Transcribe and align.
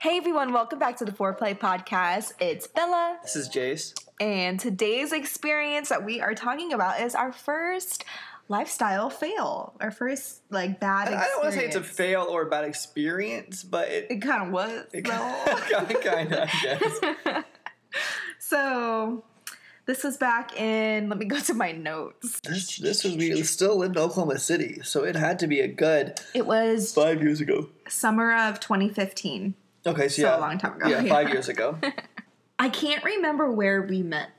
Hey 0.00 0.16
everyone, 0.16 0.52
welcome 0.52 0.78
back 0.78 0.96
to 0.98 1.04
the 1.04 1.12
Foreplay 1.12 1.58
Podcast. 1.58 2.32
It's 2.40 2.66
Bella, 2.66 3.18
This 3.22 3.36
is 3.36 3.48
Jace. 3.48 3.92
and 4.18 4.58
today's 4.58 5.12
experience 5.12 5.88
that 5.90 6.04
we 6.04 6.20
are 6.20 6.34
talking 6.34 6.72
about 6.72 7.00
is 7.00 7.14
our 7.14 7.32
first 7.32 8.04
lifestyle 8.48 9.10
fail, 9.10 9.74
our 9.80 9.90
first 9.90 10.40
like 10.50 10.80
bad. 10.80 11.02
Experience. 11.08 11.22
I 11.22 11.28
don't 11.30 11.42
want 11.42 11.54
to 11.54 11.60
say 11.60 11.66
it's 11.66 11.76
a 11.76 11.82
fail 11.82 12.22
or 12.30 12.42
a 12.42 12.46
bad 12.50 12.64
experience, 12.64 13.62
but 13.62 13.88
it, 13.88 14.06
It 14.10 14.22
kind 14.22 14.42
of 14.46 14.52
was. 14.52 14.84
it 14.92 15.02
kind 16.02 16.32
of, 16.32 16.48
I 16.50 16.62
guess. 16.62 17.44
so 18.38 19.22
this 19.84 20.02
was 20.02 20.16
back 20.16 20.58
in. 20.58 21.10
Let 21.10 21.18
me 21.18 21.26
go 21.26 21.38
to 21.40 21.52
my 21.54 21.72
notes. 21.72 22.40
This, 22.42 22.78
this 22.78 23.04
was, 23.04 23.16
we 23.16 23.42
still 23.42 23.76
lived 23.76 23.96
in 23.96 24.02
Oklahoma 24.02 24.38
City, 24.38 24.80
so 24.82 25.04
it 25.04 25.14
had 25.14 25.38
to 25.40 25.46
be 25.46 25.60
a 25.60 25.68
good 25.68 26.18
It 26.34 26.46
was 26.46 26.94
five 26.94 27.20
years 27.22 27.42
ago. 27.42 27.68
summer 27.86 28.34
of 28.34 28.60
2015. 28.60 29.54
Okay, 29.86 30.08
so, 30.08 30.22
So 30.22 30.28
yeah. 30.28 30.38
a 30.38 30.40
long 30.40 30.58
time 30.58 30.74
ago, 30.76 30.88
Yeah, 30.88 31.00
yeah. 31.00 31.10
five 31.12 31.28
years 31.30 31.48
ago. 31.48 31.78
I 32.58 32.68
can't 32.68 33.02
remember 33.04 33.50
where 33.50 33.80
we 33.82 34.02
met 34.02 34.30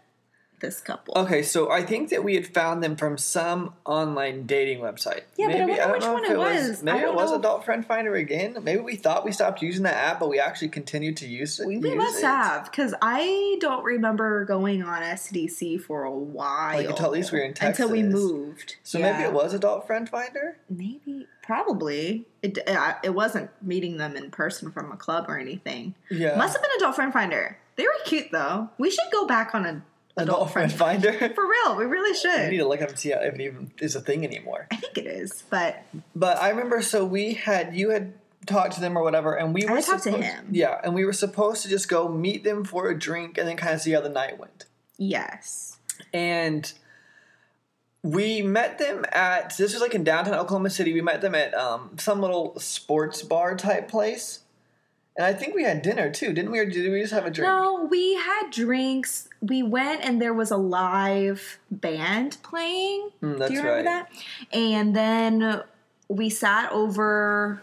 this 0.59 0.79
couple. 0.79 1.15
Okay, 1.17 1.41
so 1.41 1.71
I 1.71 1.81
think 1.81 2.09
that 2.09 2.23
we 2.23 2.35
had 2.35 2.45
found 2.45 2.83
them 2.83 2.95
from 2.95 3.17
some 3.17 3.73
online 3.83 4.45
dating 4.45 4.77
website. 4.79 5.21
Yeah, 5.35 5.47
but 5.47 5.55
I 5.55 5.59
wonder 5.65 5.75
don't 5.79 5.91
which 5.93 6.01
know 6.03 6.13
one 6.13 6.25
it 6.25 6.37
was. 6.37 6.83
Maybe 6.83 6.99
it 6.99 7.15
was 7.15 7.31
know. 7.31 7.39
Adult 7.39 7.65
Friend 7.65 7.83
Finder 7.83 8.13
again. 8.13 8.55
Maybe 8.61 8.79
we 8.79 8.95
thought 8.95 9.25
we 9.25 9.31
stopped 9.31 9.63
using 9.63 9.81
that 9.85 9.95
app, 9.95 10.19
but 10.19 10.29
we 10.29 10.39
actually 10.39 10.69
continued 10.69 11.17
to 11.17 11.27
use 11.27 11.59
it. 11.59 11.65
We, 11.65 11.79
we 11.79 11.89
use 11.89 11.97
must 11.97 12.19
it. 12.19 12.25
have 12.27 12.65
because 12.65 12.93
I 13.01 13.57
don't 13.59 13.83
remember 13.83 14.45
going 14.45 14.83
on 14.83 15.01
SDC 15.01 15.81
for 15.81 16.03
a 16.03 16.11
while. 16.11 16.77
Like, 16.77 16.89
until 16.89 17.07
at 17.07 17.11
least 17.11 17.31
we 17.31 17.39
were 17.39 17.45
in 17.45 17.55
Texas. 17.55 17.79
Until 17.83 17.91
we 17.91 18.03
moved. 18.03 18.75
So 18.83 18.99
Yeah. 18.99 19.13
maybe 19.13 19.23
it 19.23 19.33
was 19.33 19.55
Adult 19.55 19.87
Friend 19.87 20.07
Finder. 20.07 20.57
Maybe, 20.69 21.25
probably. 21.41 22.25
It 22.41 22.57
it 23.03 23.13
wasn't 23.13 23.49
meeting 23.61 23.97
them 23.97 24.15
in 24.15 24.31
person 24.31 24.71
from 24.71 24.91
a 24.91 24.97
club 24.97 25.25
or 25.27 25.39
anything. 25.39 25.95
Yeah, 26.09 26.35
Must 26.37 26.53
have 26.53 26.61
been 26.61 26.71
Adult 26.77 26.95
Friend 26.95 27.11
Finder. 27.13 27.57
They 27.75 27.83
were 27.83 27.95
cute 28.05 28.27
though. 28.31 28.69
We 28.77 28.89
should 28.89 29.11
go 29.11 29.25
back 29.25 29.53
on 29.55 29.65
a 29.65 29.83
Adult 30.17 30.51
Friend 30.51 30.71
Finder. 30.71 31.13
for 31.35 31.47
real. 31.47 31.75
We 31.77 31.85
really 31.85 32.11
we 32.11 32.17
should. 32.17 32.49
need 32.51 32.57
to 32.57 32.67
look 32.67 32.81
up 32.81 32.89
and 32.89 32.99
see 32.99 33.11
if 33.11 33.33
it 33.35 33.41
even 33.41 33.71
is 33.79 33.95
a 33.95 34.01
thing 34.01 34.25
anymore. 34.25 34.67
I 34.71 34.75
think 34.75 34.97
it 34.97 35.05
is, 35.07 35.43
but 35.49 35.83
But 36.15 36.37
I 36.41 36.49
remember, 36.49 36.81
so 36.81 37.05
we 37.05 37.33
had 37.35 37.75
you 37.75 37.91
had 37.91 38.13
talked 38.45 38.73
to 38.73 38.81
them 38.81 38.97
or 38.97 39.03
whatever, 39.03 39.35
and 39.35 39.53
we 39.53 39.65
were 39.65 39.75
had 39.75 39.85
talked 39.85 40.03
to 40.03 40.11
him. 40.17 40.47
Yeah, 40.51 40.79
and 40.83 40.93
we 40.95 41.05
were 41.05 41.13
supposed 41.13 41.61
to 41.63 41.69
just 41.69 41.87
go 41.87 42.09
meet 42.09 42.43
them 42.43 42.63
for 42.65 42.89
a 42.89 42.97
drink 42.97 43.37
and 43.37 43.47
then 43.47 43.55
kind 43.55 43.73
of 43.73 43.81
see 43.81 43.91
how 43.91 44.01
the 44.01 44.09
night 44.09 44.37
went. 44.39 44.65
yes, 44.97 45.77
and 46.13 46.73
we 48.03 48.41
met 48.41 48.79
them 48.79 49.05
at 49.11 49.55
this 49.57 49.73
was 49.73 49.81
like 49.81 49.93
in 49.93 50.03
downtown 50.03 50.33
Oklahoma 50.33 50.69
City. 50.69 50.93
We 50.93 51.01
met 51.01 51.21
them 51.21 51.35
at 51.35 51.53
um, 51.53 51.97
some 51.97 52.19
little 52.19 52.59
sports 52.59 53.21
bar 53.21 53.55
type 53.55 53.87
place, 53.87 54.39
and 55.15 55.25
I 55.25 55.33
think 55.33 55.53
we 55.53 55.63
had 55.63 55.81
dinner 55.81 56.09
too, 56.09 56.33
didn't 56.33 56.51
we? 56.51 56.59
Or 56.59 56.65
did 56.65 56.91
we 56.91 57.01
just 57.01 57.13
have 57.13 57.25
a 57.25 57.31
drink? 57.31 57.47
No, 57.47 57.87
we 57.89 58.15
had 58.15 58.49
drinks. 58.49 59.27
We 59.41 59.61
went 59.61 60.03
and 60.03 60.21
there 60.21 60.33
was 60.33 60.51
a 60.51 60.57
live 60.57 61.59
band 61.69 62.37
playing. 62.43 63.09
Mm, 63.21 63.37
that's 63.37 63.49
Do 63.49 63.55
you 63.55 63.61
remember 63.61 63.89
right. 63.89 64.07
that? 64.07 64.57
And 64.57 64.95
then 64.95 65.63
we 66.07 66.29
sat 66.29 66.71
over 66.71 67.61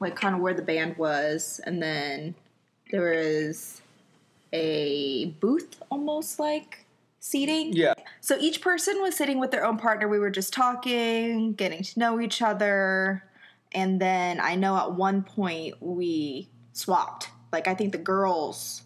like 0.00 0.16
kind 0.16 0.34
of 0.34 0.40
where 0.40 0.54
the 0.54 0.62
band 0.62 0.96
was 0.96 1.60
and 1.64 1.82
then 1.82 2.34
there 2.90 3.14
was 3.14 3.82
a 4.52 5.26
booth 5.40 5.76
almost 5.90 6.40
like 6.40 6.79
seating. 7.20 7.72
Yeah, 7.74 7.94
So 8.20 8.36
each 8.40 8.60
person 8.62 9.00
was 9.00 9.14
sitting 9.14 9.38
with 9.38 9.50
their 9.50 9.64
own 9.64 9.76
partner. 9.76 10.08
We 10.08 10.18
were 10.18 10.30
just 10.30 10.52
talking, 10.52 11.52
getting 11.52 11.82
to 11.82 11.98
know 11.98 12.20
each 12.20 12.42
other. 12.42 13.22
And 13.72 14.00
then 14.00 14.40
I 14.40 14.56
know 14.56 14.76
at 14.76 14.94
one 14.94 15.22
point 15.22 15.74
we 15.80 16.48
swapped. 16.72 17.28
Like 17.52 17.68
I 17.68 17.74
think 17.74 17.92
the 17.92 17.98
girls 17.98 18.82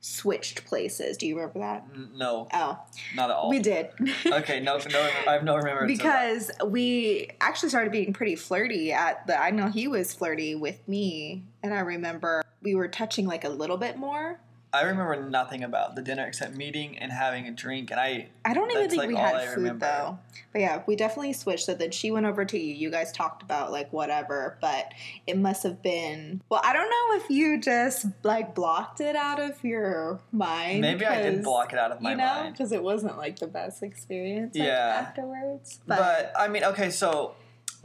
switched 0.00 0.66
places. 0.66 1.16
Do 1.16 1.26
you 1.26 1.34
remember 1.36 1.58
that? 1.60 1.86
No, 2.14 2.46
Oh, 2.52 2.78
not 3.16 3.30
at 3.30 3.36
all. 3.36 3.48
we 3.50 3.58
did. 3.58 3.88
Okay, 4.26 4.60
no, 4.60 4.76
no, 4.90 5.08
I 5.26 5.32
have 5.32 5.44
no 5.44 5.56
remembrance. 5.56 5.90
because 5.90 6.50
we 6.66 7.30
actually 7.40 7.70
started 7.70 7.90
being 7.90 8.12
pretty 8.12 8.36
flirty 8.36 8.92
at 8.92 9.26
the 9.26 9.38
I 9.40 9.50
know 9.50 9.68
he 9.68 9.88
was 9.88 10.12
flirty 10.14 10.54
with 10.54 10.86
me 10.86 11.42
and 11.62 11.72
I 11.74 11.80
remember 11.80 12.42
we 12.62 12.74
were 12.74 12.88
touching 12.88 13.26
like 13.26 13.44
a 13.44 13.48
little 13.48 13.78
bit 13.78 13.96
more. 13.96 14.38
I 14.74 14.82
remember 14.82 15.28
nothing 15.28 15.62
about 15.64 15.94
the 15.94 16.02
dinner 16.02 16.26
except 16.26 16.54
meeting 16.56 16.98
and 16.98 17.12
having 17.12 17.46
a 17.48 17.50
drink, 17.52 17.90
and 17.90 18.00
I 18.00 18.28
I 18.44 18.52
don't 18.54 18.70
even 18.72 18.88
think 18.90 19.00
like, 19.00 19.08
we 19.08 19.14
had 19.16 19.34
I 19.36 19.46
food 19.46 19.56
remember. 19.56 19.86
though. 19.86 20.18
But 20.52 20.60
yeah, 20.60 20.82
we 20.86 20.96
definitely 20.96 21.32
switched. 21.32 21.64
So 21.66 21.74
then 21.74 21.90
she 21.90 22.10
went 22.10 22.26
over 22.26 22.44
to 22.44 22.58
you. 22.58 22.74
You 22.74 22.90
guys 22.90 23.12
talked 23.12 23.42
about 23.42 23.72
like 23.72 23.92
whatever, 23.92 24.58
but 24.60 24.92
it 25.26 25.36
must 25.38 25.62
have 25.62 25.82
been. 25.82 26.42
Well, 26.48 26.60
I 26.64 26.72
don't 26.72 26.88
know 26.90 27.24
if 27.24 27.30
you 27.30 27.60
just 27.60 28.06
like 28.22 28.54
blocked 28.54 29.00
it 29.00 29.16
out 29.16 29.40
of 29.40 29.62
your 29.64 30.20
mind. 30.32 30.80
maybe 30.80 31.06
I 31.06 31.22
did 31.22 31.42
block 31.42 31.72
it 31.72 31.78
out 31.78 31.90
of 31.92 32.00
my 32.00 32.10
you 32.10 32.16
know, 32.16 32.24
mind. 32.24 32.52
because 32.54 32.72
it 32.72 32.82
wasn't 32.82 33.16
like 33.16 33.38
the 33.38 33.46
best 33.46 33.82
experience. 33.82 34.56
like, 34.56 34.66
Yeah. 34.66 35.04
afterwards, 35.06 35.80
But, 35.86 36.32
I 36.38 36.48
mean, 36.48 36.64
okay, 36.64 36.90
so 36.90 37.34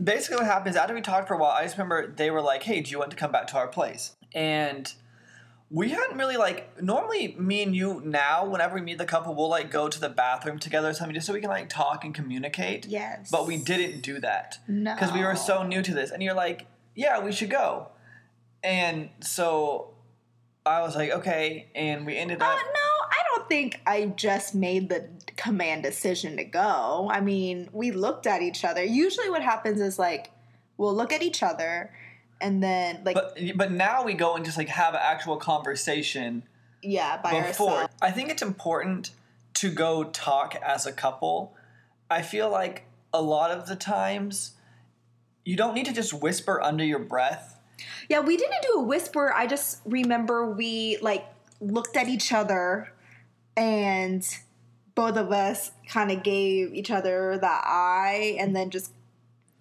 basically 0.02 0.38
what 0.38 0.46
happens 0.46 0.76
after 0.76 0.94
we 0.94 1.02
talked 1.02 1.28
for 1.28 1.34
a 1.34 1.38
while, 1.38 1.52
I 1.52 1.64
just 1.64 1.76
remember 1.78 2.08
they 2.08 2.32
were 2.32 2.42
like, 2.42 2.64
"Hey, 2.64 2.82
do 2.82 2.92
you 2.92 3.00
want 3.00 3.12
to 3.12 3.18
come 3.18 3.32
back 3.32 3.48
to 3.48 3.58
our 3.58 3.68
place?" 3.68 4.16
And 4.34 4.92
we 5.72 5.90
hadn't 5.90 6.18
really 6.18 6.38
like 6.38 6.82
normally 6.82 7.36
me 7.38 7.62
and 7.62 7.76
you 7.76 8.02
now 8.04 8.46
whenever 8.46 8.76
we 8.76 8.82
meet 8.82 8.98
the 8.98 9.06
couple 9.06 9.36
we'll 9.36 9.50
like 9.50 9.70
go 9.70 9.88
to 9.88 10.00
the 10.00 10.10
bathroom 10.10 10.58
together 10.58 10.90
or 10.90 10.94
something 10.94 11.14
just 11.14 11.28
so 11.28 11.34
we 11.34 11.42
can 11.42 11.50
like 11.50 11.70
talk 11.70 12.04
and 12.04 12.16
communicate. 12.16 12.86
Yes, 12.88 13.30
but 13.32 13.46
we 13.48 13.58
didn't 13.58 14.02
do 14.02 14.20
that. 14.20 14.58
No. 14.68 14.96
Because 14.96 15.14
we 15.14 15.24
were 15.24 15.36
so 15.36 15.64
new 15.64 15.82
to 15.84 15.94
this. 15.94 16.12
And 16.12 16.24
you're 16.24 16.34
like 16.34 16.66
yeah 16.96 17.24
we 17.24 17.32
should 17.32 17.50
go. 17.52 17.90
And 18.64 19.10
so 19.22 19.94
i 20.66 20.82
was 20.82 20.96
like 20.96 21.12
okay. 21.12 21.68
And 21.76 22.06
we 22.06 22.18
ended 22.18 22.42
Uh, 22.42 22.46
up 22.46 22.58
no, 22.58 23.06
I 23.12 23.18
don't 23.30 23.48
think 23.48 23.80
I 23.86 24.06
just 24.08 24.56
made 24.56 24.90
the 24.90 25.08
command 25.38 25.84
decision 25.84 26.36
to 26.38 26.44
go. 26.44 27.10
I 27.12 27.22
mean, 27.22 27.70
we 27.72 27.92
looked 27.92 28.28
at 28.28 28.42
each 28.42 28.66
other. 28.66 28.84
Usually, 28.84 29.30
what 29.30 29.42
happens 29.44 29.80
is 29.82 30.00
like 30.00 30.32
we'll 30.78 30.96
look 30.96 31.12
at 31.14 31.22
each 31.22 31.44
other, 31.44 31.94
and 32.42 32.64
then 32.64 33.02
like 33.04 33.16
but 33.16 33.38
but 33.56 33.72
now 33.72 34.04
we 34.04 34.14
go 34.14 34.36
and 34.36 34.46
just 34.46 34.58
like 34.58 34.70
have 34.70 34.94
an 34.94 35.02
actual 35.04 35.38
conversation 35.38 36.44
yeah, 36.82 37.18
by 37.18 37.42
before. 37.48 37.72
ourselves. 37.72 37.94
I 38.02 38.12
think 38.12 38.30
it's 38.30 38.42
important 38.42 39.12
to 39.56 39.72
go 39.72 40.06
talk 40.06 40.56
as 40.56 40.86
a 40.86 40.94
couple. 40.94 41.56
I 42.10 42.22
feel 42.22 42.50
like 42.50 42.86
a 43.14 43.22
lot 43.22 43.52
of 43.52 43.68
the 43.68 43.76
times 43.76 44.54
you 45.46 45.56
don't 45.56 45.74
need 45.74 45.86
to 45.86 45.94
just 45.94 46.14
whisper 46.14 46.62
under 46.62 46.84
your 46.84 47.00
breath. 47.00 47.60
Yeah, 48.08 48.20
we 48.20 48.38
didn't 48.38 48.62
do 48.62 48.80
a 48.80 48.84
whisper. 48.84 49.34
I 49.34 49.48
just 49.48 49.80
remember 49.86 50.52
we 50.52 50.98
like 51.02 51.26
looked 51.60 51.98
at 51.98 52.08
each 52.08 52.32
other, 52.32 52.94
and 53.56 54.26
both 54.96 55.18
of 55.18 55.32
us 55.32 55.72
kind 55.88 56.12
of 56.12 56.24
gave 56.24 56.74
each 56.74 56.92
other 56.92 57.38
the 57.40 57.48
eye, 57.48 58.38
and 58.40 58.56
then 58.56 58.70
just 58.70 58.92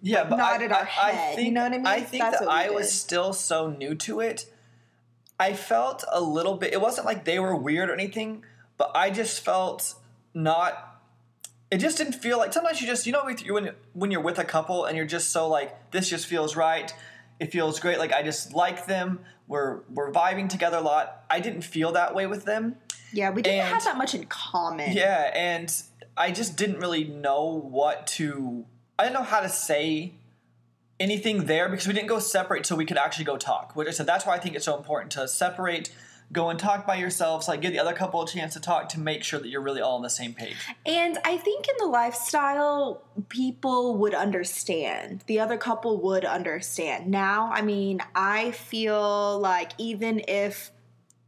Yeah, 0.01 0.23
but 0.23 0.37
nodded 0.37 0.71
I, 0.71 0.79
our 0.79 0.81
I, 0.83 1.07
I 1.07 1.11
head, 1.11 1.35
think 1.35 1.47
you 1.47 1.53
know 1.53 1.63
what 1.63 1.73
I 1.73 1.77
mean? 1.77 1.87
I 1.87 1.99
think 2.01 2.23
That's 2.23 2.39
that 2.39 2.49
I 2.49 2.69
was 2.69 2.91
still 2.91 3.33
so 3.33 3.69
new 3.69 3.95
to 3.95 4.19
it. 4.21 4.45
I 5.39 5.53
felt 5.53 6.03
a 6.11 6.21
little 6.21 6.55
bit. 6.55 6.73
It 6.73 6.81
wasn't 6.81 7.05
like 7.05 7.25
they 7.25 7.39
were 7.39 7.55
weird 7.55 7.89
or 7.89 7.93
anything, 7.93 8.43
but 8.77 8.91
I 8.95 9.09
just 9.09 9.43
felt 9.43 9.95
not. 10.33 11.01
It 11.71 11.77
just 11.77 11.97
didn't 11.97 12.13
feel 12.13 12.37
like. 12.37 12.51
Sometimes 12.53 12.81
you 12.81 12.87
just 12.87 13.05
you 13.05 13.13
know 13.13 13.23
when 13.49 13.71
when 13.93 14.11
you're 14.11 14.21
with 14.21 14.39
a 14.39 14.43
couple 14.45 14.85
and 14.85 14.95
you're 14.97 15.05
just 15.05 15.29
so 15.31 15.47
like 15.47 15.91
this 15.91 16.09
just 16.09 16.25
feels 16.27 16.55
right. 16.55 16.93
It 17.39 17.51
feels 17.51 17.79
great. 17.79 17.99
Like 17.99 18.11
I 18.13 18.21
just 18.23 18.53
like 18.53 18.85
them. 18.85 19.19
We're 19.47 19.81
we're 19.89 20.11
vibing 20.11 20.49
together 20.49 20.77
a 20.77 20.81
lot. 20.81 21.23
I 21.29 21.39
didn't 21.39 21.61
feel 21.61 21.91
that 21.93 22.13
way 22.15 22.25
with 22.27 22.45
them. 22.45 22.75
yeah, 23.13 23.29
we 23.31 23.41
didn't 23.41 23.59
And- 23.61 23.69
have 23.69 23.83
that 23.85 23.97
much 23.97 24.13
in 24.15 24.25
common. 24.25 24.91
Yeah, 24.93 25.31
and 25.33 25.73
I 26.17 26.31
just 26.31 26.55
didn't 26.57 26.79
really 26.79 27.03
know 27.05 27.45
what 27.45 28.07
to. 28.17 28.65
I 28.99 29.03
didn't 29.03 29.13
know 29.13 29.23
how 29.23 29.39
to 29.39 29.47
say 29.47 30.11
anything 30.99 31.45
there 31.45 31.69
because 31.69 31.87
we 31.87 31.93
didn't 31.93 32.09
go 32.09 32.19
separate 32.19 32.65
so 32.65 32.75
we 32.75 32.85
could 32.85 32.97
actually 32.97 33.23
go 33.23 33.37
talk. 33.37 33.73
Which 33.73 33.87
I 33.87 33.91
said 33.91 34.05
that's 34.05 34.25
why 34.25 34.35
I 34.35 34.39
think 34.39 34.57
it's 34.57 34.65
so 34.65 34.75
important 34.75 35.13
to 35.13 35.25
separate, 35.25 35.89
go 36.33 36.49
and 36.49 36.59
talk 36.59 36.85
by 36.85 36.95
yourselves. 36.95 37.47
Like 37.47 37.61
give 37.61 37.71
the 37.71 37.79
other 37.79 37.93
couple 37.93 38.21
a 38.21 38.27
chance 38.27 38.55
to 38.55 38.59
talk 38.59 38.89
to 38.89 38.99
make 38.99 39.23
sure 39.23 39.39
that 39.39 39.47
you're 39.47 39.61
really 39.61 39.79
all 39.79 39.95
on 39.95 40.01
the 40.01 40.09
same 40.09 40.33
page. 40.33 40.57
And 40.85 41.17
I 41.23 41.37
think 41.37 41.69
in 41.69 41.75
the 41.79 41.85
lifestyle, 41.85 43.01
people 43.29 43.95
would 43.99 44.13
understand. 44.13 45.23
The 45.27 45.39
other 45.39 45.55
couple 45.55 46.01
would 46.01 46.25
understand. 46.25 47.07
Now, 47.07 47.49
I 47.53 47.61
mean, 47.61 48.01
I 48.15 48.51
feel 48.51 49.39
like 49.39 49.71
even 49.77 50.23
if 50.27 50.71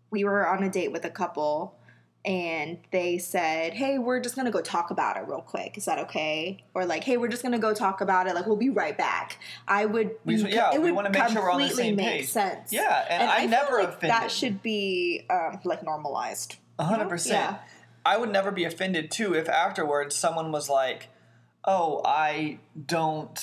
we 0.09 0.25
were 0.25 0.45
on 0.45 0.61
a 0.61 0.69
date 0.69 0.91
with 0.91 1.05
a 1.05 1.09
couple 1.09 1.77
and 2.23 2.77
they 2.91 3.17
said, 3.17 3.73
"Hey, 3.73 3.97
we're 3.97 4.19
just 4.19 4.35
gonna 4.35 4.51
go 4.51 4.61
talk 4.61 4.91
about 4.91 5.17
it 5.17 5.21
real 5.27 5.41
quick. 5.41 5.77
Is 5.77 5.85
that 5.85 5.97
okay?" 5.99 6.63
Or 6.73 6.85
like, 6.85 7.03
"Hey, 7.03 7.17
we're 7.17 7.27
just 7.29 7.41
gonna 7.43 7.57
go 7.59 7.73
talk 7.73 8.01
about 8.01 8.27
it. 8.27 8.35
Like, 8.35 8.45
we'll 8.45 8.55
be 8.57 8.69
right 8.69 8.97
back." 8.97 9.39
I 9.67 9.85
would, 9.85 10.11
We- 10.25 10.43
be- 10.43 10.51
yeah, 10.51 10.71
it 10.73 10.81
we 10.81 10.85
would 10.91 10.95
wanna 10.95 11.09
make 11.09 11.27
sure 11.29 11.41
we're 11.41 11.51
on 11.51 11.61
the 11.61 11.69
same 11.69 11.95
make 11.95 12.07
page. 12.07 12.29
sense. 12.29 12.71
Yeah, 12.71 13.05
and 13.09 13.29
I 13.29 13.41
feel 13.41 13.49
never 13.49 13.77
like 13.79 13.87
offended. 13.89 14.09
That 14.11 14.31
should 14.31 14.61
be 14.61 15.25
um, 15.29 15.59
like 15.63 15.83
normalized. 15.83 16.57
A 16.77 16.83
hundred 16.83 17.09
percent. 17.09 17.51
Yeah. 17.51 17.57
I 18.05 18.17
would 18.17 18.31
never 18.31 18.51
be 18.51 18.63
offended 18.65 19.11
too 19.11 19.33
if 19.35 19.47
afterwards 19.49 20.15
someone 20.15 20.51
was 20.51 20.69
like, 20.69 21.09
"Oh, 21.65 22.01
I 22.05 22.59
don't. 22.85 23.39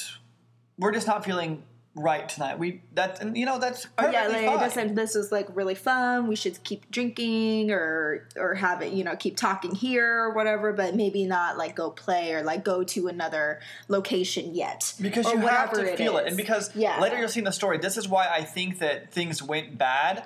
We're 0.79 0.93
just 0.93 1.07
not 1.09 1.25
feeling 1.25 1.63
right 1.99 2.29
tonight. 2.29 2.59
We 2.59 2.83
that 2.95 3.21
and 3.21 3.37
you 3.37 3.45
know 3.45 3.59
that's 3.59 3.87
perfectly 3.87 4.13
yeah, 4.15 4.29
like, 4.29 4.47
fine. 4.47 4.59
listen, 4.69 4.95
this 4.95 5.15
was 5.15 5.31
like 5.33 5.49
really 5.55 5.75
fun. 5.75 6.27
We 6.29 6.37
should 6.37 6.63
keep 6.65 6.91
drinking 6.91 7.71
or 7.71 8.29
or 8.37 8.55
have 8.55 8.81
it, 8.83 8.93
you 8.93 9.05
know, 9.05 9.17
keep 9.17 9.37
talking 9.37 9.75
here 9.75 10.23
or 10.25 10.33
whatever, 10.33 10.73
but 10.73 10.95
maybe 10.95 11.25
not 11.27 11.59
like 11.59 11.75
go 11.77 11.91
play 11.91 12.33
or 12.35 12.43
like 12.43 12.65
go 12.65 12.85
to 12.85 13.09
another 13.09 13.61
location 13.89 14.55
yet. 14.55 14.95
because 15.01 15.27
you 15.33 15.39
have 15.39 15.73
to 15.73 15.97
feel 15.97 16.17
it, 16.19 16.27
and 16.29 16.37
because 16.37 16.75
Yeah. 16.75 17.01
later 17.01 17.19
you'll 17.19 17.29
see 17.29 17.41
in 17.41 17.45
the 17.45 17.53
story. 17.53 17.79
This 17.79 17.97
is 17.97 18.09
why 18.09 18.29
I 18.29 18.43
think 18.45 18.79
that 18.79 19.13
things 19.13 19.43
went 19.43 19.77
bad 19.77 20.25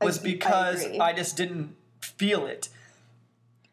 was 0.00 0.18
I- 0.18 0.20
I 0.20 0.24
because 0.24 0.84
agree. 0.84 0.98
I, 1.00 1.12
just 1.12 1.36
didn't 1.36 1.76
feel 2.00 2.46
it. 2.46 2.68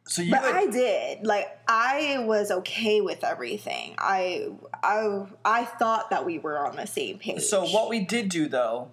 So 0.09 0.23
you 0.23 0.31
But 0.31 0.41
would, 0.41 0.55
I 0.55 0.65
did. 0.65 1.25
Like 1.25 1.59
I 1.67 2.23
was 2.25 2.49
okay 2.49 2.99
with 2.99 3.23
everything. 3.23 3.93
I 3.99 4.47
I 4.81 5.27
I 5.45 5.65
thought 5.65 6.09
that 6.09 6.25
we 6.25 6.39
were 6.39 6.65
on 6.65 6.75
the 6.75 6.87
same 6.87 7.19
page. 7.19 7.43
So 7.43 7.63
what 7.67 7.89
we 7.89 7.99
did 7.99 8.27
do 8.29 8.47
though 8.47 8.89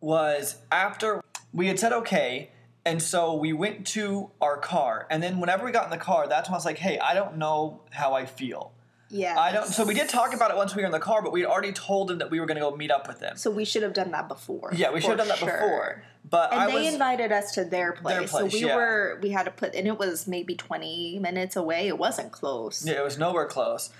was 0.00 0.56
after 0.70 1.20
we 1.52 1.66
had 1.66 1.80
said 1.80 1.92
okay, 1.92 2.50
and 2.84 3.02
so 3.02 3.34
we 3.34 3.52
went 3.52 3.88
to 3.88 4.30
our 4.40 4.56
car, 4.56 5.08
and 5.10 5.20
then 5.20 5.40
whenever 5.40 5.64
we 5.64 5.72
got 5.72 5.84
in 5.84 5.90
the 5.90 5.96
car, 5.96 6.28
that's 6.28 6.48
when 6.48 6.54
I 6.54 6.58
was 6.58 6.64
like, 6.64 6.78
"Hey, 6.78 6.96
I 7.00 7.12
don't 7.12 7.38
know 7.38 7.80
how 7.90 8.14
I 8.14 8.24
feel. 8.24 8.72
Yeah. 9.12 9.38
I 9.38 9.52
don't." 9.52 9.66
So 9.66 9.84
we 9.84 9.94
did 9.94 10.08
talk 10.08 10.34
about 10.34 10.50
it 10.50 10.56
once 10.56 10.74
we 10.74 10.82
were 10.82 10.86
in 10.86 10.92
the 10.92 10.98
car, 10.98 11.22
but 11.22 11.32
we 11.32 11.42
had 11.42 11.50
already 11.50 11.72
told 11.72 12.10
him 12.10 12.18
that 12.18 12.30
we 12.30 12.40
were 12.40 12.46
going 12.46 12.56
to 12.56 12.62
go 12.62 12.74
meet 12.74 12.90
up 12.90 13.06
with 13.06 13.20
them. 13.20 13.36
So 13.36 13.50
we 13.50 13.64
should 13.64 13.82
have 13.82 13.92
done 13.92 14.10
that 14.10 14.26
before. 14.28 14.72
Yeah, 14.74 14.90
we 14.90 15.00
should 15.00 15.10
have 15.10 15.18
done 15.18 15.28
that 15.28 15.38
sure. 15.38 15.52
before. 15.52 16.04
But 16.28 16.52
And 16.52 16.60
I 16.60 16.66
they 16.68 16.74
was 16.74 16.92
invited 16.92 17.30
us 17.30 17.52
to 17.52 17.64
their 17.64 17.92
place. 17.92 18.16
their 18.16 18.28
place, 18.28 18.52
so 18.52 18.58
we 18.58 18.66
yeah. 18.66 18.76
were 18.76 19.18
we 19.22 19.30
had 19.30 19.44
to 19.44 19.50
put 19.50 19.74
and 19.74 19.86
it 19.86 19.98
was 19.98 20.26
maybe 20.26 20.54
20 20.54 21.18
minutes 21.20 21.56
away. 21.56 21.88
It 21.88 21.98
wasn't 21.98 22.32
close. 22.32 22.86
Yeah, 22.86 22.94
it 22.94 23.04
was 23.04 23.18
nowhere 23.18 23.46
close. 23.46 23.90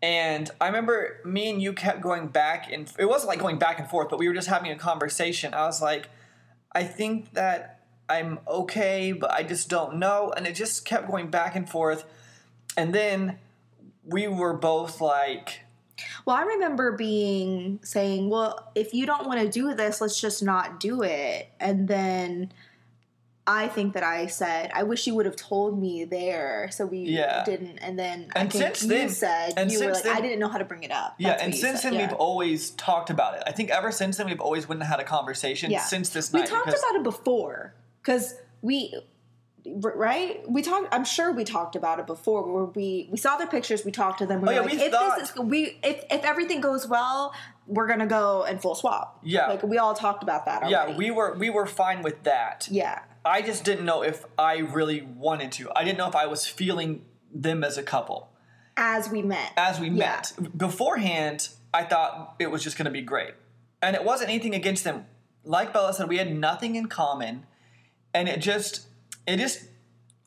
And 0.00 0.48
I 0.60 0.66
remember 0.66 1.20
me 1.24 1.50
and 1.50 1.60
you 1.60 1.72
kept 1.72 2.00
going 2.00 2.28
back 2.28 2.70
and 2.72 2.90
it 2.98 3.06
wasn't 3.06 3.28
like 3.28 3.40
going 3.40 3.58
back 3.58 3.80
and 3.80 3.88
forth, 3.88 4.08
but 4.08 4.18
we 4.18 4.28
were 4.28 4.34
just 4.34 4.48
having 4.48 4.70
a 4.70 4.76
conversation. 4.76 5.54
I 5.54 5.64
was 5.64 5.82
like, 5.82 6.08
I 6.72 6.84
think 6.84 7.32
that 7.32 7.80
I'm 8.08 8.38
okay, 8.46 9.12
but 9.12 9.32
I 9.32 9.42
just 9.42 9.68
don't 9.68 9.96
know. 9.96 10.32
And 10.36 10.46
it 10.46 10.54
just 10.54 10.84
kept 10.84 11.10
going 11.10 11.30
back 11.30 11.56
and 11.56 11.68
forth. 11.68 12.04
And 12.76 12.94
then 12.94 13.38
we 14.08 14.26
were 14.28 14.54
both 14.54 15.00
like, 15.00 15.60
Well, 16.24 16.36
I 16.36 16.42
remember 16.42 16.92
being 16.92 17.80
saying, 17.82 18.30
"Well, 18.30 18.70
if 18.74 18.94
you 18.94 19.04
don't 19.06 19.26
want 19.26 19.40
to 19.40 19.48
do 19.48 19.74
this, 19.74 20.00
let's 20.00 20.20
just 20.20 20.42
not 20.42 20.78
do 20.80 21.02
it." 21.02 21.48
And 21.58 21.88
then 21.88 22.52
I 23.46 23.66
think 23.66 23.94
that 23.94 24.02
I 24.02 24.26
said, 24.26 24.70
"I 24.74 24.82
wish 24.82 25.06
you 25.06 25.14
would 25.14 25.24
have 25.26 25.34
told 25.36 25.80
me 25.80 26.04
there, 26.04 26.68
so 26.70 26.86
we 26.86 26.98
Yeah. 26.98 27.42
didn't." 27.44 27.78
And 27.78 27.98
then 27.98 28.30
I 28.36 28.40
And 28.42 28.52
think 28.52 28.76
since 28.76 28.82
you 28.82 28.88
then- 28.90 29.08
said 29.08 29.54
and 29.56 29.72
you 29.72 29.80
were 29.84 29.92
like, 29.92 30.02
then- 30.04 30.16
"I 30.16 30.20
didn't 30.20 30.38
know 30.38 30.48
how 30.48 30.58
to 30.58 30.64
bring 30.64 30.82
it 30.84 30.92
up." 30.92 31.14
yeah. 31.18 31.30
And 31.40 31.54
since 31.54 31.80
said, 31.82 31.92
then, 31.92 31.98
yeah. 32.00 32.06
we've 32.08 32.16
always 32.16 32.70
talked 32.72 33.10
about 33.10 33.34
it. 33.38 33.42
I 33.46 33.52
think 33.52 33.70
ever 33.70 33.90
since 33.90 34.18
then, 34.18 34.26
we've 34.26 34.40
always 34.40 34.68
went 34.68 34.80
and 34.82 34.88
had 34.88 35.00
a 35.00 35.04
conversation 35.04 35.70
Yeah. 35.70 35.80
since 35.82 36.10
this 36.10 36.32
night. 36.32 36.40
we 36.40 36.42
night. 36.42 36.64
talked 36.64 36.68
about 36.78 36.94
it 36.96 37.02
before 37.02 37.74
because 38.02 38.34
we 38.62 38.94
right 39.66 40.48
we 40.48 40.62
talked 40.62 40.88
i'm 40.94 41.04
sure 41.04 41.32
we 41.32 41.44
talked 41.44 41.76
about 41.76 41.98
it 41.98 42.06
before 42.06 42.42
where 42.50 42.64
we 42.64 43.08
we 43.10 43.16
saw 43.18 43.36
their 43.36 43.46
pictures 43.46 43.84
we 43.84 43.90
talked 43.90 44.18
to 44.18 44.26
them 44.26 44.40
we 44.40 44.48
Oh, 44.48 44.52
yeah, 44.52 44.60
like 44.60 44.72
we 44.72 44.80
if 44.82 44.92
thought- 44.92 45.18
this 45.18 45.30
is 45.30 45.36
we 45.36 45.78
if 45.82 46.04
if 46.10 46.24
everything 46.24 46.60
goes 46.60 46.86
well 46.86 47.34
we're 47.66 47.86
gonna 47.86 48.06
go 48.06 48.44
and 48.44 48.60
full 48.62 48.74
swap 48.74 49.18
Yeah. 49.22 49.46
like 49.48 49.62
we 49.62 49.78
all 49.78 49.94
talked 49.94 50.22
about 50.22 50.46
that 50.46 50.62
already. 50.62 50.72
yeah, 50.92 50.96
we 50.96 51.10
were 51.10 51.34
we 51.36 51.50
were 51.50 51.66
fine 51.66 52.02
with 52.02 52.22
that. 52.22 52.66
yeah 52.70 53.00
I 53.24 53.42
just 53.42 53.62
didn't 53.64 53.84
know 53.84 54.02
if 54.02 54.24
I 54.38 54.58
really 54.58 55.02
wanted 55.02 55.52
to. 55.52 55.70
I 55.76 55.84
didn't 55.84 55.98
know 55.98 56.08
if 56.08 56.14
I 56.16 56.24
was 56.26 56.46
feeling 56.46 57.04
them 57.30 57.62
as 57.62 57.76
a 57.76 57.82
couple. 57.82 58.30
as 58.76 59.10
we 59.10 59.20
met 59.22 59.52
As 59.56 59.78
we 59.78 59.88
Yeah. 59.88 59.94
met 59.96 60.32
beforehand, 60.56 61.48
I 61.74 61.82
thought 61.84 62.36
it 62.38 62.50
was 62.50 62.62
just 62.64 62.78
going 62.78 62.86
to 62.86 62.90
be 62.90 63.02
great. 63.02 63.34
And 63.82 63.94
it 63.94 64.02
wasn't 64.04 64.30
anything 64.30 64.54
against 64.54 64.84
them. 64.84 65.04
Like 65.44 65.74
Bella 65.74 65.92
said, 65.92 66.08
we 66.08 66.16
had 66.16 66.34
nothing 66.34 66.74
in 66.76 66.86
common. 66.86 67.44
And 68.14 68.28
it 68.30 68.38
just, 68.40 68.86
it 69.34 69.38
just, 69.38 69.64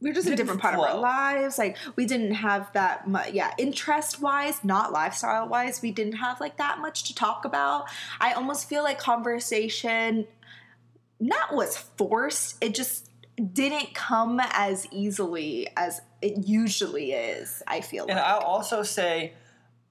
we 0.01 0.09
were 0.09 0.13
just 0.13 0.27
in 0.27 0.33
a 0.33 0.35
different 0.35 0.61
part 0.61 0.73
of 0.73 0.79
our 0.79 0.97
lives. 0.97 1.57
Like 1.57 1.77
we 1.95 2.05
didn't 2.05 2.33
have 2.33 2.71
that 2.73 3.07
much 3.07 3.31
yeah 3.31 3.53
interest 3.57 4.21
wise 4.21 4.63
not 4.63 4.91
lifestyle 4.91 5.47
wise 5.47 5.81
we 5.81 5.91
didn't 5.91 6.13
have 6.13 6.39
like 6.39 6.57
that 6.57 6.79
much 6.79 7.03
to 7.05 7.15
talk 7.15 7.45
about. 7.45 7.85
I 8.19 8.33
almost 8.33 8.67
feel 8.67 8.83
like 8.83 8.99
conversation 8.99 10.27
not 11.19 11.53
was 11.53 11.77
forced 11.77 12.57
it 12.61 12.73
just 12.73 13.09
didn't 13.53 13.93
come 13.93 14.39
as 14.51 14.87
easily 14.91 15.67
as 15.77 16.01
it 16.21 16.47
usually 16.47 17.13
is 17.13 17.61
i 17.67 17.79
feel 17.79 18.05
and 18.07 18.17
like. 18.17 18.25
I'll 18.25 18.39
also 18.39 18.81
say 18.81 19.33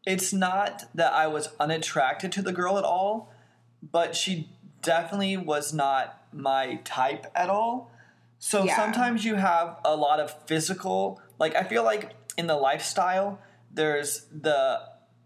it's 0.06 0.32
not 0.32 0.84
that 0.94 1.12
I 1.12 1.26
was 1.26 1.50
unattracted 1.58 2.32
to 2.32 2.42
the 2.42 2.52
girl 2.52 2.78
at 2.78 2.84
all, 2.84 3.32
but 3.82 4.16
she 4.16 4.48
definitely 4.82 5.36
was 5.36 5.74
not 5.74 6.22
my 6.32 6.76
type 6.84 7.26
at 7.34 7.50
all. 7.50 7.90
So 8.40 8.64
Yeah. 8.64 8.74
sometimes 8.76 9.24
you 9.24 9.36
have 9.36 9.76
a 9.84 9.94
lot 9.94 10.18
of 10.18 10.34
physical, 10.46 11.20
like 11.38 11.54
I 11.54 11.62
feel 11.62 11.84
like 11.84 12.14
in 12.36 12.46
the 12.46 12.56
lifestyle, 12.56 13.38
there's 13.72 14.26
the 14.32 14.80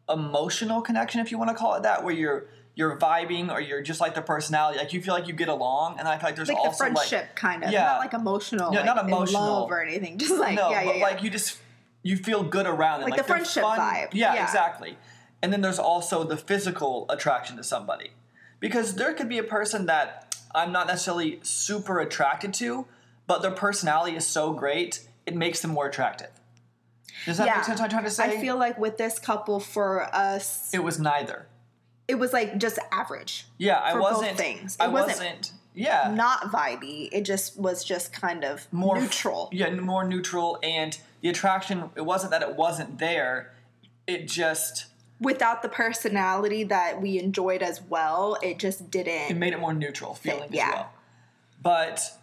emotional 0.08 0.82
connection, 0.82 1.20
if 1.20 1.30
you 1.30 1.38
want 1.38 1.48
to 1.50 1.56
call 1.56 1.74
it 1.74 1.84
that, 1.84 2.04
where 2.04 2.12
you're 2.14 2.48
you're 2.76 2.98
vibing 2.98 3.52
or 3.52 3.60
you're 3.60 3.82
just 3.82 4.00
like 4.00 4.16
the 4.16 4.20
personality, 4.20 4.76
like 4.80 4.92
you 4.92 5.00
feel 5.00 5.14
like 5.14 5.28
you 5.28 5.32
get 5.32 5.46
along, 5.48 5.96
and 6.00 6.08
I 6.08 6.18
feel 6.18 6.26
like 6.28 6.34
there's 6.36 6.48
like 6.48 6.60
the 6.64 6.72
friendship 6.72 7.20
like 7.26 7.36
kind 7.36 7.62
of 7.62 7.70
Yeah. 7.70 7.84
not 7.84 7.98
like 8.00 8.14
emotional 8.14 8.72
Yeah, 8.72 8.80
like, 8.80 8.86
not 8.96 9.04
emotional. 9.06 9.42
love 9.60 9.70
or 9.70 9.80
anything 9.80 10.18
just 10.18 10.34
like 10.34 10.56
no, 10.56 10.70
yeah 10.70 10.80
yeah, 10.80 10.86
but 10.86 10.96
yeah. 10.98 11.04
like 11.04 11.22
you 11.22 11.30
just 11.30 11.58
you 12.02 12.16
feel 12.16 12.42
good 12.42 12.66
around 12.66 13.00
them. 13.00 13.10
Like 13.10 13.18
the 13.18 13.24
friendship 13.24 13.62
fun. 13.62 13.78
vibe. 13.78 14.08
Yeah, 14.12 14.34
Yeah. 14.34 14.42
exactly. 14.42 14.98
And 15.40 15.52
then 15.52 15.60
there's 15.60 15.78
also 15.78 16.24
the 16.24 16.36
physical 16.36 17.06
attraction 17.08 17.56
to 17.58 17.62
somebody. 17.62 18.10
Because 18.58 18.96
there 18.96 19.14
could 19.14 19.28
be 19.28 19.38
a 19.38 19.44
person 19.44 19.86
that 19.86 20.34
I'm 20.54 20.72
not 20.72 20.86
necessarily 20.88 21.38
super 21.42 22.00
attracted 22.00 22.52
to, 22.54 22.86
but 23.26 23.42
their 23.42 23.50
personality 23.50 24.16
is 24.16 24.26
so 24.26 24.52
great, 24.52 25.06
it 25.26 25.34
makes 25.34 25.60
them 25.60 25.72
more 25.72 25.86
attractive. 25.86 26.30
Does 27.26 27.38
that 27.38 27.46
make 27.46 27.64
sense 27.64 27.80
what 27.80 27.84
I'm 27.84 27.90
trying 27.90 28.04
to 28.04 28.10
say? 28.10 28.24
I 28.24 28.40
feel 28.40 28.56
like 28.58 28.78
with 28.78 28.98
this 28.98 29.18
couple 29.18 29.60
for 29.60 30.02
us 30.14 30.72
it 30.74 30.82
was 30.82 30.98
neither. 30.98 31.46
it 32.06 32.16
was 32.16 32.32
like 32.32 32.58
just 32.58 32.78
average 32.92 33.46
Yeah, 33.58 33.78
I 33.78 33.98
wasn't 33.98 34.36
things. 34.36 34.76
I 34.78 34.86
It 34.86 34.92
wasn't 34.92 35.18
wasn't 35.18 35.52
yeah. 35.74 36.12
not 36.14 36.52
vibey. 36.52 37.08
It 37.12 37.22
just 37.22 37.58
was 37.58 37.84
just 37.84 38.12
kind 38.12 38.44
of 38.44 38.70
more 38.72 39.00
neutral. 39.00 39.48
Yeah, 39.52 39.70
more 39.70 40.04
neutral 40.04 40.58
and 40.62 40.98
the 41.20 41.28
attraction 41.30 41.90
it 41.96 42.04
wasn't 42.04 42.32
that 42.32 42.42
it 42.42 42.56
wasn't 42.56 42.98
there. 42.98 43.54
It 44.06 44.28
just 44.28 44.86
Without 45.20 45.62
the 45.62 45.68
personality 45.68 46.64
that 46.64 47.00
we 47.00 47.18
enjoyed 47.18 47.62
as 47.62 47.80
well, 47.80 48.36
it 48.42 48.58
just 48.58 48.90
didn't. 48.90 49.30
It 49.30 49.36
made 49.36 49.54
it 49.54 49.60
more 49.60 49.72
neutral 49.72 50.14
feeling 50.14 50.50
yeah. 50.52 50.66
as 50.68 50.74
well. 50.74 50.92
But 51.62 52.18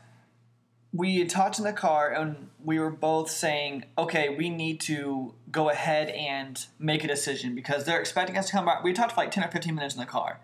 we 0.93 1.19
had 1.19 1.29
talked 1.29 1.57
in 1.57 1.63
the 1.63 1.73
car 1.73 2.11
and 2.11 2.49
we 2.63 2.77
were 2.79 2.89
both 2.89 3.29
saying, 3.29 3.85
okay, 3.97 4.35
we 4.37 4.49
need 4.49 4.81
to 4.81 5.33
go 5.49 5.69
ahead 5.69 6.09
and 6.09 6.65
make 6.79 7.03
a 7.03 7.07
decision 7.07 7.55
because 7.55 7.85
they're 7.85 7.99
expecting 7.99 8.37
us 8.37 8.47
to 8.47 8.51
come 8.51 8.65
back. 8.65 8.83
We 8.83 8.93
talked 8.93 9.13
for 9.13 9.21
like 9.21 9.31
10 9.31 9.43
or 9.43 9.47
15 9.47 9.73
minutes 9.73 9.95
in 9.95 9.99
the 10.01 10.05
car. 10.05 10.41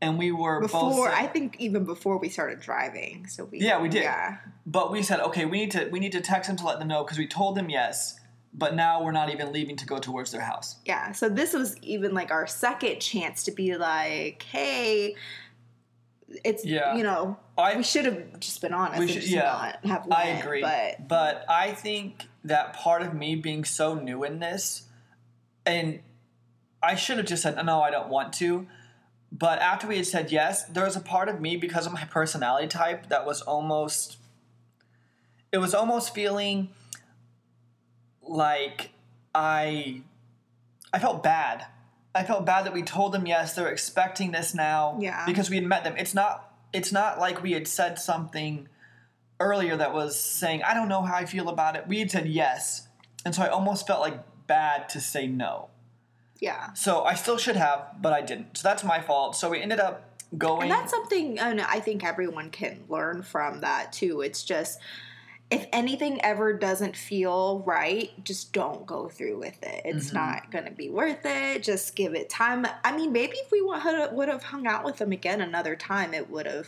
And 0.00 0.18
we 0.18 0.30
were 0.32 0.60
both 0.60 0.70
Before 0.70 1.08
saying- 1.10 1.24
I 1.24 1.26
think 1.28 1.56
even 1.58 1.84
before 1.84 2.18
we 2.18 2.28
started 2.28 2.60
driving, 2.60 3.26
so 3.26 3.44
we 3.44 3.60
Yeah, 3.60 3.80
we 3.80 3.88
did. 3.88 4.02
Yeah, 4.02 4.36
but 4.66 4.92
we 4.92 5.02
said, 5.02 5.20
okay, 5.20 5.44
we 5.46 5.58
need 5.60 5.70
to 5.72 5.88
we 5.90 5.98
need 5.98 6.12
to 6.12 6.20
text 6.20 6.48
them 6.48 6.56
to 6.58 6.66
let 6.66 6.78
them 6.78 6.88
know 6.88 7.04
because 7.04 7.16
we 7.16 7.26
told 7.26 7.56
them 7.56 7.70
yes, 7.70 8.20
but 8.52 8.74
now 8.74 9.02
we're 9.02 9.12
not 9.12 9.30
even 9.30 9.50
leaving 9.50 9.76
to 9.76 9.86
go 9.86 9.98
towards 9.98 10.30
their 10.30 10.42
house. 10.42 10.76
yeah. 10.84 11.12
So 11.12 11.28
this 11.28 11.54
was 11.54 11.76
even 11.78 12.12
like 12.12 12.30
our 12.30 12.46
second 12.46 13.00
chance 13.00 13.44
to 13.44 13.50
be 13.50 13.76
like, 13.76 14.42
hey, 14.42 15.14
it's 16.42 16.64
Yeah. 16.64 16.96
you 16.96 17.02
know 17.02 17.36
I 17.56 17.76
we 17.76 17.82
should 17.82 18.04
have 18.06 18.40
just 18.40 18.60
been 18.60 18.74
honest. 18.74 18.98
We 18.98 19.08
should- 19.08 19.24
yeah, 19.28 19.42
not 19.82 19.84
have 19.84 20.10
I 20.10 20.24
agree. 20.24 20.60
but 20.60 21.06
but 21.06 21.44
I 21.48 21.72
think 21.72 22.26
that 22.44 22.72
part 22.74 23.02
of 23.02 23.14
me 23.14 23.36
being 23.36 23.64
so 23.64 23.94
new 23.94 24.24
in 24.24 24.40
this, 24.40 24.82
and 25.64 26.00
I 26.82 26.94
should 26.96 27.16
have 27.18 27.26
just 27.26 27.42
said, 27.42 27.56
no, 27.64 27.80
I 27.80 27.90
don't 27.90 28.08
want 28.08 28.32
to. 28.34 28.66
But 29.32 29.58
after 29.60 29.86
we 29.86 29.96
had 29.96 30.06
said 30.06 30.30
yes, 30.30 30.64
there 30.64 30.84
was 30.84 30.94
a 30.96 31.00
part 31.00 31.28
of 31.28 31.40
me 31.40 31.56
because 31.56 31.86
of 31.86 31.92
my 31.92 32.04
personality 32.04 32.68
type 32.68 33.08
that 33.08 33.24
was 33.26 33.40
almost 33.42 34.18
it 35.52 35.58
was 35.58 35.74
almost 35.74 36.14
feeling 36.14 36.68
like 38.22 38.90
I 39.34 40.02
I 40.92 40.98
felt 40.98 41.22
bad. 41.22 41.66
I 42.14 42.22
felt 42.22 42.46
bad 42.46 42.64
that 42.66 42.72
we 42.72 42.82
told 42.82 43.12
them 43.12 43.26
yes, 43.26 43.54
they're 43.54 43.68
expecting 43.68 44.30
this 44.30 44.54
now 44.54 44.96
Yeah. 45.00 45.24
because 45.26 45.50
we 45.50 45.56
had 45.56 45.64
met 45.64 45.84
them. 45.84 45.96
It's 45.96 46.14
not 46.14 46.50
it's 46.72 46.92
not 46.92 47.18
like 47.20 47.42
we 47.42 47.52
had 47.52 47.68
said 47.68 47.98
something 47.98 48.68
earlier 49.38 49.76
that 49.76 49.94
was 49.94 50.18
saying, 50.18 50.62
I 50.64 50.74
don't 50.74 50.88
know 50.88 51.02
how 51.02 51.14
I 51.16 51.24
feel 51.24 51.48
about 51.48 51.76
it. 51.76 51.86
We 51.86 52.00
had 52.00 52.10
said 52.10 52.26
yes. 52.26 52.88
And 53.24 53.34
so 53.34 53.42
I 53.42 53.48
almost 53.48 53.86
felt 53.86 54.00
like 54.00 54.18
bad 54.46 54.88
to 54.90 55.00
say 55.00 55.26
no. 55.26 55.68
Yeah. 56.40 56.72
So 56.74 57.04
I 57.04 57.14
still 57.14 57.38
should 57.38 57.56
have, 57.56 57.96
but 58.00 58.12
I 58.12 58.20
didn't. 58.22 58.58
So 58.58 58.68
that's 58.68 58.84
my 58.84 59.00
fault. 59.00 59.36
So 59.36 59.50
we 59.50 59.60
ended 59.62 59.80
up 59.80 60.20
going. 60.36 60.62
And 60.62 60.70
that's 60.70 60.90
something 60.90 61.38
I, 61.40 61.52
know, 61.52 61.64
I 61.68 61.80
think 61.80 62.04
everyone 62.04 62.50
can 62.50 62.84
learn 62.88 63.22
from 63.22 63.60
that 63.60 63.92
too. 63.92 64.20
It's 64.20 64.42
just 64.42 64.80
if 65.50 65.66
anything 65.72 66.20
ever 66.24 66.52
doesn't 66.54 66.96
feel 66.96 67.60
right, 67.66 68.10
just 68.24 68.52
don't 68.52 68.86
go 68.86 69.08
through 69.08 69.38
with 69.38 69.62
it. 69.62 69.82
It's 69.84 70.06
Mm-hmm. 70.08 70.16
not 70.16 70.50
going 70.50 70.64
to 70.64 70.70
be 70.70 70.90
worth 70.90 71.24
it. 71.24 71.62
Just 71.62 71.94
give 71.94 72.14
it 72.14 72.28
time. 72.30 72.66
I 72.82 72.96
mean, 72.96 73.12
maybe 73.12 73.36
if 73.36 73.50
we 73.52 73.60
would 73.60 74.28
have 74.28 74.42
hung 74.42 74.66
out 74.66 74.84
with 74.84 74.96
them 74.96 75.12
again 75.12 75.40
another 75.40 75.76
time, 75.76 76.14
it 76.14 76.30
would 76.30 76.46
have, 76.46 76.66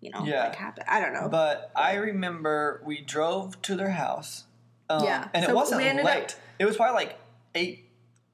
you 0.00 0.10
know, 0.10 0.24
Yeah. 0.24 0.44
like 0.44 0.54
happened. 0.56 0.86
I 0.88 1.00
don't 1.00 1.12
know. 1.12 1.28
But 1.28 1.70
I 1.76 1.94
remember 1.94 2.82
we 2.86 3.00
drove 3.00 3.60
to 3.62 3.74
their 3.76 3.90
house. 3.90 4.44
Um, 4.88 5.04
Yeah. 5.04 5.28
And 5.34 5.44
it 5.44 5.54
wasn't 5.54 5.82
late. 5.82 5.98
up- 6.06 6.30
it 6.58 6.64
was 6.64 6.76
probably 6.76 7.04
like 7.04 7.18
eight 7.54 7.84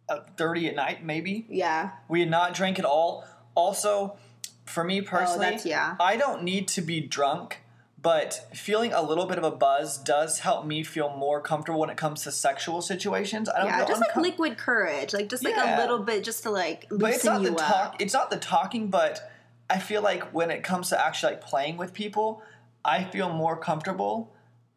uh, 0.09 0.21
thirty 0.37 0.69
at 0.69 0.77
night, 0.77 1.03
maybe. 1.03 1.47
yeah. 1.49 1.93
We 2.09 2.21
had 2.21 2.31
not 2.31 2.53
drank 2.53 2.79
at 2.79 2.85
all. 2.85 3.25
Also, 3.55 4.19
for 4.67 4.85
me 4.85 5.01
personally, 5.01 5.57
Oh, 5.57 5.63
yeah. 5.65 5.97
I 5.99 6.17
don't 6.19 6.43
need 6.43 6.69
to 6.69 6.83
be 6.83 7.01
drunk, 7.01 7.61
but 8.05 8.47
feeling 8.55 8.93
a 8.93 9.03
little 9.03 9.27
bit 9.27 9.39
of 9.39 9.45
a 9.45 9.51
buzz 9.51 9.99
does 9.99 10.39
help 10.41 10.65
me 10.67 10.85
feel 10.85 11.09
more 11.17 11.41
comfortable 11.41 11.81
when 11.81 11.91
it 11.91 11.97
comes 11.97 12.23
to 12.23 12.31
sexual 12.31 12.81
situations. 12.83 13.49
I 13.49 13.59
don't 13.59 13.67
Yeah, 13.67 13.85
just 13.87 14.01
like 14.01 14.15
liquid 14.15 14.57
courage, 14.59 15.13
like 15.15 15.29
just 15.29 15.43
like 15.43 15.57
Yeah. 15.57 15.77
a 15.77 15.81
little 15.81 15.99
bit, 16.01 16.23
just 16.23 16.43
to 16.45 16.51
like 16.51 16.87
loosen 16.91 16.99
but 17.01 17.11
it's 17.15 17.25
not 17.25 17.43
the 17.43 17.51
you 17.51 17.57
talk. 17.57 17.71
up. 17.87 17.97
It's 17.99 18.13
not 18.15 18.31
the 18.31 18.37
talking, 18.37 18.89
but 18.91 19.21
I 19.69 19.79
feel 19.79 20.03
like 20.03 20.23
when 20.35 20.51
it 20.53 20.63
comes 20.63 20.91
to 20.91 21.05
actually 21.05 21.33
like 21.33 21.41
playing 21.41 21.79
with 21.79 21.93
people, 21.95 22.43
I 22.85 23.03
feel 23.05 23.31
more 23.33 23.57
comfortable 23.57 24.33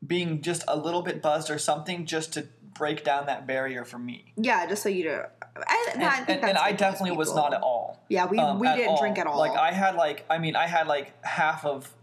being 0.05 0.41
just 0.41 0.63
a 0.67 0.77
little 0.77 1.01
bit 1.01 1.21
buzzed 1.21 1.49
or 1.51 1.57
something 1.59 2.05
just 2.05 2.31
to 2.33 2.47
break 2.77 3.03
down 3.03 3.25
that 3.25 3.45
barrier 3.45 3.83
for 3.83 3.99
me. 3.99 4.31
Yeah, 4.37 4.65
just 4.67 4.81
so 4.83 4.89
you 4.89 5.03
don't. 5.03 5.25
I, 5.67 5.89
And, 5.95 6.03
I 6.03 6.09
think 6.23 6.41
and- 6.43 6.49
and 6.51 6.57
I 6.57 6.71
definitely 6.71 7.17
was 7.17 7.35
not 7.35 7.53
at 7.53 7.61
all. 7.61 7.99
Yeah, 8.07 8.25
we 8.27 8.37
um, 8.39 8.59
we 8.59 8.67
didn't 8.73 8.97
drink 8.99 9.17
at 9.17 9.27
all. 9.27 9.37
Like 9.37 9.57
I 9.57 9.73
had 9.73 9.95
like 9.95 10.23
I 10.29 10.37
mean 10.37 10.55
I 10.55 10.67
had 10.67 10.87
like 10.87 11.11
half 11.25 11.65
of 11.65 11.93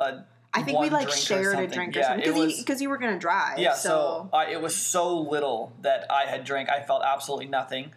a. 0.00 0.24
I 0.54 0.62
think 0.62 0.78
we 0.78 0.90
like 0.90 1.10
shared 1.10 1.58
a 1.58 1.66
drink 1.66 1.96
or 1.96 2.02
something 2.02 2.52
because 2.58 2.82
you 2.82 2.90
were 2.90 2.98
gonna 2.98 3.18
drive. 3.18 3.58
Yeah, 3.58 3.74
so, 3.74 4.28
so, 4.30 4.36
I, 4.36 4.46
it 4.52 4.60
was 4.60 4.76
so 4.76 5.18
little 5.18 5.72
that 5.80 6.06
I 6.10 6.26
had 6.26 6.44
drank. 6.44 6.68
I 6.68 6.82
felt 6.82 7.02
absolutely 7.04 7.46
nothing. 7.46 7.92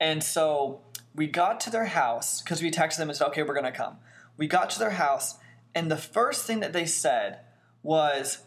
And 0.00 0.22
so 0.22 0.80
we 1.14 1.28
got 1.28 1.60
to 1.60 1.70
their 1.70 1.84
house 1.84 2.42
because 2.42 2.60
we 2.60 2.70
texted 2.70 2.96
them 2.96 3.08
and 3.08 3.16
said, 3.16 3.28
okay, 3.28 3.42
we're 3.44 3.54
going 3.54 3.64
to 3.64 3.72
come. 3.72 3.98
We 4.36 4.48
got 4.48 4.70
to 4.70 4.78
their 4.78 4.90
house, 4.90 5.36
and 5.74 5.90
the 5.90 5.96
first 5.96 6.44
thing 6.44 6.60
that 6.60 6.72
they 6.72 6.86
said 6.86 7.40
was, 7.82 8.38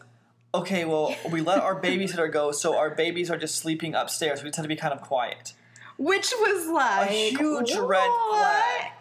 okay, 0.54 0.84
well, 0.84 1.14
we 1.30 1.40
let 1.40 1.60
our 1.60 1.80
babysitter 1.80 2.30
go, 2.30 2.52
so 2.52 2.76
our 2.76 2.90
babies 2.90 3.30
are 3.30 3.38
just 3.38 3.56
sleeping 3.56 3.94
upstairs. 3.94 4.42
We 4.42 4.50
tend 4.50 4.64
to 4.64 4.68
be 4.68 4.76
kind 4.76 4.92
of 4.92 5.00
quiet. 5.00 5.54
which 5.96 6.30
was 6.38 6.68
like 6.68 7.10
a 7.10 7.30
huge 7.30 7.74
what? 7.74 7.88
red 7.88 8.10
flag. 8.30 8.92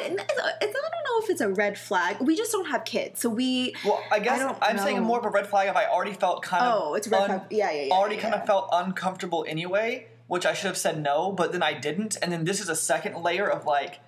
I 0.00 0.08
don't 0.08 0.16
know 0.16 0.24
if 0.24 0.32
it. 0.32 0.58
It's, 0.62 0.76
I 0.76 0.88
don't 0.88 1.04
know 1.04 1.24
if 1.24 1.30
it's 1.30 1.40
a 1.40 1.48
red 1.48 1.78
flag. 1.78 2.16
We 2.20 2.36
just 2.36 2.52
don't 2.52 2.66
have 2.66 2.84
kids, 2.84 3.20
so 3.20 3.28
we. 3.28 3.74
Well, 3.84 4.02
I 4.10 4.18
guess 4.18 4.40
don't 4.40 4.58
I'm 4.62 4.78
saying 4.78 5.02
more 5.02 5.18
of 5.18 5.24
a 5.24 5.30
red 5.30 5.46
flag 5.46 5.68
if 5.68 5.76
I 5.76 5.86
already 5.86 6.12
felt 6.12 6.42
kind 6.42 6.64
of. 6.64 6.82
Oh, 6.82 6.94
it's 6.94 7.06
a 7.06 7.10
red 7.10 7.26
flag. 7.26 7.42
Yeah, 7.50 7.70
yeah, 7.70 7.82
yeah, 7.84 7.94
Already 7.94 8.16
yeah, 8.16 8.22
kind 8.22 8.34
yeah. 8.34 8.40
of 8.40 8.46
felt 8.46 8.68
uncomfortable 8.72 9.44
anyway, 9.48 10.06
which 10.26 10.46
I 10.46 10.54
should 10.54 10.68
have 10.68 10.78
said 10.78 11.02
no, 11.02 11.32
but 11.32 11.52
then 11.52 11.62
I 11.62 11.74
didn't. 11.74 12.16
And 12.22 12.32
then 12.32 12.44
this 12.44 12.60
is 12.60 12.68
a 12.68 12.76
second 12.76 13.22
layer 13.22 13.48
of 13.48 13.64
like, 13.66 14.00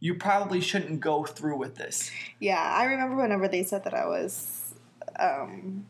you 0.00 0.14
probably 0.14 0.60
shouldn't 0.60 1.00
go 1.00 1.24
through 1.24 1.56
with 1.56 1.76
this. 1.76 2.10
Yeah, 2.38 2.60
I 2.60 2.84
remember 2.84 3.16
whenever 3.16 3.48
they 3.48 3.62
said 3.64 3.84
that 3.84 3.94
I 3.94 4.06
was, 4.06 4.74
um, 5.18 5.86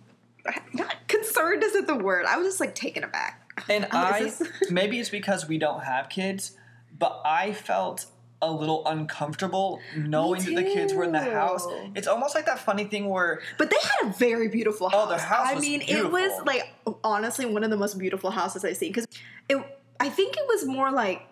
not 0.73 0.97
concerned 1.09 1.63
isn't 1.63 1.87
the 1.87 1.97
word. 1.97 2.25
I 2.27 2.37
was 2.37 2.47
just 2.47 2.61
like 2.61 2.75
taken 2.75 3.05
aback. 3.05 3.43
And 3.69 3.87
I, 3.93 4.33
maybe 4.71 4.99
it's 4.99 5.11
because 5.11 5.49
we 5.49 5.59
don't 5.59 5.85
have 5.85 6.09
kids, 6.09 6.57
but 6.99 7.21
I 7.25 7.53
felt 7.53 8.07
a 8.41 8.51
little 8.51 8.87
uncomfortable 8.87 9.81
knowing 9.97 10.43
that 10.45 10.55
the 10.55 10.63
kids 10.63 10.95
were 10.95 11.05
in 11.05 11.13
the 11.13 11.21
house. 11.21 11.67
It's 11.95 12.07
almost 12.07 12.35
like 12.35 12.47
that 12.47 12.59
funny 12.59 12.85
thing 12.85 13.09
where 13.09 13.41
But 13.59 13.71
they 13.71 13.77
had 13.77 14.11
a 14.11 14.13
very 14.15 14.49
beautiful 14.49 14.89
house. 14.89 15.07
Oh, 15.07 15.09
their 15.09 15.19
house 15.19 15.49
I 15.49 15.55
was 15.55 15.63
mean, 15.63 15.83
it 15.83 16.11
was 16.11 16.31
like 16.47 16.73
honestly 17.03 17.47
one 17.47 17.65
of 17.65 17.71
the 17.71 17.77
most 17.77 17.99
beautiful 17.99 18.31
houses 18.31 18.65
I've 18.65 18.77
seen 18.77 18.91
because 18.93 19.07
it. 19.49 19.75
I 20.01 20.09
think 20.09 20.37
it 20.37 20.45
was 20.47 20.65
more 20.65 20.93
like 20.93 21.23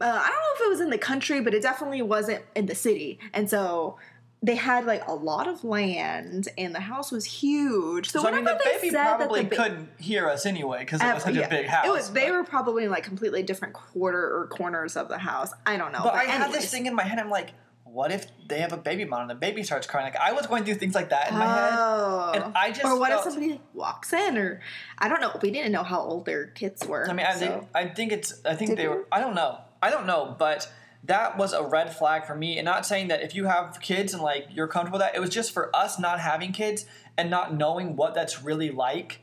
uh, 0.00 0.04
I 0.04 0.28
don't 0.28 0.40
know 0.40 0.54
if 0.54 0.60
it 0.62 0.70
was 0.70 0.80
in 0.80 0.90
the 0.90 0.98
country, 0.98 1.40
but 1.40 1.54
it 1.54 1.62
definitely 1.62 2.02
wasn't 2.02 2.42
in 2.54 2.66
the 2.66 2.74
city, 2.74 3.18
and 3.32 3.48
so. 3.48 3.98
They 4.42 4.54
had 4.54 4.86
like 4.86 5.06
a 5.06 5.14
lot 5.14 5.48
of 5.48 5.64
land, 5.64 6.48
and 6.56 6.74
the 6.74 6.80
house 6.80 7.12
was 7.12 7.26
huge. 7.26 8.10
So, 8.10 8.22
so 8.22 8.28
I 8.28 8.32
mean, 8.32 8.44
the 8.44 8.58
they 8.64 8.70
baby 8.70 8.88
said 8.88 8.94
that 8.94 9.18
probably 9.18 9.42
the 9.42 9.48
ba- 9.48 9.56
couldn't 9.56 9.88
hear 9.98 10.28
us 10.28 10.46
anyway 10.46 10.78
because 10.80 11.02
it 11.02 11.12
was 11.12 11.22
such 11.22 11.34
yeah. 11.34 11.46
a 11.46 11.50
big 11.50 11.66
house. 11.66 11.86
It 11.86 11.90
was, 11.90 12.10
they 12.12 12.30
were 12.30 12.42
probably 12.42 12.84
in 12.84 12.90
like 12.90 13.04
completely 13.04 13.42
different 13.42 13.74
quarter 13.74 14.18
or 14.18 14.46
corners 14.46 14.96
of 14.96 15.08
the 15.08 15.18
house. 15.18 15.52
I 15.66 15.76
don't 15.76 15.92
know. 15.92 16.00
But, 16.02 16.14
I 16.14 16.24
had 16.24 16.52
this 16.52 16.70
thing 16.70 16.86
in 16.86 16.94
my 16.94 17.02
head. 17.02 17.18
I'm 17.18 17.28
like, 17.28 17.50
what 17.84 18.12
if 18.12 18.26
they 18.48 18.60
have 18.60 18.72
a 18.72 18.76
baby 18.76 19.04
mom 19.04 19.22
and 19.22 19.30
the 19.30 19.34
baby 19.34 19.62
starts 19.62 19.86
crying? 19.86 20.04
Like 20.04 20.16
I 20.16 20.32
was 20.32 20.46
going 20.46 20.64
through 20.64 20.76
things 20.76 20.94
like 20.94 21.10
that 21.10 21.30
in 21.30 21.34
my 21.36 21.44
head. 21.44 21.74
Oh. 21.76 22.32
And 22.34 22.44
I 22.56 22.70
just 22.70 22.84
or 22.84 22.98
what 22.98 23.10
felt- 23.10 23.26
if 23.26 23.32
somebody 23.32 23.60
walks 23.74 24.12
in, 24.12 24.38
or 24.38 24.60
I 24.98 25.08
don't 25.08 25.20
know. 25.20 25.38
We 25.42 25.50
didn't 25.50 25.72
know 25.72 25.82
how 25.82 26.00
old 26.00 26.24
their 26.24 26.46
kids 26.46 26.86
were. 26.86 27.08
I 27.08 27.12
mean, 27.12 27.26
I, 27.26 27.34
so. 27.34 27.40
think, 27.40 27.64
I 27.74 27.88
think 27.88 28.12
it's. 28.12 28.40
I 28.46 28.54
think 28.54 28.70
Did 28.70 28.78
they 28.78 28.82
you? 28.84 28.90
were. 28.90 29.06
I 29.12 29.20
don't 29.20 29.34
know. 29.34 29.58
I 29.82 29.90
don't 29.90 30.06
know, 30.06 30.34
but 30.38 30.70
that 31.04 31.38
was 31.38 31.52
a 31.52 31.62
red 31.62 31.94
flag 31.94 32.26
for 32.26 32.34
me. 32.34 32.58
And 32.58 32.64
not 32.64 32.84
saying 32.86 33.08
that 33.08 33.22
if 33.22 33.34
you 33.34 33.46
have 33.46 33.80
kids 33.80 34.12
and 34.12 34.22
like 34.22 34.48
you're 34.50 34.68
comfortable 34.68 34.98
with 34.98 35.06
that, 35.06 35.16
it 35.16 35.20
was 35.20 35.30
just 35.30 35.52
for 35.52 35.74
us 35.74 35.98
not 35.98 36.20
having 36.20 36.52
kids 36.52 36.84
and 37.16 37.30
not 37.30 37.54
knowing 37.54 37.96
what 37.96 38.14
that's 38.14 38.42
really 38.42 38.70
like. 38.70 39.20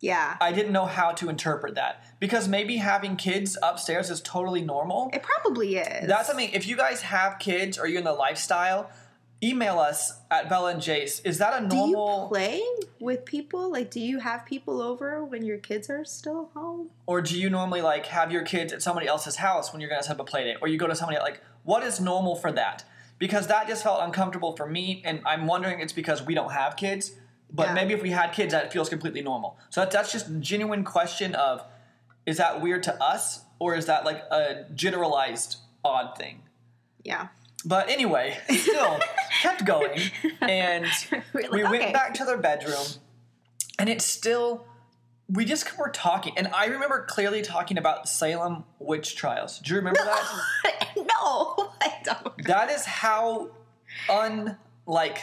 yeah, 0.00 0.36
I 0.40 0.52
didn't 0.52 0.72
know 0.72 0.86
how 0.86 1.12
to 1.12 1.28
interpret 1.28 1.74
that 1.74 2.02
because 2.20 2.48
maybe 2.48 2.76
having 2.76 3.16
kids 3.16 3.56
upstairs 3.62 4.10
is 4.10 4.20
totally 4.20 4.62
normal. 4.62 5.10
it 5.12 5.22
probably 5.22 5.76
is. 5.76 6.08
That's 6.08 6.26
something. 6.28 6.50
If 6.50 6.66
you 6.66 6.76
guys 6.76 7.02
have 7.02 7.38
kids 7.38 7.78
or 7.78 7.86
you're 7.86 7.98
in 7.98 8.04
the 8.04 8.12
lifestyle, 8.12 8.90
email 9.42 9.78
us 9.78 10.20
at 10.30 10.48
Bella 10.48 10.72
and 10.72 10.80
Jace. 10.82 11.20
Is 11.24 11.38
that 11.38 11.62
a 11.62 11.66
normal? 11.66 12.28
Do 12.28 12.38
you 12.40 12.46
play 12.46 12.62
with 13.00 13.24
people? 13.24 13.70
Like, 13.70 13.90
do 13.90 14.00
you 14.00 14.18
have 14.18 14.44
people 14.44 14.82
over 14.82 15.24
when 15.24 15.44
your 15.44 15.58
kids 15.58 15.88
are 15.90 16.04
still 16.04 16.50
home? 16.54 16.90
or 17.06 17.20
do 17.22 17.38
you 17.38 17.50
normally 17.50 17.82
like 17.82 18.06
have 18.06 18.30
your 18.30 18.42
kids 18.42 18.72
at 18.72 18.82
somebody 18.82 19.06
else's 19.06 19.36
house 19.36 19.72
when 19.72 19.80
you're 19.80 19.90
gonna 19.90 20.02
set 20.02 20.12
up 20.12 20.20
a 20.20 20.24
play 20.24 20.44
date, 20.44 20.56
or 20.60 20.68
you 20.68 20.78
go 20.78 20.86
to 20.86 20.94
somebody 20.94 21.18
like 21.18 21.40
what 21.64 21.82
is 21.82 22.00
normal 22.00 22.36
for 22.36 22.52
that? 22.52 22.84
Because 23.18 23.46
that 23.48 23.66
just 23.68 23.82
felt 23.82 24.02
uncomfortable 24.02 24.56
for 24.56 24.66
me, 24.66 25.02
and 25.04 25.20
I'm 25.26 25.46
wondering 25.46 25.80
it's 25.80 25.92
because 25.92 26.22
we 26.22 26.34
don't 26.34 26.52
have 26.52 26.76
kids. 26.76 27.12
But 27.52 27.68
Yeah. 27.68 27.74
maybe 27.74 27.94
if 27.94 28.02
we 28.02 28.10
had 28.10 28.32
kids, 28.32 28.52
that 28.52 28.72
feels 28.72 28.88
completely 28.88 29.22
normal. 29.22 29.58
So 29.70 29.80
that, 29.80 29.90
that's 29.90 30.12
just 30.12 30.28
a 30.28 30.34
genuine 30.34 30.84
question 30.84 31.34
of, 31.34 31.64
is 32.24 32.36
that 32.36 32.60
weird 32.62 32.82
to 32.84 33.02
us, 33.02 33.44
or 33.58 33.74
is 33.74 33.86
that 33.86 34.04
like 34.04 34.18
a 34.30 34.66
generalized 34.74 35.56
odd 35.84 36.16
thing? 36.16 36.44
Yeah. 37.02 37.28
But 37.64 37.90
anyway, 37.90 38.38
still 38.48 38.98
kept 39.42 39.64
going, 39.64 40.00
and 40.40 40.86
We're 41.32 41.50
we 41.50 41.64
okay. 41.64 41.78
went 41.78 41.92
back 41.92 42.14
to 42.14 42.24
their 42.24 42.38
bedroom, 42.38 42.86
and 43.78 43.88
it's 43.88 44.04
still. 44.04 44.66
We 45.32 45.44
just 45.44 45.78
were 45.78 45.90
talking, 45.90 46.36
and 46.36 46.48
I 46.48 46.66
remember 46.66 47.04
clearly 47.08 47.40
talking 47.40 47.78
about 47.78 48.08
Salem 48.08 48.64
witch 48.80 49.14
trials. 49.14 49.60
Do 49.60 49.70
you 49.70 49.76
remember 49.76 50.00
that? 50.02 50.88
no, 50.96 51.72
I 51.80 51.92
don't. 52.02 52.44
that 52.46 52.68
is 52.68 52.84
how 52.84 53.50
unlike 54.08 55.18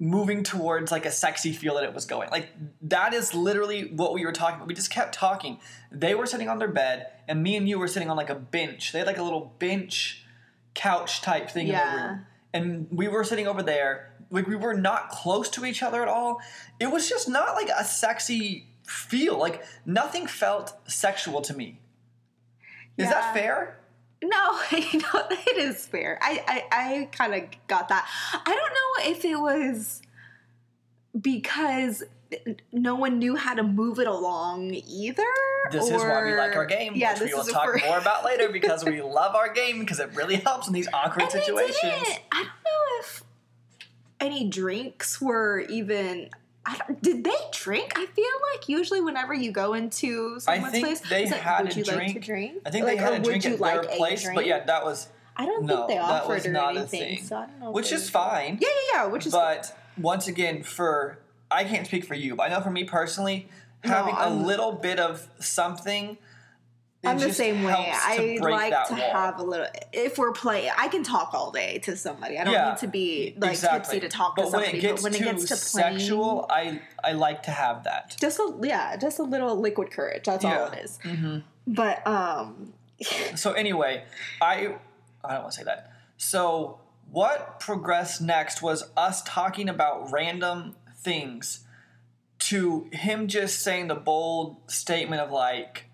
moving 0.00 0.42
towards 0.42 0.90
like 0.90 1.04
a 1.04 1.12
sexy 1.12 1.52
feel 1.52 1.74
that 1.74 1.84
it 1.84 1.94
was 1.94 2.06
going. 2.06 2.28
Like 2.30 2.48
that 2.82 3.14
is 3.14 3.34
literally 3.34 3.92
what 3.92 4.14
we 4.14 4.24
were 4.24 4.32
talking 4.32 4.56
about. 4.56 4.66
We 4.66 4.74
just 4.74 4.90
kept 4.90 5.14
talking. 5.14 5.60
They 5.92 6.16
were 6.16 6.26
sitting 6.26 6.48
on 6.48 6.58
their 6.58 6.68
bed, 6.68 7.06
and 7.28 7.40
me 7.40 7.54
and 7.54 7.68
you 7.68 7.78
were 7.78 7.86
sitting 7.86 8.10
on 8.10 8.16
like 8.16 8.30
a 8.30 8.34
bench. 8.34 8.90
They 8.90 8.98
had 8.98 9.06
like 9.06 9.18
a 9.18 9.22
little 9.22 9.54
bench 9.60 10.19
couch 10.74 11.22
type 11.22 11.50
thing 11.50 11.68
in 11.68 11.74
the 11.74 12.02
room. 12.02 12.26
And 12.52 12.88
we 12.90 13.08
were 13.08 13.24
sitting 13.24 13.46
over 13.46 13.62
there. 13.62 14.12
Like 14.30 14.46
we 14.46 14.56
were 14.56 14.74
not 14.74 15.10
close 15.10 15.48
to 15.50 15.64
each 15.64 15.82
other 15.82 16.02
at 16.02 16.08
all. 16.08 16.40
It 16.78 16.86
was 16.86 17.08
just 17.08 17.28
not 17.28 17.54
like 17.54 17.68
a 17.76 17.84
sexy 17.84 18.66
feel. 18.86 19.38
Like 19.38 19.64
nothing 19.84 20.26
felt 20.26 20.72
sexual 20.90 21.40
to 21.42 21.54
me. 21.54 21.80
Is 22.96 23.08
that 23.08 23.34
fair? 23.34 23.78
No, 24.22 24.60
you 24.70 25.00
know, 25.00 25.26
it 25.30 25.56
is 25.56 25.86
fair. 25.86 26.18
I, 26.20 26.44
I, 26.46 26.64
I 26.70 27.04
kind 27.06 27.34
of 27.34 27.42
got 27.66 27.88
that. 27.88 28.06
I 28.32 28.54
don't 28.54 29.06
know 29.06 29.10
if 29.10 29.24
it 29.24 29.36
was. 29.36 30.02
Because 31.18 32.02
no 32.72 32.94
one 32.94 33.18
knew 33.18 33.34
how 33.36 33.54
to 33.54 33.62
move 33.62 33.98
it 33.98 34.06
along 34.06 34.72
either. 34.88 35.24
This 35.72 35.86
is 35.86 36.00
why 36.02 36.24
we 36.24 36.34
like 36.36 36.54
our 36.54 36.66
game, 36.66 36.92
Yeah, 36.94 37.12
which 37.12 37.20
we 37.20 37.26
this 37.26 37.34
will 37.34 37.40
is 37.42 37.52
talk 37.52 37.80
more 37.84 37.98
about 37.98 38.24
later 38.24 38.48
because 38.52 38.84
we 38.84 39.02
love 39.02 39.34
our 39.34 39.52
game 39.52 39.80
because 39.80 39.98
it 40.00 40.14
really 40.14 40.36
helps 40.36 40.68
in 40.68 40.72
these 40.72 40.88
awkward 40.94 41.22
And 41.22 41.32
situations. 41.32 42.18
I 42.32 42.36
don't 42.36 42.44
know 42.46 43.00
if 43.00 43.24
any 44.20 44.48
drinks 44.48 45.20
were 45.20 45.60
even. 45.68 46.30
I 46.66 46.78
did 47.00 47.24
they 47.24 47.32
drink? 47.52 47.94
I 47.96 48.04
feel 48.06 48.26
like 48.54 48.68
usually 48.68 49.00
whenever 49.00 49.32
you 49.32 49.50
go 49.50 49.72
into 49.72 50.36
I 50.46 50.54
someone's 50.56 50.72
think 50.72 50.86
place, 50.86 51.00
they 51.08 51.24
like, 51.24 51.40
had 51.40 51.62
would 51.64 51.72
a 51.72 51.78
you 51.78 51.84
like 51.84 51.94
to 51.94 52.12
drink. 52.12 52.24
drink? 52.24 52.62
I 52.66 52.70
think 52.70 52.84
Like, 52.84 52.98
they 52.98 53.02
had 53.02 53.14
a 53.14 53.18
drink 53.18 53.46
at 53.46 53.58
like 53.58 53.82
their 53.82 53.96
place, 53.96 54.28
but 54.34 54.46
yeah, 54.46 54.62
that 54.64 54.84
was 54.84 55.08
I 55.36 55.46
don't 55.46 55.64
no, 55.64 55.74
think 55.86 55.88
they 55.88 55.98
offered 55.98 56.44
or 56.46 56.56
anything, 56.70 57.22
so 57.22 57.36
I 57.38 57.46
don't 57.46 57.60
know. 57.60 57.70
which 57.70 57.90
is 57.92 58.10
fine. 58.10 58.58
Yeah, 58.60 58.68
yeah, 58.92 59.04
yeah. 59.04 59.06
Which 59.06 59.24
is 59.26 59.32
but 59.32 59.74
once 59.98 60.28
again, 60.28 60.62
for 60.62 61.18
I 61.50 61.64
can't 61.64 61.86
speak 61.86 62.04
for 62.04 62.14
you, 62.14 62.36
but 62.36 62.44
I 62.44 62.54
know 62.54 62.60
for 62.60 62.70
me 62.70 62.84
personally, 62.84 63.48
No, 63.84 63.90
having 63.90 64.14
a 64.16 64.30
little 64.30 64.72
bit 64.72 64.98
of 65.00 65.26
something. 65.40 66.16
I'm 67.02 67.18
the 67.18 67.32
same 67.32 67.62
way. 67.62 67.72
I 67.94 68.36
like 68.42 68.88
to 68.88 68.92
wall. 68.92 69.00
have 69.12 69.38
a 69.38 69.42
little. 69.42 69.66
If 69.90 70.18
we're 70.18 70.32
playing, 70.32 70.70
I 70.76 70.88
can 70.88 71.02
talk 71.02 71.32
all 71.32 71.50
day 71.50 71.78
to 71.84 71.96
somebody. 71.96 72.36
I 72.38 72.44
don't 72.44 72.52
Yeah, 72.52 72.68
need 72.72 72.78
to 72.80 72.88
be 72.88 73.34
like 73.38 73.52
exactly. 73.52 73.78
tipsy 73.94 74.00
to 74.00 74.08
talk 74.14 74.36
but 74.36 74.44
to 74.44 74.50
somebody. 74.50 74.80
when 74.82 74.94
but 74.96 75.02
when 75.02 75.14
it 75.14 75.22
gets 75.22 75.44
to 75.46 75.56
playing, 75.78 75.98
sexual, 75.98 76.46
I 76.50 76.82
I 77.02 77.12
like 77.12 77.42
to 77.44 77.52
have 77.52 77.84
that. 77.84 78.16
just 78.20 78.38
a 78.38 78.54
yeah, 78.62 78.96
just 78.96 79.18
a 79.18 79.22
little 79.22 79.58
liquid 79.58 79.90
courage. 79.90 80.24
That's 80.26 80.44
all 80.44 80.50
Yeah. 80.50 80.72
it 80.72 80.84
is. 80.84 80.98
hmm 81.02 81.38
But 81.66 82.06
um, 82.06 82.74
So 83.34 83.52
anyway, 83.52 84.04
I 84.42 84.74
I 85.24 85.32
don't 85.32 85.42
want 85.44 85.52
to 85.52 85.58
say 85.58 85.64
that. 85.64 85.90
So 86.18 86.79
what 87.10 87.60
progressed 87.60 88.20
next 88.20 88.62
was 88.62 88.90
us 88.96 89.22
talking 89.22 89.68
about 89.68 90.10
random 90.12 90.76
things 90.96 91.64
to 92.38 92.88
him 92.92 93.28
just 93.28 93.60
saying 93.60 93.88
the 93.88 93.94
bold 93.94 94.56
statement 94.68 95.20
of 95.20 95.30
like 95.30 95.86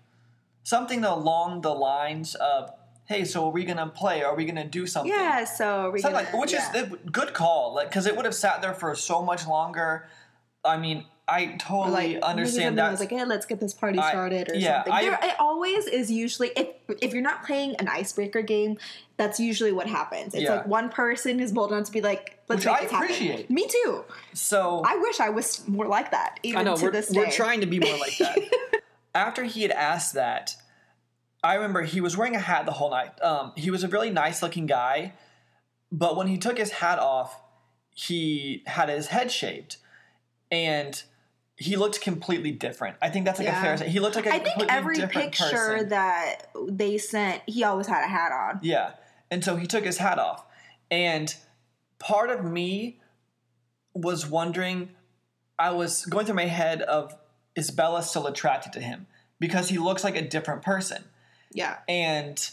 something 0.63 1.03
along 1.03 1.61
the 1.61 1.73
lines 1.73 2.35
of, 2.35 2.71
"Hey, 3.05 3.25
so 3.25 3.47
are 3.47 3.51
we 3.51 3.65
gonna 3.65 3.87
play? 3.87 4.23
Are 4.23 4.35
we 4.35 4.45
gonna 4.45 4.67
do 4.67 4.85
something?" 4.85 5.11
yeah. 5.11 5.43
So 5.43 5.65
are 5.65 5.91
we 5.91 5.99
Something 5.99 6.19
gonna, 6.19 6.31
like, 6.31 6.41
which 6.41 6.53
yeah. 6.53 6.73
is 6.73 6.83
a 6.83 6.95
good 7.09 7.33
call, 7.33 7.73
like 7.73 7.89
because 7.89 8.05
it 8.05 8.15
would 8.15 8.25
have 8.25 8.35
sat 8.35 8.61
there 8.61 8.73
for 8.73 8.93
so 8.95 9.21
much 9.21 9.47
longer. 9.47 10.07
I 10.63 10.77
mean, 10.77 11.05
I 11.29 11.57
totally 11.59 11.91
like 11.91 12.07
maybe 12.09 12.21
understand 12.23 12.63
something 12.77 12.85
I 12.85 12.89
was 12.91 12.99
like, 13.01 13.09
hey, 13.09 13.25
let's 13.25 13.45
get 13.45 13.59
this 13.59 13.73
party 13.73 13.99
I- 13.99 14.09
started 14.11 14.49
or 14.51 14.55
yeah, 14.55 14.77
something. 14.85 14.93
I- 14.93 15.01
there, 15.01 15.19
it 15.23 15.35
always 15.39 15.85
is 15.85 16.09
usually 16.09 16.51
if 16.55 16.67
if 17.01 17.13
you're 17.13 17.21
not 17.21 17.45
playing 17.45 17.75
an 17.75 17.87
icebreaker 17.89 18.41
game, 18.41 18.77
that's 19.17 19.37
usually 19.39 19.73
what 19.73 19.87
happens. 19.87 20.33
It's 20.33 20.43
Yeah. 20.43 20.55
like 20.57 20.67
one 20.67 20.87
person 20.89 21.39
is 21.41 21.51
bold 21.51 21.73
enough 21.73 21.85
to 21.87 21.91
be 21.91 21.99
like, 22.01 22.39
let's 22.47 22.63
Which 22.63 22.65
make 22.81 22.93
I 22.93 23.07
this 23.07 23.17
happen. 23.19 23.53
Me 23.53 23.67
too. 23.67 24.05
so 24.33 24.81
I 24.85 24.95
wish 24.97 25.19
I 25.19 25.29
was 25.29 25.67
more 25.67 25.87
like 25.87 26.11
that. 26.11 26.39
Even 26.43 26.59
I 26.61 26.63
know 26.63 26.77
to 26.77 26.83
we're, 26.85 26.91
this 26.91 27.07
day. 27.09 27.19
we're 27.19 27.31
trying 27.31 27.59
to 27.61 27.67
be 27.67 27.79
more 27.79 27.97
like 27.97 28.17
that. 28.19 28.39
After 29.13 29.43
he 29.43 29.63
had 29.63 29.71
asked 29.71 30.13
that, 30.13 30.55
I 31.43 31.55
remember 31.55 31.81
he 31.81 31.99
was 31.99 32.15
wearing 32.15 32.35
a 32.35 32.39
hat 32.39 32.65
the 32.65 32.71
whole 32.71 32.91
night. 32.91 33.21
Um, 33.21 33.51
he 33.57 33.69
was 33.69 33.83
a 33.83 33.87
really 33.89 34.11
nice 34.11 34.41
looking 34.41 34.65
guy, 34.65 35.13
but 35.91 36.15
when 36.15 36.27
he 36.27 36.37
took 36.37 36.57
his 36.57 36.71
hat 36.71 36.99
off, 36.99 37.41
he 37.93 38.63
had 38.65 38.87
his 38.89 39.07
head 39.07 39.31
shaved, 39.31 39.77
and 40.51 41.03
he 41.57 41.75
looked 41.75 42.01
completely 42.01 42.51
different. 42.51 42.97
I 43.01 43.09
think 43.09 43.25
that's 43.25 43.39
like 43.39 43.47
a 43.47 43.51
Yeah. 43.51 43.75
fair. 43.77 43.89
He 43.89 43.99
looked 43.99 44.15
like 44.15 44.27
a 44.27 44.33
I 44.33 44.39
think 44.39 44.71
every 44.71 44.95
picture 45.07 45.43
person. 45.49 45.89
that 45.89 46.51
they 46.69 46.99
sent, 46.99 47.41
he 47.47 47.63
always 47.63 47.87
had 47.87 48.03
a 48.03 48.07
hat 48.07 48.31
on. 48.31 48.59
Yeah. 48.61 48.91
And 49.31 49.43
so 49.43 49.55
he 49.55 49.65
took 49.65 49.83
his 49.83 49.97
hat 49.97 50.19
off. 50.19 50.45
And 50.91 51.33
part 51.97 52.29
of 52.29 52.45
me 52.45 53.01
was 53.95 54.27
wondering, 54.27 54.89
I 55.57 55.71
was 55.71 56.05
going 56.05 56.27
through 56.27 56.35
my 56.35 56.45
head 56.45 56.83
of, 56.83 57.15
is 57.55 57.71
Bella 57.71 58.03
still 58.03 58.27
attracted 58.27 58.71
to 58.73 58.79
him? 58.79 59.07
Because 59.39 59.69
he 59.69 59.79
looks 59.79 60.03
like 60.03 60.15
a 60.15 60.21
different 60.21 60.61
person. 60.61 61.05
Yeah. 61.51 61.77
And 61.89 62.49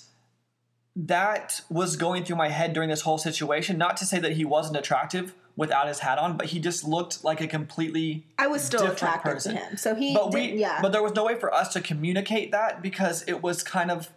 that 0.97 1.61
was 1.69 1.97
going 1.97 2.25
through 2.25 2.37
my 2.37 2.49
head 2.49 2.73
during 2.73 2.89
this 2.89 3.03
whole 3.03 3.19
situation. 3.19 3.77
Not 3.77 3.99
to 3.99 4.07
say 4.07 4.19
that 4.21 4.33
he 4.33 4.47
wasn't 4.47 4.79
attractive 4.79 5.35
without 5.57 5.87
his 5.87 6.01
hat 6.01 6.19
on, 6.19 6.37
but 6.37 6.47
he 6.47 6.59
just 6.59 6.85
looked 6.85 7.25
like 7.25 7.41
a 7.41 7.47
completely 7.47 8.27
I 8.39 8.47
was 8.49 8.63
still 8.63 8.81
different 8.81 8.99
attracted 8.99 9.33
person. 9.33 9.55
to 9.55 9.61
him. 9.61 9.77
So 9.77 9.95
he 9.95 10.15
but 10.15 10.33
we 10.33 10.55
yeah. 10.55 10.81
but 10.83 10.93
there 10.93 11.03
was 11.03 11.15
no 11.15 11.25
way 11.25 11.37
for 11.37 11.53
us 11.53 11.73
to 11.75 11.81
communicate 11.81 12.53
that 12.53 12.83
because 12.83 13.23
it 13.29 13.43
was 13.43 13.63
kind 13.63 13.91
of 13.91 14.09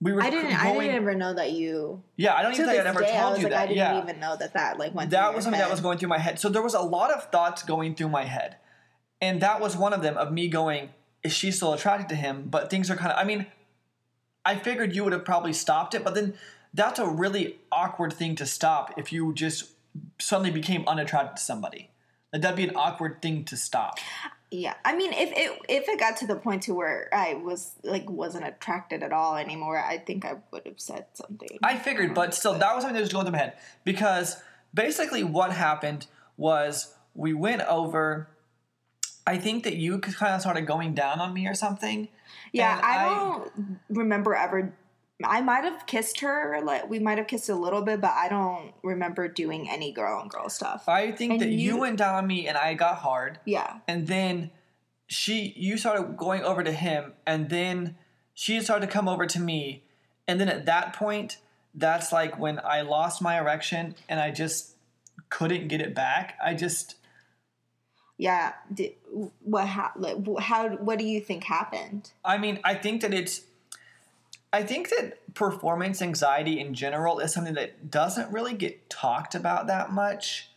we 0.00 0.12
were 0.12 0.22
I 0.22 0.30
didn't 0.30 0.52
I 0.52 0.72
didn't 0.72 0.94
ever 0.94 1.14
know 1.14 1.34
that 1.34 1.52
you 1.52 2.02
yeah 2.16 2.34
I 2.34 2.42
don't 2.42 2.54
even 2.54 2.66
think 2.66 2.80
I'd 2.80 2.86
ever 2.86 3.04
I 3.04 3.10
told 3.10 3.32
was 3.32 3.38
you 3.38 3.44
like, 3.44 3.52
that 3.52 3.60
I 3.60 3.66
didn't 3.66 3.78
yeah 3.78 4.02
even 4.02 4.20
know 4.20 4.36
that 4.36 4.54
that 4.54 4.78
like 4.78 4.94
went. 4.94 5.10
that 5.10 5.34
was 5.34 5.44
something 5.44 5.60
that 5.60 5.70
was 5.70 5.80
going 5.80 5.98
through 5.98 6.08
my 6.08 6.18
head 6.18 6.38
so 6.38 6.48
there 6.48 6.62
was 6.62 6.74
a 6.74 6.80
lot 6.80 7.10
of 7.10 7.30
thoughts 7.30 7.62
going 7.62 7.94
through 7.94 8.08
my 8.08 8.24
head 8.24 8.56
and 9.20 9.40
that 9.42 9.60
was 9.60 9.76
one 9.76 9.92
of 9.92 10.02
them 10.02 10.16
of 10.16 10.32
me 10.32 10.48
going 10.48 10.90
is 11.22 11.32
she 11.32 11.50
still 11.50 11.72
attracted 11.72 12.08
to 12.08 12.14
him 12.14 12.46
but 12.48 12.70
things 12.70 12.90
are 12.90 12.96
kind 12.96 13.12
of 13.12 13.18
I 13.18 13.24
mean 13.24 13.46
I 14.44 14.56
figured 14.56 14.94
you 14.94 15.04
would 15.04 15.12
have 15.12 15.24
probably 15.24 15.52
stopped 15.52 15.94
it 15.94 16.02
but 16.02 16.14
then 16.14 16.34
that's 16.72 16.98
a 16.98 17.06
really 17.06 17.56
awkward 17.70 18.12
thing 18.12 18.36
to 18.36 18.46
stop 18.46 18.94
if 18.96 19.12
you 19.12 19.34
just 19.34 19.70
suddenly 20.18 20.50
became 20.50 20.86
unattracted 20.86 21.36
to 21.38 21.42
somebody 21.42 21.90
Like, 22.32 22.42
that'd 22.42 22.56
be 22.56 22.64
an 22.68 22.76
awkward 22.76 23.20
thing 23.22 23.44
to 23.46 23.56
stop 23.56 23.98
Yeah, 24.50 24.74
I 24.84 24.96
mean, 24.96 25.12
if 25.12 25.30
it 25.32 25.58
if 25.68 25.88
it 25.88 26.00
got 26.00 26.16
to 26.18 26.26
the 26.26 26.34
point 26.34 26.64
to 26.64 26.74
where 26.74 27.08
I 27.12 27.34
was 27.34 27.72
like 27.84 28.10
wasn't 28.10 28.46
attracted 28.46 29.02
at 29.04 29.12
all 29.12 29.36
anymore, 29.36 29.78
I 29.78 29.98
think 29.98 30.24
I 30.24 30.34
would 30.50 30.66
have 30.66 30.80
said 30.80 31.06
something. 31.14 31.58
I 31.62 31.78
figured, 31.78 32.14
but 32.14 32.34
still, 32.34 32.54
that 32.58 32.74
was 32.74 32.82
something 32.82 32.94
that 32.96 33.00
was 33.00 33.12
going 33.12 33.26
through 33.26 33.32
my 33.32 33.38
head 33.38 33.52
because 33.84 34.42
basically 34.74 35.22
what 35.22 35.52
happened 35.52 36.06
was 36.36 36.92
we 37.14 37.32
went 37.32 37.62
over. 37.62 38.28
I 39.24 39.38
think 39.38 39.62
that 39.64 39.76
you 39.76 40.00
kind 40.00 40.34
of 40.34 40.40
started 40.40 40.66
going 40.66 40.94
down 40.94 41.20
on 41.20 41.32
me 41.32 41.46
or 41.46 41.54
something. 41.54 42.08
yeah, 42.52 42.80
I, 42.82 43.06
I- 43.06 43.08
don't 43.08 43.78
remember 43.88 44.34
ever. 44.34 44.74
I 45.24 45.40
might 45.40 45.64
have 45.64 45.86
kissed 45.86 46.20
her, 46.20 46.60
like 46.64 46.88
we 46.88 46.98
might 46.98 47.18
have 47.18 47.26
kissed 47.26 47.48
a 47.48 47.54
little 47.54 47.82
bit, 47.82 48.00
but 48.00 48.12
I 48.12 48.28
don't 48.28 48.72
remember 48.82 49.28
doing 49.28 49.68
any 49.70 49.92
girl 49.92 50.18
on 50.20 50.28
girl 50.28 50.48
stuff. 50.48 50.88
I 50.88 51.12
think 51.12 51.32
And 51.32 51.40
that 51.42 51.48
you, 51.48 51.74
you- 51.74 51.76
went 51.78 51.98
down 51.98 52.14
on 52.14 52.26
me 52.26 52.46
and 52.48 52.56
I 52.56 52.74
got 52.74 52.96
hard, 52.96 53.38
yeah, 53.44 53.78
and 53.86 54.06
then 54.06 54.50
she, 55.06 55.52
you 55.56 55.76
started 55.76 56.16
going 56.16 56.42
over 56.42 56.62
to 56.62 56.72
him, 56.72 57.14
and 57.26 57.50
then 57.50 57.96
she 58.34 58.60
started 58.60 58.86
to 58.86 58.92
come 58.92 59.08
over 59.08 59.26
to 59.26 59.40
me, 59.40 59.82
and 60.28 60.40
then 60.40 60.48
at 60.48 60.66
that 60.66 60.92
point, 60.94 61.38
that's 61.74 62.12
like 62.12 62.38
when 62.38 62.60
I 62.64 62.80
lost 62.82 63.22
my 63.22 63.38
erection 63.38 63.94
and 64.08 64.18
I 64.18 64.30
just 64.32 64.74
couldn't 65.28 65.68
get 65.68 65.80
it 65.80 65.94
back. 65.94 66.36
I 66.44 66.54
just 66.54 66.96
yeah. 68.18 68.52
Did, 68.72 68.92
what 69.40 69.66
ha- 69.66 69.92
like, 69.96 70.16
how? 70.40 70.68
What 70.76 70.98
do 70.98 71.04
you 71.04 71.20
think 71.20 71.44
happened? 71.44 72.10
I 72.24 72.38
mean, 72.38 72.58
I 72.64 72.74
think 72.74 73.00
that 73.02 73.14
it's. 73.14 73.42
I 74.52 74.62
think 74.64 74.88
that 74.90 75.34
performance 75.34 76.02
anxiety 76.02 76.58
in 76.58 76.74
general 76.74 77.20
is 77.20 77.32
something 77.32 77.54
that 77.54 77.90
doesn't 77.90 78.32
really 78.32 78.54
get 78.54 78.90
talked 78.90 79.34
about 79.34 79.68
that 79.68 79.92
much, 79.92 80.50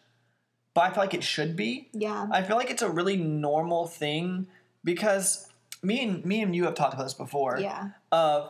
but 0.73 0.81
I 0.81 0.89
feel 0.89 1.03
like 1.03 1.13
it 1.13 1.23
should 1.23 1.55
be. 1.55 1.89
Yeah, 1.93 2.27
I 2.31 2.41
feel 2.41 2.57
like 2.57 2.71
it's 2.71 2.81
a 2.81 2.89
really 2.89 3.17
normal 3.17 3.85
thing 3.85 4.47
because 4.83 5.47
me 5.83 6.01
and 6.01 6.25
me 6.25 6.41
and 6.41 6.55
you 6.55 6.63
have 6.65 6.73
talked 6.73 6.93
about 6.95 7.03
this 7.03 7.13
before. 7.13 7.59
yeah, 7.59 7.89
Of 8.11 8.49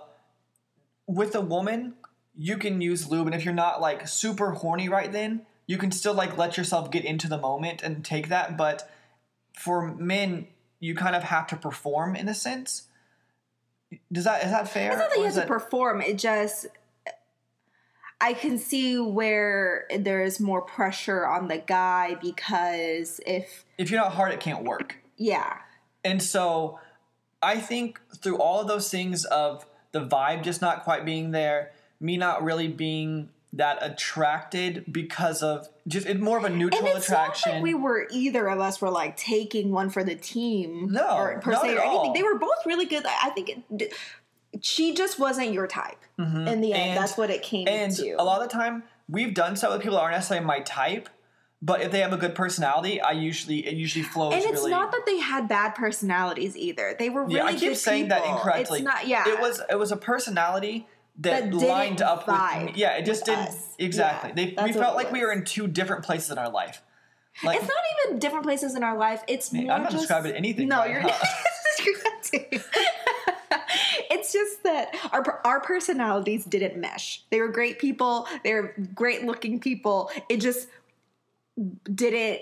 with 1.07 1.35
a 1.35 1.41
woman, 1.41 1.95
you 2.35 2.57
can 2.57 2.79
use 2.79 3.09
lube, 3.09 3.27
and 3.27 3.35
if 3.35 3.43
you're 3.43 3.53
not 3.53 3.81
like 3.81 4.07
super 4.07 4.51
horny 4.51 4.87
right 4.87 5.11
then, 5.11 5.45
you 5.67 5.77
can 5.77 5.91
still 5.91 6.13
like 6.13 6.37
let 6.37 6.57
yourself 6.57 6.89
get 6.89 7.03
into 7.03 7.27
the 7.27 7.37
moment 7.37 7.83
and 7.83 8.05
take 8.05 8.29
that. 8.29 8.57
But 8.57 8.89
for 9.57 9.93
men, 9.95 10.47
you 10.79 10.95
kind 10.95 11.15
of 11.15 11.23
have 11.23 11.47
to 11.47 11.57
perform 11.57 12.15
in 12.15 12.29
a 12.29 12.33
sense. 12.33 12.83
Does 14.11 14.23
that 14.25 14.43
is 14.43 14.51
that 14.51 14.67
fair? 14.69 14.91
It's 14.91 14.99
not 14.99 15.09
that 15.09 15.17
you 15.17 15.23
have 15.25 15.33
to 15.33 15.39
that- 15.41 15.47
perform. 15.47 16.01
It 16.01 16.17
just 16.17 16.67
I 18.21 18.33
can 18.33 18.57
see 18.57 18.97
where 18.97 19.85
there 19.99 20.23
is 20.23 20.39
more 20.39 20.61
pressure 20.61 21.27
on 21.27 21.47
the 21.49 21.57
guy 21.57 22.15
because 22.21 23.19
if 23.25 23.65
if 23.77 23.91
you're 23.91 23.99
not 23.99 24.13
hard, 24.13 24.31
it 24.31 24.39
can't 24.39 24.63
work. 24.63 24.97
yeah, 25.17 25.57
And 26.05 26.21
so 26.23 26.79
I 27.41 27.57
think 27.59 27.99
through 28.21 28.37
all 28.37 28.61
of 28.61 28.67
those 28.67 28.89
things 28.89 29.25
of 29.25 29.65
the 29.91 30.05
vibe 30.05 30.43
just 30.43 30.61
not 30.61 30.83
quite 30.83 31.03
being 31.03 31.31
there, 31.31 31.71
me 31.99 32.15
not 32.15 32.43
really 32.43 32.69
being 32.69 33.29
that 33.55 33.77
attracted 33.81 34.83
because 34.91 35.43
of 35.43 35.69
just 35.87 36.07
it 36.07 36.19
more 36.19 36.37
of 36.37 36.43
a 36.43 36.49
neutral 36.49 36.85
and 36.87 36.97
it's 36.97 37.07
attraction. 37.07 37.51
not 37.51 37.55
like 37.57 37.63
we 37.63 37.73
were 37.75 38.07
either 38.11 38.47
of 38.49 38.59
us 38.59 38.81
were 38.81 38.89
like 38.89 39.15
taking 39.15 39.71
one 39.71 39.89
for 39.89 40.03
the 40.03 40.15
team. 40.15 40.87
No, 40.91 41.17
or 41.17 41.39
per 41.39 41.51
not 41.51 41.61
se 41.61 41.69
at 41.69 41.77
or 41.77 41.81
anything. 41.81 41.97
all. 41.97 42.13
They 42.13 42.23
were 42.23 42.37
both 42.39 42.65
really 42.65 42.85
good. 42.85 43.05
I 43.05 43.29
think 43.29 43.51
it, 43.79 43.93
she 44.61 44.93
just 44.93 45.19
wasn't 45.19 45.53
your 45.53 45.67
type. 45.67 45.97
Mm-hmm. 46.19 46.47
In 46.47 46.61
the 46.61 46.73
end, 46.73 46.89
And- 46.91 46.97
that's 46.97 47.17
what 47.17 47.29
it 47.29 47.43
came 47.43 47.67
and 47.67 47.95
to. 47.95 48.13
a 48.13 48.23
lot 48.23 48.41
of 48.41 48.49
the 48.49 48.53
time 48.53 48.83
we've 49.09 49.33
done 49.33 49.55
so 49.55 49.71
with 49.71 49.81
people 49.81 49.97
that 49.97 50.01
aren't 50.03 50.15
necessarily 50.15 50.45
my 50.45 50.59
type, 50.61 51.09
but 51.61 51.81
if 51.81 51.91
they 51.91 51.99
have 51.99 52.13
a 52.13 52.17
good 52.17 52.35
personality, 52.35 53.01
I 53.01 53.11
usually 53.11 53.65
it 53.67 53.75
usually 53.75 54.03
flows 54.03 54.33
and 54.33 54.43
it's 54.43 54.53
really 54.53 54.71
not 54.71 54.91
that 54.91 55.05
they 55.05 55.17
had 55.19 55.47
bad 55.47 55.75
personalities 55.75 56.57
either. 56.57 56.95
They 56.97 57.09
were 57.09 57.23
really 57.23 57.35
Yeah, 57.37 57.45
I 57.45 57.53
keep 57.55 57.75
saying 57.75 58.09
that 58.09 58.25
incorrectly. 58.25 58.79
It's 58.79 58.85
not. 58.85 59.07
Yeah, 59.07 59.27
It 59.27 59.39
was 59.39 59.61
it 59.69 59.75
was 59.77 59.91
a 59.91 59.97
personality 59.97 60.87
that, 61.19 61.51
That 61.51 61.53
lined 61.53 62.01
up 62.01 62.27
with 62.27 62.65
me. 62.65 62.73
Yeah, 62.75 62.97
it 62.97 63.05
just 63.05 63.25
didn't 63.25 63.49
us. 63.49 63.75
exactly. 63.77 64.29
Yeah, 64.35 64.55
they, 64.55 64.63
we 64.63 64.73
felt 64.73 64.95
like 64.95 65.11
we 65.11 65.21
were 65.21 65.31
in 65.31 65.45
two 65.45 65.67
different 65.67 66.03
places 66.03 66.31
in 66.31 66.37
our 66.37 66.49
life. 66.49 66.81
Like, 67.43 67.59
it's 67.59 67.67
not 67.67 67.77
even 68.05 68.19
different 68.19 68.45
places 68.45 68.75
in 68.75 68.83
our 68.83 68.97
life. 68.97 69.23
It's 69.27 69.51
Man, 69.51 69.69
I'm 69.69 69.83
not 69.83 69.91
just, 69.91 70.03
describing 70.03 70.33
anything 70.33 70.67
No, 70.67 70.79
right, 70.79 70.91
you're 70.91 71.01
huh? 71.01 71.09
it's 74.11 74.31
just 74.31 74.63
that 74.63 74.95
our 75.11 75.41
our 75.45 75.59
personalities 75.59 76.45
didn't 76.45 76.79
mesh. 76.79 77.23
They 77.31 77.41
were 77.41 77.47
great 77.47 77.79
people. 77.79 78.27
They 78.43 78.53
were 78.53 78.75
great 78.93 79.23
looking 79.23 79.59
people. 79.59 80.11
It 80.29 80.37
just 80.37 80.67
didn't 81.93 82.41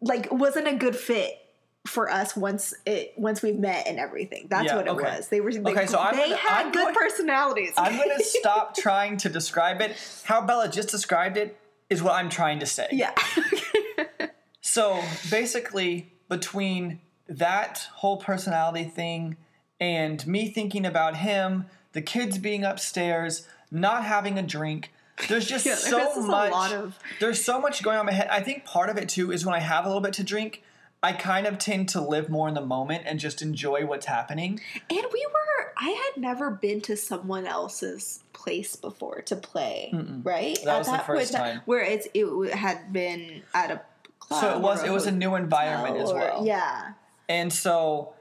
like 0.00 0.30
wasn't 0.32 0.68
a 0.68 0.74
good 0.74 0.96
fit 0.96 1.41
for 1.86 2.08
us 2.10 2.36
once 2.36 2.72
it 2.86 3.12
once 3.16 3.42
we've 3.42 3.58
met 3.58 3.86
and 3.88 3.98
everything. 3.98 4.46
That's 4.48 4.66
Yeah, 4.66 4.76
what 4.76 4.86
it 4.86 4.90
okay. 4.90 5.16
was. 5.16 5.28
They 5.28 5.40
were 5.40 5.52
they, 5.52 5.58
Okay, 5.72 5.86
so 5.86 5.98
I'm 5.98 6.14
they 6.16 6.24
gonna- 6.24 6.36
had 6.36 6.66
I'm 6.66 6.72
good 6.72 6.84
going- 6.84 6.94
personalities. 6.94 7.72
I'm 7.76 7.96
going 7.96 8.10
to 8.16 8.24
stop 8.24 8.76
trying 8.76 9.16
to 9.18 9.28
describe 9.28 9.80
it. 9.80 9.96
How 10.24 10.40
Bella 10.46 10.68
just 10.68 10.90
described 10.90 11.36
it 11.36 11.58
is 11.90 12.02
what 12.02 12.14
I'm 12.14 12.28
trying 12.28 12.60
to 12.60 12.66
say. 12.66 12.88
yeah. 12.92 13.12
So 14.64 15.02
basically, 15.30 16.12
between 16.28 17.00
that 17.28 17.88
whole 17.96 18.16
personality 18.16 18.84
thing 18.84 19.36
and 19.80 20.24
me 20.26 20.48
thinking 20.50 20.86
about 20.86 21.16
him, 21.16 21.66
the 21.92 22.00
kids 22.00 22.38
being 22.38 22.64
upstairs, 22.64 23.46
not 23.70 24.04
having 24.04 24.38
a 24.38 24.42
drink, 24.42 24.92
there's 25.28 25.46
just 25.46 25.66
Yeah, 25.66 25.74
so 25.74 26.22
much. 26.22 26.72
of- 26.72 26.96
There's 27.20 27.44
so 27.44 27.60
much 27.60 27.82
going 27.82 27.96
on 27.98 28.02
in 28.02 28.06
my 28.06 28.12
head. 28.12 28.28
I 28.30 28.40
think 28.40 28.64
part 28.64 28.88
of 28.88 28.96
it 28.96 29.08
too 29.08 29.32
is 29.32 29.44
when 29.44 29.54
I 29.54 29.58
have 29.60 29.84
a 29.84 29.88
little 29.88 30.00
bit 30.00 30.14
to 30.14 30.22
drink, 30.24 30.62
I 31.02 31.12
kind 31.12 31.46
of 31.46 31.58
tend 31.58 31.88
to 31.90 32.00
live 32.00 32.28
more 32.28 32.48
in 32.48 32.54
the 32.54 32.64
moment 32.64 33.04
and 33.06 33.18
just 33.18 33.42
enjoy 33.42 33.84
what's 33.84 34.06
happening. 34.06 34.60
And 34.88 35.04
we 35.12 35.26
were, 35.26 35.72
I 35.76 35.90
had 35.90 36.20
never 36.20 36.50
been 36.50 36.80
to 36.82 36.96
someone 36.96 37.46
else's 37.46 38.22
place 38.32 38.76
before 38.76 39.22
to 39.22 39.36
play, 39.36 39.92
right? 40.22 40.58
That 40.64 40.78
was 40.78 40.86
the 40.86 40.98
first 40.98 41.32
time. 41.32 41.62
Where 41.64 41.82
it's, 41.82 42.06
it 42.14 42.54
had 42.54 42.92
been 42.92 43.42
at 43.52 43.70
a 43.70 43.82
club. 44.20 44.40
So 44.40 44.56
it 44.56 44.60
was, 44.60 44.84
it 44.84 44.90
was 44.90 45.06
a 45.06 45.12
new 45.12 45.34
environment 45.34 45.96
as 45.96 46.12
well. 46.12 46.46
Yeah. 46.46 46.92
And 47.28 47.52
so 47.52 48.14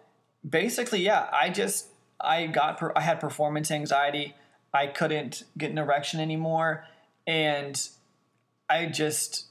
basically, 0.48 1.02
yeah, 1.02 1.28
I 1.32 1.50
just 1.50 1.88
I 2.20 2.48
got 2.48 2.78
per, 2.78 2.94
I 2.96 3.02
had 3.02 3.20
performance 3.20 3.72
anxiety. 3.72 4.36
I 4.74 4.88
couldn't 4.88 5.44
get 5.58 5.72
an 5.72 5.78
erection 5.78 6.20
anymore, 6.20 6.86
and 7.28 7.89
I 8.70 8.86
just 8.86 9.48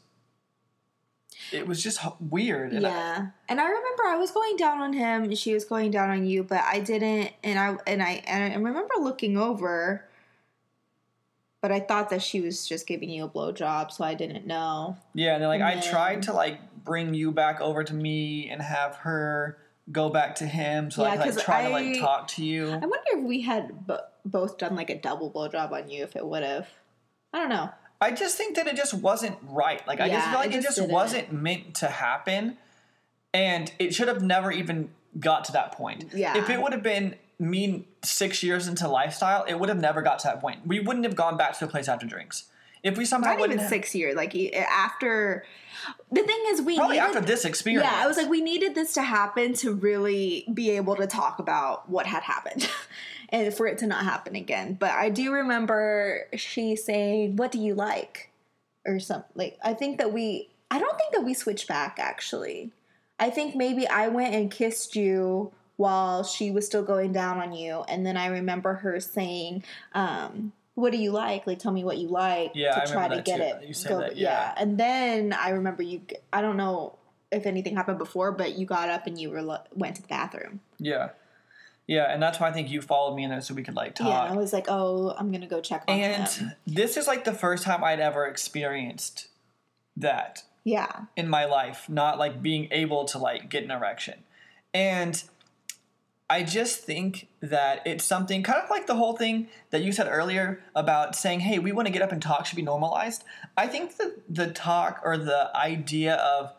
it 1.53 1.67
was 1.67 1.83
just 1.83 2.01
weird. 2.21 2.73
And 2.73 2.87
I- 2.87 2.91
Yeah. 2.91 3.27
And 3.49 3.61
I 3.61 3.65
remember 3.67 4.03
I 4.07 4.17
was 4.17 4.31
going 4.31 4.57
down 4.57 4.81
on 4.81 4.93
him 4.93 5.25
and 5.25 5.37
she 5.39 5.53
was 5.55 5.65
going 5.65 5.91
down 5.91 6.11
on 6.11 6.27
you, 6.27 6.43
but 6.45 6.61
I 6.63 6.81
didn't 6.81 7.33
and 7.43 7.59
I 7.59 7.77
and 7.87 8.03
I 8.03 8.23
and 8.27 8.53
I 8.53 8.57
remember 8.57 8.95
looking 9.01 9.37
over 9.37 10.07
but 11.63 11.71
I 11.71 11.81
thought 11.81 12.09
that 12.09 12.23
she 12.23 12.41
was 12.41 12.67
just 12.67 12.87
giving 12.87 13.11
you 13.11 13.25
a 13.25 13.29
blowjob, 13.29 13.91
so 13.93 14.03
I 14.03 14.15
didn't 14.15 14.47
know. 14.47 14.97
yeah, 15.13 15.35
and 15.35 15.43
then 15.43 15.49
like 15.51 15.61
I 15.61 15.75
then- 15.75 15.91
tried 15.91 16.23
to 16.25 16.33
like 16.33 16.59
bring 16.85 17.13
you 17.13 17.33
back 17.33 17.61
over 17.61 17.85
to 17.85 17.93
me 17.93 18.49
and 18.49 18.63
have 18.63 18.97
her 18.97 19.59
go 19.93 20.09
back 20.09 20.37
to 20.37 20.47
him, 20.47 20.91
so 20.91 21.03
Yeah, 21.03 21.11
I 21.11 21.17
could 21.19 21.35
like 21.37 21.45
try 21.45 21.65
to 21.65 21.71
like 21.71 21.99
talk 22.01 22.29
to 22.29 22.45
you. 22.45 22.69
I 22.71 22.77
wonder 22.79 22.97
if 23.13 23.25
we 23.25 23.43
had 23.43 23.87
bo- 23.87 24.01
both 24.25 24.57
done 24.57 24.75
like 24.77 24.89
a 24.89 24.99
double 24.99 25.31
blowjob 25.31 25.73
on 25.73 25.91
you, 25.91 26.03
if 26.03 26.17
it 26.17 26.25
would 26.25 26.43
have. 26.43 26.69
I 27.35 27.39
don't 27.41 27.51
know. 27.51 27.69
I 28.01 28.13
just 28.13 28.37
think 28.37 28.57
that 28.57 28.67
it 28.67 28.77
just 28.77 28.95
wasn't 28.95 29.37
right. 29.43 29.87
Like 29.87 30.01
I 30.01 30.09
just 30.09 30.27
feel 30.29 30.39
like 30.39 30.51
it 30.51 30.57
it 30.57 30.63
just 30.63 30.79
just 30.79 30.89
wasn't 30.91 31.33
meant 31.33 31.75
to 31.77 31.89
happen, 31.89 32.57
and 33.35 33.71
it 33.79 33.95
should 33.95 34.09
have 34.09 34.23
never 34.23 34.51
even 34.51 34.91
got 35.19 35.45
to 35.47 35.53
that 35.53 35.73
point. 35.73 36.07
Yeah. 36.15 36.37
If 36.39 36.49
it 36.51 36.61
would 36.63 36.73
have 36.73 36.83
been 36.83 37.17
me 37.39 37.87
six 38.03 38.43
years 38.43 38.69
into 38.69 38.87
lifestyle, 38.89 39.45
it 39.45 39.55
would 39.55 39.69
have 39.69 39.81
never 39.81 40.03
got 40.03 40.19
to 40.21 40.29
that 40.29 40.41
point. 40.41 40.67
We 40.67 40.81
wouldn't 40.81 41.05
have 41.05 41.17
gone 41.17 41.37
back 41.37 41.59
to 41.59 41.67
the 41.67 41.71
place 41.71 41.89
after 41.89 42.07
drinks. 42.07 42.45
If 42.83 42.97
we 42.97 43.05
somehow 43.05 43.31
Not 43.31 43.33
even 43.35 43.41
wouldn't 43.43 43.61
have- 43.61 43.69
six 43.69 43.95
years. 43.95 44.15
Like 44.17 44.35
after. 44.55 45.45
The 46.13 46.23
thing 46.23 46.43
is, 46.49 46.61
we 46.63 46.77
probably 46.77 46.97
needed, 46.97 47.07
after 47.09 47.21
this 47.21 47.45
experience. 47.45 47.85
Yeah, 47.91 48.05
I 48.05 48.07
was 48.07 48.17
like, 48.17 48.29
we 48.29 48.41
needed 48.43 48.75
this 48.75 48.93
to 48.95 49.03
happen 49.03 49.55
to 49.55 49.73
really 49.73 50.47
be 50.53 50.71
able 50.71 50.97
to 50.97 51.07
talk 51.07 51.39
about 51.39 51.89
what 51.89 52.07
had 52.07 52.23
happened 52.23 52.69
and 53.33 53.53
for 53.55 53.67
it 53.67 53.79
to 53.79 53.87
not 53.87 54.05
happen 54.05 54.35
again. 54.37 54.75
But 54.79 54.91
I 54.93 55.09
do 55.11 55.33
remember 55.33 56.27
she 56.37 56.77
saying, 56.77 57.37
What 57.37 57.53
do 57.53 57.59
you 57.59 57.75
like? 57.75 58.31
Or 58.87 58.99
something. 58.99 59.31
Like, 59.35 59.59
I 59.63 59.75
think 59.75 59.99
that 59.99 60.13
we, 60.13 60.49
I 60.71 60.79
don't 60.79 60.97
think 60.97 61.13
that 61.13 61.23
we 61.23 61.35
switched 61.35 61.69
back 61.69 61.99
actually. 62.01 62.73
I 63.19 63.29
think 63.31 63.55
maybe 63.55 63.87
I 63.87 64.09
went 64.09 64.35
and 64.35 64.51
kissed 64.51 64.97
you 64.97 65.53
while 65.77 66.25
she 66.25 66.51
was 66.51 66.67
still 66.67 66.83
going 66.83 67.13
down 67.13 67.39
on 67.39 67.53
you. 67.53 67.85
And 67.89 68.07
then 68.07 68.17
I 68.17 68.27
remember 68.27 68.75
her 68.75 68.99
saying, 69.01 69.65
um, 69.95 70.53
what 70.75 70.93
do 70.93 70.99
you 70.99 71.11
like? 71.11 71.47
Like, 71.47 71.59
tell 71.59 71.73
me 71.73 71.85
what 71.85 71.99
you 71.99 72.09
like 72.09 72.53
Yeah, 72.55 72.73
to 72.73 72.83
I 72.83 72.85
try 72.87 73.09
to 73.09 73.21
get 73.23 73.37
too. 73.37 73.43
it. 73.43 73.69
You 73.69 73.75
said 73.75 73.99
that, 74.01 74.17
yeah. 74.17 74.55
And 74.57 74.79
then 74.79 75.35
I 75.35 75.51
remember 75.51 75.83
you. 75.83 76.01
I 76.33 76.41
don't 76.41 76.57
know 76.57 76.97
if 77.31 77.45
anything 77.45 77.77
happened 77.77 77.99
before, 77.99 78.33
but 78.33 78.57
you 78.57 78.65
got 78.65 78.89
up 78.89 79.07
and 79.07 79.21
you 79.21 79.31
were 79.31 79.61
went 79.75 79.97
to 79.97 80.03
the 80.03 80.09
bathroom. 80.09 80.61
yeah, 80.79 81.11
yeah, 81.91 82.05
and 82.05 82.23
that's 82.23 82.39
why 82.39 82.49
I 82.49 82.53
think 82.53 82.71
you 82.71 82.81
followed 82.81 83.17
me 83.17 83.25
in 83.25 83.31
there 83.31 83.41
so 83.41 83.53
we 83.53 83.65
could 83.65 83.75
like 83.75 83.97
talk. 83.97 84.07
Yeah, 84.07 84.33
I 84.33 84.37
was 84.37 84.53
like, 84.53 84.67
oh, 84.69 85.13
I'm 85.19 85.33
gonna 85.33 85.49
go 85.49 85.61
check 85.61 85.83
on 85.89 85.99
and 85.99 86.29
him. 86.29 86.53
this 86.65 86.97
is 86.97 87.09
like 87.09 87.25
the 87.25 87.35
first 87.35 87.65
time 87.65 87.83
I'd 87.83 87.99
ever 87.99 88.27
experienced 88.27 89.27
that. 89.97 90.45
Yeah, 90.63 91.07
in 91.17 91.29
my 91.29 91.47
life, 91.47 91.89
not 91.89 92.17
like 92.17 92.41
being 92.41 92.69
able 92.71 93.07
to 93.07 93.19
like 93.19 93.51
get 93.51 93.65
an 93.65 93.73
erection. 93.73 94.23
And 94.73 95.21
I 96.31 96.45
just 96.45 96.83
think 96.83 97.27
that 97.41 97.83
it's 97.85 98.05
something 98.05 98.45
kind 98.45 98.63
of 98.63 98.71
like 98.71 98.87
the 98.87 98.95
whole 98.95 99.17
thing 99.17 99.49
that 99.71 99.83
you 99.83 99.91
said 99.91 100.07
earlier 100.09 100.63
about 100.77 101.17
saying, 101.17 101.41
hey, 101.41 101.59
we 101.59 101.73
want 101.73 101.87
to 101.89 101.93
get 101.93 102.03
up 102.03 102.13
and 102.13 102.23
talk 102.23 102.47
should 102.47 102.55
be 102.55 102.63
normalized. 102.63 103.25
I 103.57 103.67
think 103.67 103.97
that 103.97 104.15
the 104.29 104.53
talk 104.53 105.01
or 105.03 105.19
the 105.19 105.51
idea 105.57 106.15
of 106.15 106.53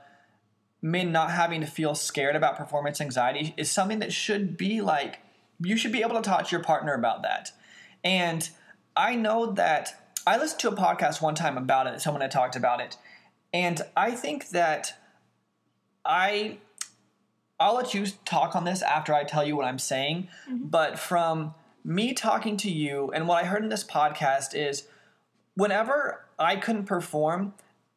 men 0.82 1.12
not 1.12 1.32
having 1.32 1.62
to 1.62 1.68
feel 1.68 1.94
scared 1.94 2.36
about 2.36 2.58
performance 2.58 3.00
anxiety 3.00 3.54
is 3.58 3.70
something 3.70 4.00
that 4.00 4.12
should 4.12 4.58
be 4.58 4.82
like, 4.82 5.20
you 5.60 5.78
should 5.78 5.92
be 5.92 6.02
able 6.02 6.16
to 6.16 6.22
talk 6.22 6.48
to 6.48 6.52
your 6.52 6.64
partner 6.64 6.94
about 6.94 7.22
that. 7.22 7.52
And 8.04 8.50
I 8.96 9.16
know 9.16 9.52
that 9.54 10.14
I 10.26 10.38
listened 10.38 10.60
to 10.62 10.70
a 10.70 10.76
podcast 10.76 11.22
one 11.22 11.36
time 11.36 11.58
about 11.58 11.88
it, 11.88 12.02
someone 12.02 12.22
had 12.22 12.32
talked 12.32 12.56
about 12.56 12.82
it. 12.82 12.98
And 13.54 13.82
I 13.96 14.12
think 14.12 14.50
that 14.50 14.98
I 16.06 16.58
I'll 17.60 17.76
let 17.76 17.94
you 17.94 18.08
talk 18.26 18.56
on 18.56 18.66
this 18.66 18.82
after 18.82 19.14
I 19.14 19.24
tell 19.24 19.46
you 19.46 19.56
what 19.56 19.66
I'm 19.66 19.78
saying, 19.78 20.30
mm-hmm. 20.50 20.66
but 20.66 20.98
from 20.98 21.54
me 21.84 22.14
talking 22.14 22.58
to 22.58 22.72
you 22.72 23.12
and 23.14 23.28
what 23.28 23.44
I 23.44 23.46
heard 23.48 23.62
in 23.62 23.70
this 23.70 23.84
podcast 23.84 24.56
is 24.56 24.88
whenever 25.54 26.26
I 26.40 26.56
couldn't 26.56 26.86
perform, 26.86 27.54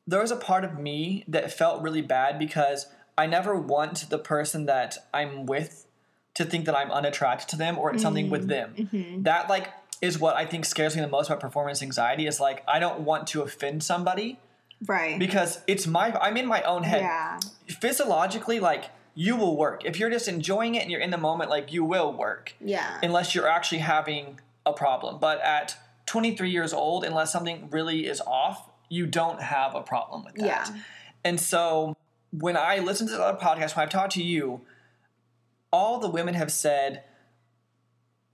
there 0.06 0.20
was 0.20 0.30
a 0.30 0.36
part 0.36 0.64
of 0.64 0.78
me 0.78 1.24
that 1.28 1.52
felt 1.52 1.82
really 1.82 2.02
bad 2.02 2.38
because 2.38 2.86
I 3.16 3.26
never 3.26 3.56
want 3.56 4.10
the 4.10 4.18
person 4.18 4.66
that 4.66 4.98
I'm 5.12 5.46
with 5.46 5.86
to 6.34 6.44
think 6.44 6.66
that 6.66 6.76
I'm 6.76 6.90
unattracted 6.90 7.48
to 7.50 7.56
them 7.56 7.78
or 7.78 7.92
it's 7.92 8.02
something 8.02 8.28
with 8.28 8.48
mm-hmm. 8.48 8.76
them. 8.76 8.88
Mm-hmm. 8.92 9.22
That 9.22 9.48
like 9.48 9.68
is 10.02 10.18
what 10.18 10.36
I 10.36 10.44
think 10.46 10.64
scares 10.64 10.94
me 10.94 11.00
the 11.00 11.08
most 11.08 11.28
about 11.28 11.40
performance 11.40 11.82
anxiety 11.82 12.26
is 12.26 12.40
like 12.40 12.62
I 12.68 12.78
don't 12.78 13.00
want 13.00 13.28
to 13.28 13.42
offend 13.42 13.82
somebody 13.82 14.38
right. 14.86 15.18
because 15.18 15.60
it's 15.66 15.86
my 15.86 16.12
I'm 16.20 16.36
in 16.36 16.46
my 16.46 16.62
own 16.62 16.82
head. 16.82 17.02
yeah, 17.02 17.40
Physiologically 17.68 18.60
like 18.60 18.90
you 19.14 19.36
will 19.36 19.56
work. 19.56 19.84
If 19.84 19.98
you're 19.98 20.10
just 20.10 20.26
enjoying 20.26 20.74
it 20.74 20.82
and 20.82 20.90
you're 20.90 21.00
in 21.00 21.10
the 21.10 21.18
moment 21.18 21.50
like 21.50 21.72
you 21.72 21.84
will 21.84 22.12
work 22.12 22.54
yeah, 22.60 22.98
unless 23.02 23.34
you're 23.34 23.48
actually 23.48 23.78
having 23.78 24.40
a 24.66 24.72
problem. 24.72 25.18
But 25.20 25.40
at 25.40 25.76
23 26.06 26.50
years 26.50 26.72
old 26.72 27.04
unless 27.04 27.32
something 27.32 27.68
really 27.70 28.06
is 28.06 28.20
off, 28.22 28.68
you 28.94 29.06
don't 29.06 29.40
have 29.42 29.74
a 29.74 29.82
problem 29.82 30.24
with 30.24 30.34
that. 30.36 30.46
Yeah. 30.46 30.80
And 31.24 31.40
so 31.40 31.96
when 32.30 32.56
I 32.56 32.78
listen 32.78 33.06
to 33.08 33.14
the 33.14 33.22
other 33.22 33.38
podcasts, 33.38 33.76
when 33.76 33.84
I've 33.84 33.90
talked 33.90 34.12
to 34.14 34.22
you, 34.22 34.62
all 35.72 35.98
the 35.98 36.08
women 36.08 36.34
have 36.34 36.52
said, 36.52 37.04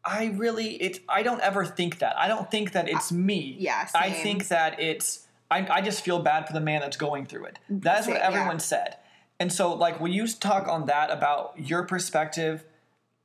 I 0.05 0.27
really, 0.37 0.75
it, 0.77 1.01
I 1.09 1.23
don't 1.23 1.41
ever 1.41 1.65
think 1.65 1.99
that. 1.99 2.19
I 2.19 2.29
don't 2.29 2.51
think 2.51 2.73
that 2.73 2.89
it's 2.89 3.13
me. 3.13 3.57
yeah, 3.59 3.89
I 3.95 4.11
think 4.11 4.49
that 4.49 4.81
it's, 4.81 5.27
I, 5.51 5.67
I 5.71 5.81
just 5.83 6.05
feel 6.05 6.21
bad 6.21 6.47
for 6.47 6.53
the 6.53 6.61
man 6.61 6.81
that's 6.81 6.97
going 6.97 7.27
through 7.27 7.47
it. 7.47 7.59
That's 7.69 8.07
what 8.07 8.17
Same, 8.17 8.33
yeah. 8.33 8.39
everyone 8.39 8.61
said. 8.61 8.97
And 9.39 9.53
so, 9.53 9.75
like, 9.75 10.01
will 10.01 10.09
you 10.09 10.27
talk 10.27 10.69
on 10.69 10.87
that 10.87 11.11
about 11.11 11.55
your 11.59 11.85
perspective 11.85 12.65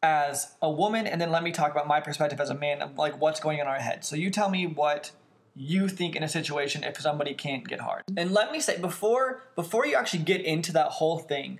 as 0.06 0.54
a 0.62 0.70
woman, 0.70 1.08
and 1.08 1.20
then 1.20 1.32
let 1.32 1.44
me 1.44 1.52
talk 1.52 1.72
about 1.72 1.88
my 1.88 2.00
perspective 2.00 2.40
as 2.40 2.50
a 2.50 2.56
man 2.56 2.82
of 2.82 2.98
like 2.98 3.20
what's 3.20 3.40
going 3.40 3.60
on 3.60 3.66
in 3.66 3.72
our 3.72 3.80
head. 3.80 4.06
So 4.06 4.16
you 4.16 4.30
tell 4.30 4.50
me 4.50 4.68
what 4.68 5.12
you 5.56 5.88
think 5.88 6.16
in 6.16 6.24
a 6.24 6.28
situation 6.28 6.84
if 6.84 7.00
somebody 7.00 7.34
can't 7.34 7.68
get 7.68 7.80
hard. 7.80 8.04
And 8.18 8.32
let 8.32 8.52
me 8.52 8.60
say 8.60 8.78
before 8.78 9.44
before 9.56 9.86
you 9.86 9.96
actually 9.96 10.24
get 10.24 10.42
into 10.42 10.74
that 10.74 10.88
whole 10.88 11.20
thing, 11.20 11.60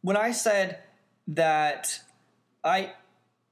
when 0.00 0.16
I 0.16 0.32
said 0.32 0.78
that 1.28 2.00
I 2.64 2.92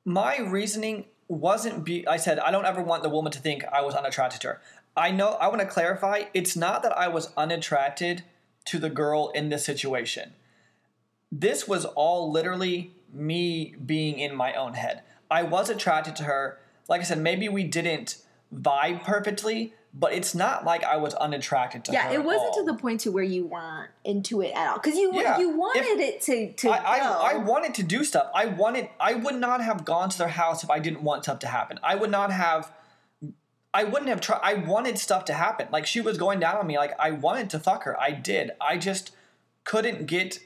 my 0.05 0.39
reasoning 0.39 1.05
wasn't 1.29 1.85
be 1.85 2.07
I 2.07 2.17
said 2.17 2.39
I 2.39 2.51
don't 2.51 2.65
ever 2.65 2.83
want 2.83 3.03
the 3.03 3.11
woman 3.11 3.31
to 3.33 3.39
think 3.39 3.65
I 3.71 3.83
was 3.83 3.95
unattracted 3.95 4.41
to 4.43 4.49
her. 4.49 4.63
I 4.97 5.11
know 5.11 5.33
I 5.33 5.49
want 5.49 5.61
to 5.61 5.67
clarify 5.67 6.25
it's 6.33 6.57
not 6.57 6.83
that 6.83 6.97
I 6.97 7.09
was 7.09 7.31
unattracted 7.37 8.25
to 8.67 8.79
the 8.79 8.91
girl 8.91 9.31
in 9.35 9.51
this 9.51 9.65
situation. 9.65 10.33
This 11.31 11.69
was 11.69 11.85
all 11.85 12.33
literally 12.33 12.93
me 13.13 13.75
being 13.85 14.19
in 14.19 14.35
my 14.35 14.55
own 14.55 14.75
head. 14.75 15.03
I 15.31 15.43
was 15.43 15.69
attracted 15.69 16.17
to 16.17 16.25
her. 16.25 16.59
Like 16.89 17.03
I 17.03 17.05
said, 17.05 17.19
maybe 17.19 17.49
we 17.51 17.65
didn't 17.65 18.17
vibe 18.55 19.05
perfectly, 19.05 19.75
but 19.95 20.13
it's 20.13 20.35
not 20.35 20.65
like 20.65 20.85
I 20.85 20.97
was 20.97 21.15
unattracted 21.15 21.85
to 21.87 21.93
her. 21.93 21.97
Yeah, 21.97 22.13
it 22.13 22.25
wasn't 22.25 22.51
all. 22.51 22.65
to 22.65 22.65
the 22.65 22.75
point 22.75 23.01
to 23.01 23.13
where 23.13 23.25
you 23.25 23.47
weren't 23.47 23.91
into 24.05 24.43
it 24.43 24.53
at 24.55 24.69
all 24.69 24.79
because 24.79 24.97
you 24.99 25.13
Yeah, 25.15 25.39
you 25.39 25.51
wanted 25.57 26.01
it 26.01 26.21
to 26.23 26.53
to 26.53 26.71
I, 26.71 26.99
go. 26.99 27.05
I, 27.05 27.33
I 27.33 27.37
wanted 27.39 27.75
to 27.75 27.83
do 27.83 28.05
stuff. 28.05 28.31
I 28.35 28.47
wanted. 28.47 28.89
I 29.01 29.15
would 29.15 29.37
not 29.37 29.63
have 29.63 29.85
gone 29.85 30.11
to 30.11 30.19
their 30.19 30.29
house 30.29 30.63
if 30.63 30.71
I 30.71 30.79
didn't 30.79 31.03
want 31.03 31.25
stuff 31.25 31.39
to 31.41 31.49
happen. 31.49 31.79
I 31.83 31.95
would 31.95 32.11
not 32.11 32.33
have. 32.33 32.73
I 33.75 33.85
wouldn't 33.85 34.09
have 34.09 34.21
tried. 34.21 34.41
I 34.43 34.55
wanted 34.55 34.99
stuff 34.99 35.25
to 35.27 35.35
happen. 35.35 35.69
Like 35.73 35.87
she 35.87 36.01
was 36.01 36.19
going 36.19 36.41
down 36.41 36.57
on 36.57 36.67
me. 36.67 36.77
Like 36.77 36.95
I 36.99 37.11
wanted 37.11 37.51
to 37.51 37.59
fuck 37.59 37.85
her. 37.85 38.01
I 38.01 38.13
did. 38.13 38.53
I 38.61 38.77
just 38.77 39.13
couldn't 39.65 40.07
get 40.07 40.41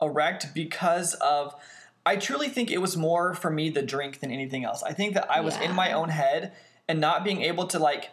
erect 0.00 0.54
because 0.54 1.14
of. 1.14 1.54
I 2.06 2.16
truly 2.16 2.48
think 2.48 2.70
it 2.70 2.78
was 2.78 2.96
more 2.96 3.34
for 3.34 3.50
me 3.50 3.68
the 3.68 3.82
drink 3.82 4.20
than 4.20 4.30
anything 4.30 4.64
else. 4.64 4.82
I 4.82 4.94
think 4.94 5.12
that 5.12 5.30
I 5.30 5.40
was 5.40 5.58
in 5.58 5.74
my 5.74 5.92
own 5.92 6.08
head 6.08 6.52
and 6.88 7.00
not 7.00 7.24
being 7.24 7.42
able 7.42 7.66
to 7.68 7.78
like. 7.78 8.10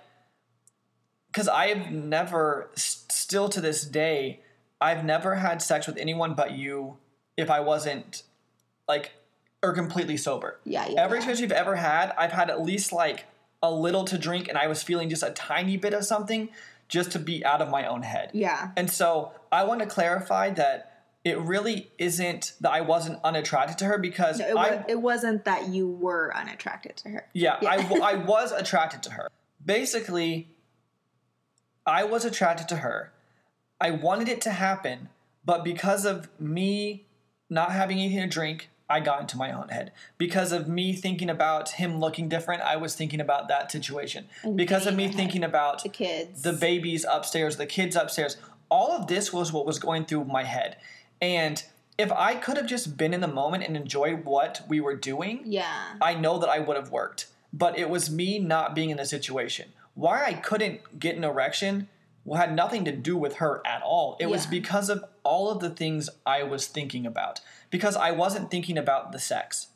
Because 1.28 1.48
I 1.48 1.68
have 1.68 1.92
never, 1.92 2.70
still 2.76 3.50
to 3.50 3.60
this 3.60 3.84
day, 3.84 4.42
I've 4.80 5.04
never 5.04 5.36
had 5.36 5.62
sex 5.62 5.88
with 5.88 5.98
anyone 5.98 6.34
but 6.34 6.52
you 6.52 6.98
if 7.38 7.50
I 7.50 7.60
wasn't 7.60 8.24
like 8.88 9.12
or 9.62 9.74
completely 9.74 10.16
sober. 10.18 10.60
Yeah, 10.64 10.88
yeah, 10.88 11.02
Every 11.04 11.18
yeah. 11.18 11.20
experience 11.20 11.42
we've 11.42 11.52
ever 11.52 11.76
had, 11.76 12.14
I've 12.18 12.32
had 12.32 12.50
at 12.50 12.62
least 12.62 12.94
like 12.94 13.26
a 13.64 13.72
little 13.72 14.06
to 14.06 14.18
drink, 14.18 14.48
and 14.48 14.58
I 14.58 14.68
was 14.68 14.84
feeling 14.84 15.10
just 15.10 15.24
a 15.24 15.32
tiny 15.32 15.76
bit 15.76 15.94
of 15.94 16.06
something 16.06 16.50
just 16.88 17.12
to 17.14 17.20
be 17.20 17.44
out 17.44 17.62
of 17.62 17.70
my 17.70 17.88
own 17.88 18.04
head. 18.04 18.30
yeah. 18.34 18.70
And 18.78 18.92
so 18.92 19.32
I 19.52 19.64
want 19.64 19.80
to 19.80 19.88
clarify 19.88 20.52
that 20.52 20.95
it 21.26 21.38
really 21.40 21.92
isn't 21.98 22.54
that 22.62 22.72
I 22.72 22.82
wasn't 22.82 23.20
unattracted 23.24 23.78
to 23.80 23.86
her 23.86 23.98
because 23.98 24.40
No, 24.40 24.48
it, 24.48 24.56
I 24.58 24.86
it 24.88 25.02
wasn't 25.02 25.44
that 25.46 25.68
you 25.70 25.90
were 25.90 26.32
unattracted 26.34 26.96
to 26.98 27.10
her. 27.10 27.28
yeah, 27.34 27.58
I 27.68 27.78
I 28.02 28.16
was 28.34 28.54
attracted 28.54 29.04
to 29.04 29.12
her. 29.12 29.28
Basically, 29.66 30.48
I 31.86 32.04
was 32.04 32.26
attracted 32.26 32.68
to 32.70 32.78
her. 32.78 33.12
I 33.82 33.92
wanted 33.92 34.30
it 34.30 34.40
to 34.42 34.52
happen, 34.52 35.10
but 35.44 35.64
because 35.64 36.06
of 36.06 36.30
me 36.40 37.06
not 37.50 37.72
having 37.72 38.00
anything 38.00 38.22
to 38.22 38.28
drink, 38.28 38.70
I 38.90 39.00
got 39.00 39.22
into 39.22 39.38
my 39.38 39.52
own 39.52 39.70
head. 39.70 39.92
Because 40.18 40.52
of 40.52 40.68
me 40.68 40.94
thinking 40.94 41.30
about 41.30 41.70
him 41.72 42.00
looking 42.00 42.30
different, 42.30 42.62
I 42.62 42.76
was 42.78 42.96
thinking 42.96 43.20
about 43.20 43.48
that 43.50 43.72
situation. 43.72 44.28
And 44.44 44.56
because 44.56 44.86
of 44.88 44.96
me 44.96 45.08
thinking 45.10 45.44
about 45.44 45.82
The 45.84 45.90
kids. 45.90 46.44
the 46.44 46.54
babies 46.54 47.04
upstairs, 47.10 47.58
the 47.58 47.66
kids 47.66 47.96
upstairs. 47.96 48.38
All 48.70 48.92
of 48.92 49.08
this 49.08 49.32
was 49.34 49.52
what 49.54 49.66
was 49.66 49.78
going 49.80 50.06
through 50.06 50.26
my 50.26 50.44
head. 50.44 50.78
And 51.22 51.64
if 51.98 52.12
I 52.12 52.36
could 52.36 52.58
have 52.58 52.68
just 52.68 52.98
been 52.98 53.14
in 53.14 53.22
the 53.22 53.28
moment 53.28 53.64
and 53.64 53.76
enjoyed 53.78 54.26
what 54.26 54.62
we 54.68 54.80
were 54.82 54.96
doing, 54.96 55.42
yeah. 55.46 55.94
I 56.02 56.14
know 56.16 56.38
that 56.40 56.50
I 56.50 56.60
would 56.60 56.76
have 56.76 56.92
worked. 56.92 57.28
But 57.54 57.78
it 57.80 57.90
was 57.90 58.10
me 58.10 58.38
not 58.38 58.76
being 58.76 58.90
in 58.90 58.98
the 58.98 59.06
situation. 59.06 59.70
Why 59.94 60.26
I 60.26 60.34
couldn't 60.34 61.00
get 61.00 61.16
an 61.16 61.24
erection 61.24 61.88
had 62.34 62.56
nothing 62.56 62.84
to 62.86 62.92
do 62.92 63.16
with 63.16 63.36
her 63.36 63.62
at 63.66 63.82
all. 63.84 64.18
It 64.20 64.26
was 64.26 64.46
because 64.48 64.90
of 64.90 65.06
all 65.24 65.50
of 65.52 65.60
the 65.60 65.70
things 65.70 66.10
I 66.26 66.44
was 66.44 66.66
thinking 66.68 67.06
about. 67.06 67.40
Because 67.70 67.96
I 67.96 68.12
wasn't 68.12 68.50
thinking 68.50 68.78
about 68.78 69.12
the 69.12 69.20
sex. 69.20 69.68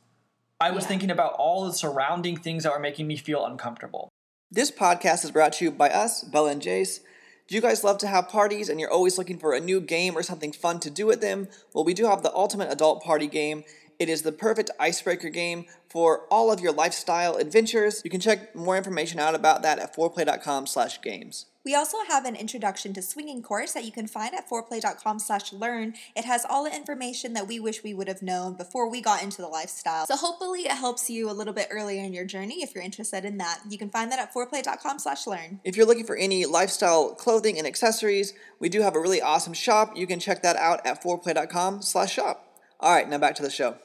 I 0.59 0.71
was 0.71 0.83
Yeah. 0.83 0.89
thinking 0.89 1.11
about 1.11 1.33
all 1.33 1.65
the 1.65 1.73
surrounding 1.73 2.35
things 2.37 2.63
that 2.63 2.73
were 2.73 2.79
making 2.79 3.07
me 3.07 3.15
feel 3.17 3.45
uncomfortable. 3.45 4.09
This 4.51 4.71
podcast 4.71 5.23
is 5.23 5.31
brought 5.31 5.53
to 5.53 5.65
you 5.65 5.71
by 5.71 5.89
us, 5.89 6.23
Bella 6.23 6.51
and 6.51 6.61
Jace. 6.61 7.01
Do 7.49 7.55
you 7.55 7.61
guys 7.61 7.83
love 7.83 7.97
to 7.99 8.07
have 8.07 8.29
parties 8.29 8.69
and 8.69 8.79
you're 8.79 8.91
always 8.91 9.17
looking 9.17 9.39
for 9.39 9.53
a 9.53 9.59
new 9.59 9.81
game 9.81 10.15
or 10.15 10.21
something 10.21 10.51
fun 10.51 10.79
to 10.81 10.91
do 10.91 11.07
with 11.07 11.19
them? 11.19 11.47
Well, 11.73 11.83
we 11.83 11.95
do 11.95 12.05
have 12.05 12.21
the 12.21 12.31
ultimate 12.35 12.71
adult 12.71 13.03
party 13.03 13.25
game. 13.25 13.63
It 13.97 14.07
is 14.07 14.21
the 14.21 14.31
perfect 14.31 14.69
icebreaker 14.79 15.29
game 15.29 15.65
for 15.89 16.27
all 16.29 16.51
of 16.51 16.59
your 16.59 16.71
lifestyle 16.71 17.37
adventures. 17.37 18.03
You 18.05 18.11
can 18.11 18.19
check 18.19 18.55
more 18.55 18.77
information 18.77 19.19
out 19.19 19.33
about 19.33 19.63
that 19.63 19.79
at 19.79 19.95
foreplay.com/games. 19.95 21.47
We 21.69 21.75
also 21.75 21.97
have 22.07 22.25
an 22.25 22.35
introduction 22.35 22.93
to 22.93 23.01
swinging 23.03 23.43
course 23.43 23.73
that 23.73 23.85
you 23.85 23.91
can 23.91 24.07
find 24.07 24.33
at 24.33 24.49
foreplay.com 24.49 25.19
slash 25.19 25.53
learn. 25.53 25.93
It 26.15 26.25
has 26.25 26.43
all 26.49 26.63
the 26.63 26.75
information 26.75 27.33
that 27.33 27.47
we 27.47 27.59
wish 27.59 27.83
we 27.83 27.93
would 27.93 28.07
have 28.07 28.23
known 28.23 28.55
before 28.55 28.89
we 28.89 29.01
got 29.01 29.21
into 29.21 29.43
the 29.43 29.47
lifestyle. 29.47 30.07
So 30.07 30.15
hopefully 30.15 30.61
it 30.61 30.71
helps 30.71 31.11
you 31.11 31.29
a 31.29 31.31
little 31.31 31.53
bit 31.53 31.67
earlier 31.69 32.03
in 32.03 32.11
your 32.11 32.25
journey 32.25 32.63
if 32.63 32.73
you're 32.73 32.83
interested 32.83 33.23
in 33.23 33.37
that. 33.37 33.59
You 33.69 33.77
can 33.77 33.91
find 33.91 34.11
that 34.11 34.17
at 34.17 34.33
foreplay.com 34.33 34.97
slash 34.97 35.27
learn. 35.27 35.59
If 35.63 35.77
you're 35.77 35.85
looking 35.85 36.07
for 36.07 36.15
any 36.15 36.47
lifestyle 36.47 37.13
clothing 37.13 37.59
and 37.59 37.67
accessories, 37.67 38.33
we 38.59 38.67
do 38.67 38.81
have 38.81 38.95
a 38.95 38.99
really 38.99 39.21
awesome 39.21 39.53
shop. 39.53 39.95
You 39.95 40.07
can 40.07 40.19
check 40.19 40.41
that 40.41 40.55
out 40.55 40.83
at 40.87 41.03
foreplay.com/shop. 41.03 42.47
All 42.79 42.95
right, 42.95 43.07
now 43.07 43.19
back 43.19 43.35
to 43.35 43.43
the 43.43 43.51
show. 43.51 43.75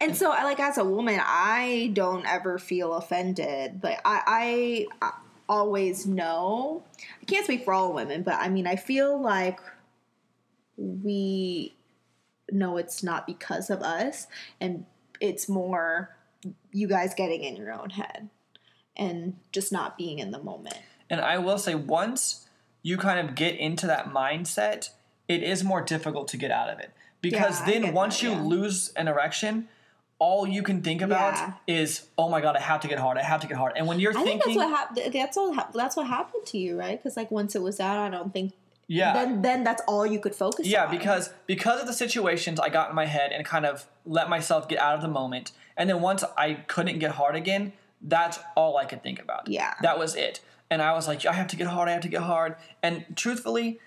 And 0.00 0.16
so, 0.16 0.30
I 0.30 0.44
like 0.44 0.60
as 0.60 0.78
a 0.78 0.84
woman, 0.84 1.20
I 1.22 1.90
don't 1.92 2.24
ever 2.26 2.58
feel 2.58 2.94
offended, 2.94 3.80
but 3.80 4.00
I, 4.04 4.86
I, 5.00 5.06
I 5.06 5.12
always 5.50 6.06
know. 6.06 6.84
I 7.20 7.24
can't 7.26 7.44
speak 7.44 7.64
for 7.64 7.74
all 7.74 7.92
women, 7.92 8.22
but 8.22 8.34
I 8.34 8.48
mean, 8.48 8.66
I 8.66 8.76
feel 8.76 9.20
like 9.20 9.60
we 10.76 11.74
know 12.50 12.76
it's 12.76 13.02
not 13.02 13.26
because 13.26 13.68
of 13.68 13.82
us, 13.82 14.28
and 14.60 14.86
it's 15.20 15.48
more 15.48 16.16
you 16.72 16.86
guys 16.86 17.12
getting 17.14 17.42
in 17.44 17.56
your 17.56 17.72
own 17.72 17.90
head 17.90 18.30
and 18.96 19.36
just 19.52 19.72
not 19.72 19.98
being 19.98 20.20
in 20.20 20.30
the 20.30 20.38
moment. 20.38 20.78
And 21.10 21.20
I 21.20 21.38
will 21.38 21.58
say, 21.58 21.74
once 21.74 22.48
you 22.82 22.96
kind 22.96 23.28
of 23.28 23.34
get 23.34 23.56
into 23.56 23.86
that 23.88 24.10
mindset, 24.10 24.90
it 25.28 25.42
is 25.42 25.64
more 25.64 25.82
difficult 25.82 26.28
to 26.28 26.36
get 26.36 26.50
out 26.50 26.70
of 26.70 26.78
it. 26.78 26.92
Because 27.20 27.60
Yeah, 27.60 27.80
then 27.80 27.92
once 27.92 28.20
that, 28.20 28.26
you 28.26 28.30
yeah. 28.30 28.42
lose 28.42 28.92
an 28.94 29.08
erection, 29.08 29.68
all 30.20 30.46
you 30.46 30.62
can 30.62 30.82
think 30.82 31.02
about 31.02 31.34
Yeah. 31.34 31.52
is, 31.66 32.06
oh 32.16 32.28
my 32.28 32.40
God, 32.40 32.54
I 32.56 32.60
have 32.60 32.80
to 32.82 32.88
get 32.88 32.98
hard. 33.00 33.18
I 33.18 33.22
have 33.22 33.40
to 33.40 33.46
get 33.48 33.56
hard. 33.56 33.72
And 33.76 33.86
when 33.88 33.98
you're 33.98 34.12
I 34.16 34.22
think 34.22 34.44
thinking, 34.44 34.60
that's 34.60 34.70
what 34.70 34.78
happened. 34.78 35.12
That's 35.14 35.36
what 35.36 35.54
hap- 35.56 35.72
that's 35.72 35.96
what 35.96 36.06
happened 36.06 36.46
to 36.46 36.58
you, 36.58 36.78
right? 36.78 37.02
Because 37.02 37.16
like 37.16 37.30
once 37.32 37.56
it 37.56 37.62
was 37.62 37.80
out, 37.80 37.98
I 37.98 38.08
don't 38.10 38.32
think. 38.32 38.52
yeah. 38.86 39.12
Then 39.14 39.42
then 39.42 39.64
that's 39.64 39.82
all 39.88 40.04
you 40.06 40.20
could 40.20 40.34
focus 40.34 40.66
Yeah, 40.66 40.84
on. 40.84 40.90
because 40.96 41.32
because 41.46 41.80
of 41.80 41.86
the 41.86 41.92
situations 41.94 42.60
I 42.60 42.68
got 42.68 42.90
in 42.90 42.94
my 42.94 43.06
head 43.06 43.32
and 43.32 43.44
kind 43.44 43.64
of 43.66 43.86
let 44.04 44.28
myself 44.28 44.68
get 44.68 44.78
out 44.78 44.94
of 44.94 45.00
the 45.02 45.08
moment, 45.08 45.52
and 45.76 45.88
then 45.90 46.00
once 46.02 46.22
I 46.36 46.54
couldn't 46.54 46.98
get 46.98 47.12
hard 47.12 47.34
again, 47.34 47.72
that's 48.02 48.38
all 48.56 48.76
I 48.76 48.84
could 48.84 49.02
think 49.02 49.20
about. 49.20 49.48
Yeah. 49.48 49.74
that 49.82 49.98
was 49.98 50.14
it. 50.14 50.40
And 50.70 50.80
I 50.82 50.92
was 50.92 51.08
like, 51.08 51.24
I 51.26 51.32
have 51.32 51.48
to 51.48 51.56
get 51.56 51.66
hard. 51.66 51.88
I 51.88 51.92
have 51.92 52.02
to 52.02 52.08
get 52.08 52.22
hard. 52.22 52.54
And 52.82 53.04
truthfully, 53.16 53.80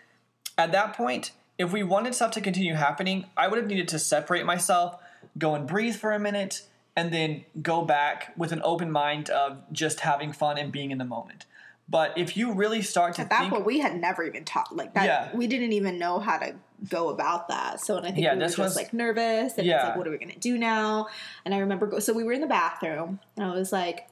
at 0.58 0.72
that 0.74 0.93
point, 0.93 1.32
if 1.58 1.72
we 1.72 1.82
wanted 1.84 2.13
stuff 2.15 2.32
to 2.32 2.41
continue 2.41 2.74
happening, 2.74 3.26
I 3.38 3.48
would 3.48 3.58
have 3.58 3.67
needed 3.67 3.88
to 3.89 4.00
separate 4.00 4.46
myself, 4.46 4.98
go 5.38 5.56
and 5.56 5.67
breathe 5.67 5.96
for 5.96 6.12
a 6.12 6.19
minute, 6.19 6.63
and 6.96 7.12
then 7.13 7.43
go 7.62 7.84
back 7.84 8.34
with 8.38 8.52
an 8.52 8.62
open 8.63 8.91
mind 8.91 9.30
of 9.30 9.58
just 9.72 10.02
having 10.02 10.32
fun 10.32 10.58
and 10.58 10.72
being 10.72 10.91
in 10.91 10.98
the 10.98 11.06
moment. 11.06 11.46
But 11.89 12.17
if 12.17 12.38
you 12.38 12.54
really 12.54 12.82
start 12.82 13.15
to 13.15 13.22
At 13.24 13.30
that 13.30 13.39
think, 13.39 13.52
point, 13.52 13.65
we 13.65 13.80
had 13.80 14.00
never 14.00 14.24
even 14.24 14.46
talked 14.46 14.72
like 14.72 14.93
that. 14.93 15.06
Yeah. 15.06 15.36
We 15.36 15.48
didn't 15.48 15.74
even 15.74 16.00
know 16.00 16.19
how 16.19 16.38
to 16.38 16.56
go 16.89 17.10
about 17.10 17.50
that. 17.50 17.82
So, 17.82 17.98
and 17.98 18.06
I 18.06 18.12
think 18.12 18.24
Yeah, 18.24 18.34
we 18.34 18.39
were 18.39 18.46
just 18.46 18.58
was- 18.58 18.76
like 18.76 18.93
nervous, 18.93 19.54
and 19.58 19.60
it's 19.60 19.67
Yeah. 19.67 19.88
like, 19.89 19.98
what 19.98 20.08
are 20.08 20.12
we 20.12 20.17
gonna 20.17 20.36
do 20.38 20.58
now? 20.58 21.08
And 21.43 21.54
I 21.54 21.58
remember, 21.60 21.88
go- 21.88 22.00
so 22.00 22.13
we 22.13 22.24
were 22.24 22.32
in 22.32 22.41
the 22.41 22.48
bathroom, 22.48 23.19
and 23.36 23.46
I 23.46 23.54
was 23.54 23.72
like, 23.74 24.08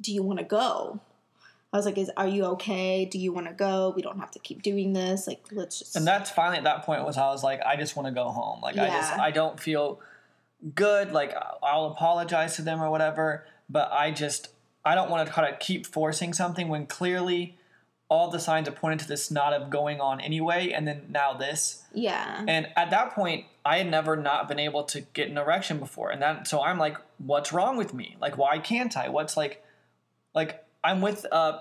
"Do 0.00 0.12
you 0.12 0.22
want 0.22 0.40
to 0.40 0.44
go?" 0.44 1.00
I 1.72 1.76
was 1.76 1.86
like, 1.86 1.96
"Is 1.96 2.10
are 2.16 2.26
you 2.26 2.44
okay? 2.46 3.04
Do 3.04 3.18
you 3.18 3.32
want 3.32 3.46
to 3.46 3.52
go? 3.54 3.92
We 3.94 4.02
don't 4.02 4.18
have 4.18 4.32
to 4.32 4.38
keep 4.40 4.62
doing 4.62 4.92
this. 4.92 5.26
Like, 5.26 5.42
let's 5.52 5.78
just." 5.78 5.94
And 5.96 6.06
that's 6.06 6.28
finally 6.28 6.58
at 6.58 6.64
that 6.64 6.82
point 6.84 7.04
was 7.06 7.16
how 7.16 7.28
I 7.28 7.32
was 7.32 7.44
like, 7.44 7.62
I 7.64 7.76
just 7.76 7.94
want 7.96 8.08
to 8.08 8.12
go 8.12 8.28
home. 8.30 8.60
Like 8.60 8.76
I 8.76 8.88
just 8.88 9.12
I 9.12 9.30
don't 9.30 9.58
feel 9.58 10.00
good. 10.74 11.12
Like 11.12 11.34
I'll 11.62 11.86
apologize 11.86 12.56
to 12.56 12.62
them 12.62 12.82
or 12.82 12.90
whatever, 12.90 13.46
but 13.68 13.90
I 13.92 14.10
just 14.10 14.48
I 14.84 14.94
don't 14.94 15.10
want 15.10 15.26
to 15.26 15.32
try 15.32 15.50
to 15.50 15.56
keep 15.56 15.86
forcing 15.86 16.32
something 16.32 16.68
when 16.68 16.86
clearly 16.86 17.56
all 18.08 18.28
the 18.28 18.40
signs 18.40 18.68
are 18.68 18.72
pointing 18.72 18.98
to 18.98 19.06
this 19.06 19.30
not 19.30 19.52
of 19.52 19.70
going 19.70 20.00
on 20.00 20.20
anyway, 20.20 20.72
and 20.72 20.86
then 20.86 21.02
now 21.10 21.32
this. 21.32 21.84
yeah, 21.94 22.44
And 22.46 22.66
at 22.76 22.90
that 22.90 23.12
point, 23.12 23.44
I 23.64 23.78
had 23.78 23.88
never 23.88 24.16
not 24.16 24.48
been 24.48 24.58
able 24.58 24.82
to 24.84 25.00
get 25.00 25.28
an 25.28 25.38
erection 25.38 25.78
before, 25.78 26.10
and 26.10 26.20
that 26.20 26.48
so 26.48 26.60
I'm 26.60 26.78
like, 26.78 26.96
what's 27.18 27.52
wrong 27.52 27.76
with 27.76 27.94
me? 27.94 28.16
Like, 28.20 28.36
why 28.36 28.58
can't 28.58 28.96
I? 28.96 29.08
What's 29.08 29.36
like, 29.36 29.64
like 30.34 30.64
I'm 30.82 31.00
with 31.00 31.24
uh 31.30 31.60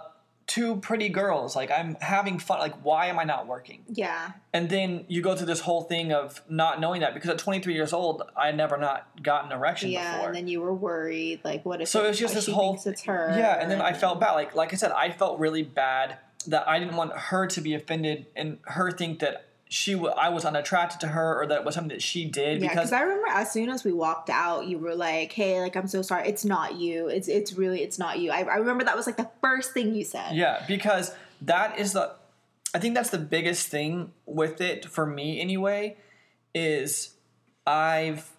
two 0.50 0.78
pretty 0.78 1.10
girls. 1.10 1.56
Like 1.56 1.72
I'm 1.72 1.96
having 2.02 2.40
fun. 2.40 2.60
Like, 2.60 2.84
why 2.84 3.06
am 3.06 3.20
I 3.20 3.24
not 3.24 3.48
working? 3.48 3.84
yeah, 3.88 4.32
And 4.52 4.68
then 4.68 5.06
you 5.08 5.22
go 5.22 5.36
through 5.36 5.46
this 5.46 5.62
whole 5.62 5.84
thing 5.84 6.12
of 6.12 6.42
not 6.50 6.82
knowing 6.82 7.02
that 7.02 7.14
because 7.14 7.30
at 7.30 7.38
23 7.38 7.74
years 7.74 7.94
old, 7.94 8.24
I 8.36 8.48
had 8.48 8.58
never 8.58 8.76
not 8.76 9.08
gotten 9.24 9.52
an 9.52 9.58
erection 9.58 9.92
yeah. 9.92 10.16
before. 10.16 10.30
And 10.30 10.36
then 10.36 10.48
you 10.48 10.60
were 10.60 10.74
worried, 10.74 11.42
like, 11.44 11.64
what 11.66 11.82
if? 11.82 11.88
so 11.88 12.04
it 12.04 12.08
was 12.10 12.20
just 12.20 12.34
this 12.34 12.48
whole 12.48 12.80
it's 12.84 13.04
her. 13.04 13.34
Yeah, 13.38 13.62
and 13.62 13.72
then 13.72 13.80
I 13.80 13.94
felt 13.94 14.20
bad. 14.20 14.32
Like 14.34 14.56
like 14.56 14.74
I 14.74 14.76
said, 14.76 14.92
I 14.92 15.12
felt 15.12 15.40
really 15.40 15.64
bad 15.64 16.18
that 16.48 16.68
I 16.68 16.80
didn't 16.80 16.96
want 16.96 17.14
her 17.14 17.46
to 17.48 17.62
be 17.62 17.76
offended 17.76 18.26
and 18.36 18.58
her 18.64 18.92
think 18.92 19.20
that 19.20 19.49
she 19.72 19.94
w- 19.94 20.12
I 20.12 20.30
was 20.30 20.46
unattracted 20.46 21.00
to 21.02 21.08
her 21.08 21.42
or 21.42 21.46
that 21.48 21.60
it 21.60 21.64
was 21.64 21.76
something 21.76 21.90
that 21.90 22.02
she 22.02 22.26
did 22.26 22.60
Yeah, 22.60 22.70
because 22.70 22.92
I 22.92 23.02
remember 23.02 23.28
as 23.28 23.52
soon 23.52 23.70
as 23.70 23.84
we 23.84 23.94
walked 23.94 24.32
out, 24.32 24.66
you 24.66 24.80
were 24.80 24.96
like, 24.96 25.32
"Hey, 25.32 25.62
like 25.62 25.76
I'm 25.76 25.88
so 25.88 26.02
sorry. 26.02 26.28
It's 26.28 26.44
not 26.44 26.76
you. 26.76 27.08
It's 27.08 27.28
it's 27.28 27.54
really 27.54 27.84
it's 27.84 28.00
not 28.00 28.18
you." 28.18 28.32
I, 28.32 28.42
I 28.42 28.56
remember 28.56 28.84
that 28.84 28.98
was 28.98 29.06
like 29.06 29.18
the 29.18 29.30
first 29.42 29.72
thing 29.72 29.94
you 29.94 30.04
said. 30.04 30.36
Yeah, 30.36 30.66
because 30.68 31.14
that 31.44 31.78
is 31.78 31.94
the 31.94 32.14
I 32.74 32.80
think 32.80 32.96
that's 32.96 33.12
the 33.12 33.20
biggest 33.20 33.68
thing 33.68 34.12
with 34.26 34.60
it 34.60 34.86
for 34.86 35.06
me 35.06 35.40
anyway 35.40 35.98
is 36.56 37.16
I've 37.68 38.32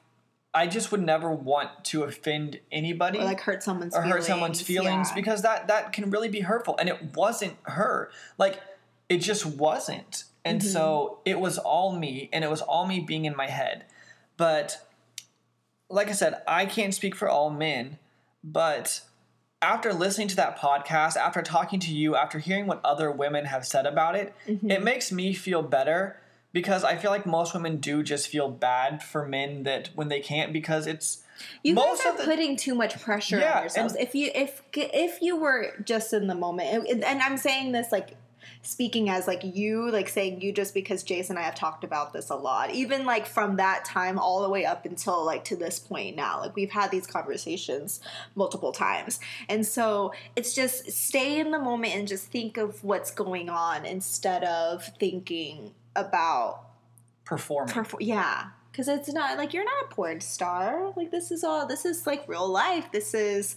I 0.52 0.66
just 0.66 0.90
would 0.90 1.02
never 1.02 1.30
want 1.30 1.84
to 1.86 2.02
offend 2.02 2.58
anybody 2.72 3.20
or 3.20 3.24
like 3.24 3.40
hurt 3.40 3.62
someone's 3.62 3.94
or 3.94 4.02
feelings. 4.02 4.14
hurt 4.14 4.24
someone's 4.24 4.60
feelings 4.60 5.08
yeah. 5.10 5.14
because 5.14 5.42
that 5.42 5.68
that 5.68 5.92
can 5.92 6.10
really 6.10 6.28
be 6.28 6.40
hurtful 6.40 6.76
and 6.78 6.88
it 6.88 7.14
wasn't 7.14 7.54
her 7.62 8.10
like 8.36 8.60
it 9.08 9.18
just 9.18 9.46
wasn't 9.46 10.24
and 10.44 10.60
Mm-hmm. 10.60 10.70
so 10.70 11.18
it 11.24 11.38
was 11.40 11.58
all 11.58 11.94
me 11.96 12.28
and 12.32 12.42
it 12.44 12.50
was 12.50 12.62
all 12.62 12.86
me 12.86 13.00
being 13.00 13.24
in 13.24 13.36
my 13.36 13.46
head 13.48 13.84
but 14.36 14.80
like 15.88 16.08
i 16.08 16.12
said 16.12 16.40
i 16.46 16.66
can't 16.66 16.94
speak 16.94 17.14
for 17.14 17.28
all 17.28 17.50
men 17.50 17.98
but 18.42 19.02
after 19.62 19.92
listening 19.92 20.28
to 20.28 20.36
that 20.36 20.58
podcast 20.58 21.16
after 21.16 21.42
talking 21.42 21.78
to 21.80 21.92
you 21.94 22.16
after 22.16 22.38
hearing 22.38 22.66
what 22.66 22.80
other 22.84 23.10
women 23.10 23.44
have 23.46 23.66
said 23.66 23.86
about 23.86 24.14
it 24.16 24.32
Mm-hmm. 24.48 24.70
it 24.70 24.82
makes 24.82 25.12
me 25.12 25.32
feel 25.34 25.62
better 25.62 26.16
because 26.52 26.84
i 26.84 26.96
feel 26.96 27.10
like 27.10 27.26
most 27.26 27.52
women 27.54 27.76
do 27.76 28.02
just 28.02 28.28
feel 28.28 28.48
bad 28.48 29.02
for 29.02 29.26
men 29.26 29.64
that 29.64 29.90
when 29.94 30.08
they 30.08 30.20
can't 30.20 30.52
because 30.52 30.86
it's 30.86 31.22
You 31.62 31.74
most 31.74 31.98
guys 32.02 32.06
are 32.06 32.12
of 32.12 32.18
the- 32.18 32.24
putting 32.24 32.56
too 32.56 32.74
much 32.74 33.00
pressure 33.00 33.38
Yeah, 33.38 33.56
on 33.56 33.62
yourselves. 33.62 33.96
If 33.98 34.14
you 34.14 34.30
if 34.34 34.62
if 34.74 35.22
you 35.22 35.36
were 35.36 35.72
just 35.84 36.12
in 36.12 36.26
the 36.26 36.34
moment, 36.34 36.86
and 36.88 37.02
I'm 37.22 37.38
saying 37.38 37.72
this 37.72 37.90
like 37.90 38.10
speaking 38.62 39.08
as 39.08 39.26
like 39.26 39.40
you, 39.42 39.90
like 39.90 40.08
saying 40.08 40.40
you 40.40 40.52
just 40.52 40.74
because 40.74 41.02
Jason 41.02 41.36
and 41.36 41.42
I 41.42 41.46
have 41.46 41.54
talked 41.54 41.84
about 41.84 42.12
this 42.12 42.30
a 42.30 42.34
lot. 42.34 42.70
Even 42.70 43.06
like 43.06 43.26
from 43.26 43.56
that 43.56 43.84
time 43.84 44.18
all 44.18 44.42
the 44.42 44.50
way 44.50 44.64
up 44.64 44.84
until 44.84 45.24
like 45.24 45.44
to 45.44 45.56
this 45.56 45.78
point 45.78 46.16
now, 46.16 46.40
like 46.40 46.54
we've 46.54 46.70
had 46.70 46.90
these 46.90 47.06
conversations 47.06 48.00
multiple 48.34 48.72
times, 48.72 49.20
and 49.48 49.66
so 49.66 50.12
it's 50.36 50.54
just 50.54 50.90
stay 50.90 51.40
in 51.40 51.50
the 51.50 51.58
moment 51.58 51.94
and 51.94 52.06
just 52.06 52.26
think 52.26 52.56
of 52.56 52.82
what's 52.84 53.10
going 53.10 53.48
on 53.48 53.86
instead 53.86 54.44
of 54.44 54.84
thinking 54.98 55.72
about 55.96 56.62
performing. 57.24 57.74
perfor- 57.74 57.98
yeah. 58.00 58.50
Because 58.70 58.86
it's 58.86 59.12
not 59.12 59.36
like 59.36 59.52
you're 59.52 59.64
not 59.64 59.84
a 59.90 59.94
porn 59.94 60.20
star. 60.20 60.92
Like 60.96 61.10
this 61.10 61.32
is 61.32 61.42
all 61.42 61.66
this 61.66 61.84
is 61.84 62.06
like 62.06 62.28
real 62.28 62.48
life. 62.48 62.92
This 62.92 63.14
is 63.14 63.56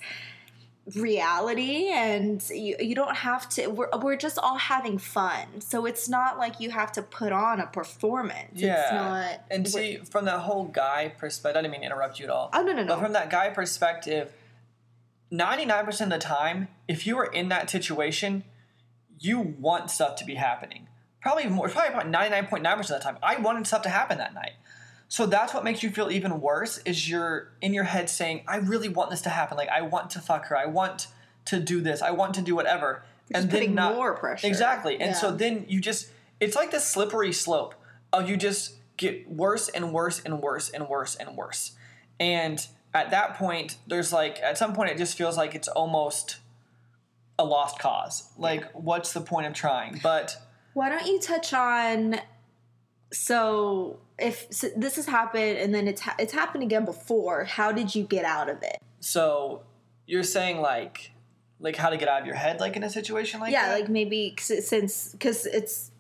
reality 0.96 1.88
and 1.94 2.44
you, 2.50 2.76
you 2.78 2.94
don't 2.94 3.16
have 3.16 3.48
to 3.48 3.68
we're, 3.68 3.88
we're 4.02 4.18
just 4.18 4.38
all 4.38 4.58
having 4.58 4.98
fun 4.98 5.62
so 5.62 5.86
it's 5.86 6.10
not 6.10 6.38
like 6.38 6.60
you 6.60 6.70
have 6.72 6.92
to 6.92 7.02
put 7.02 7.32
on 7.32 7.62
a 7.62 7.68
performance 7.68 8.52
Yeah, 8.54 8.82
it's 8.82 8.92
not 8.92 9.46
and 9.50 9.68
see 9.68 9.98
from 9.98 10.26
that 10.26 10.40
whole 10.40 10.66
guy 10.66 11.14
perspective. 11.18 11.58
I 11.58 11.62
didn't 11.62 11.72
mean 11.72 11.82
to 11.82 11.86
interrupt 11.86 12.20
you 12.20 12.26
at 12.26 12.32
all. 12.32 12.50
oh 12.52 12.62
no 12.64 12.74
no 12.74 12.84
no 12.84 12.96
But 12.96 13.00
from 13.00 13.14
that 13.14 13.30
guy 13.30 13.50
perspective, 13.50 14.34
ninety 15.32 15.64
nine 15.64 15.86
percent 15.86 16.12
of 16.12 16.20
the 16.20 16.26
time, 16.26 16.68
if 16.88 17.08
you 17.08 17.16
were 17.16 17.26
in 17.26 17.48
that 17.48 17.70
situation, 17.70 18.44
you 19.20 19.40
want 19.40 19.90
stuff 19.90 20.18
to 20.18 20.26
be 20.26 20.36
happening. 20.36 20.88
Probably 21.22 21.48
more, 21.48 21.70
probably 21.70 21.94
about 21.94 22.10
ninety 22.10 22.32
nine 22.32 22.48
point 22.48 22.62
nine 22.62 22.76
percent 22.76 22.98
of 22.98 23.04
the 23.04 23.12
time, 23.12 23.20
I 23.24 23.40
wanted 23.40 23.66
stuff 23.68 23.84
to 23.84 23.90
happen 23.90 24.18
that 24.18 24.34
night. 24.34 24.52
So 25.14 25.28
that's 25.28 25.54
what 25.54 25.64
makes 25.64 25.84
you 25.84 25.92
feel 25.92 26.10
even 26.10 26.42
worse. 26.42 26.80
Is 26.86 27.08
you're 27.08 27.52
in 27.62 27.72
your 27.72 27.84
head 27.84 28.10
saying, 28.10 28.46
"I 28.48 28.56
really 28.56 28.90
want 28.90 29.12
this 29.12 29.22
to 29.22 29.30
happen. 29.30 29.58
Like 29.58 29.70
I 29.70 29.84
want 29.84 30.10
to 30.10 30.20
fuck 30.20 30.48
her. 30.48 30.58
I 30.58 30.66
want 30.66 31.06
to 31.46 31.60
do 31.60 31.82
this. 31.82 32.02
I 32.02 32.10
want 32.10 32.34
to 32.34 32.42
do 32.42 32.56
whatever." 32.56 33.04
just 33.32 33.48
putting 33.52 33.76
more 33.76 34.16
pressure. 34.16 34.48
Exactly. 34.48 35.00
And 35.00 35.16
so 35.16 35.30
then 35.30 35.66
you 35.68 35.80
just 35.80 36.10
it's 36.40 36.56
like 36.56 36.72
this 36.72 36.84
slippery 36.84 37.32
slope 37.32 37.76
of 38.12 38.28
you 38.28 38.36
just 38.36 38.74
get 38.98 39.30
worse 39.30 39.70
and 39.70 39.94
worse 39.94 40.20
and 40.20 40.42
worse 40.42 40.72
and 40.72 40.90
worse 40.90 41.16
and 41.16 41.38
worse. 41.38 41.74
And 42.20 42.66
at 42.92 43.12
that 43.12 43.36
point, 43.36 43.78
there's 43.86 44.12
like 44.12 44.40
at 44.42 44.58
some 44.58 44.74
point 44.74 44.90
it 44.90 44.98
just 44.98 45.16
feels 45.16 45.38
like 45.38 45.54
it's 45.54 45.68
almost 45.68 46.38
a 47.38 47.46
lost 47.46 47.78
cause. 47.78 48.32
Like 48.36 48.72
what's 48.72 49.14
the 49.14 49.22
point 49.22 49.46
of 49.46 49.54
trying? 49.54 50.00
But 50.02 50.36
why 50.74 50.90
don't 50.90 51.06
you 51.06 51.20
touch 51.20 51.54
on 51.54 52.16
so 53.12 54.00
if 54.20 54.48
so 54.52 54.70
this 54.76 54.96
has 54.96 55.06
happened 55.06 55.58
and 55.58 55.74
then 55.74 55.88
it's 55.88 56.02
ha- 56.02 56.16
it's 56.20 56.34
happened 56.34 56.64
again 56.64 56.86
before 56.86 57.46
how 57.46 57.72
did 57.72 57.94
you 57.94 58.04
get 58.04 58.26
out 58.26 58.50
of 58.50 58.62
it 58.62 58.82
so 59.00 59.62
you're 60.06 60.24
saying 60.24 60.62
like 60.62 61.12
like 61.60 61.76
how 61.76 61.90
to 61.90 61.98
get 61.98 62.08
out 62.08 62.22
of 62.22 62.28
your 62.28 62.36
head 62.36 62.60
like 62.60 62.76
in 62.76 62.84
a 62.84 62.90
situation 62.90 63.40
like 63.40 63.52
that? 63.52 63.54
yeah 63.54 63.70
that? 63.70 63.82
like 63.82 63.90
maybe 63.90 64.36
since 64.40 65.12
because 65.14 65.46
it's 65.46 65.92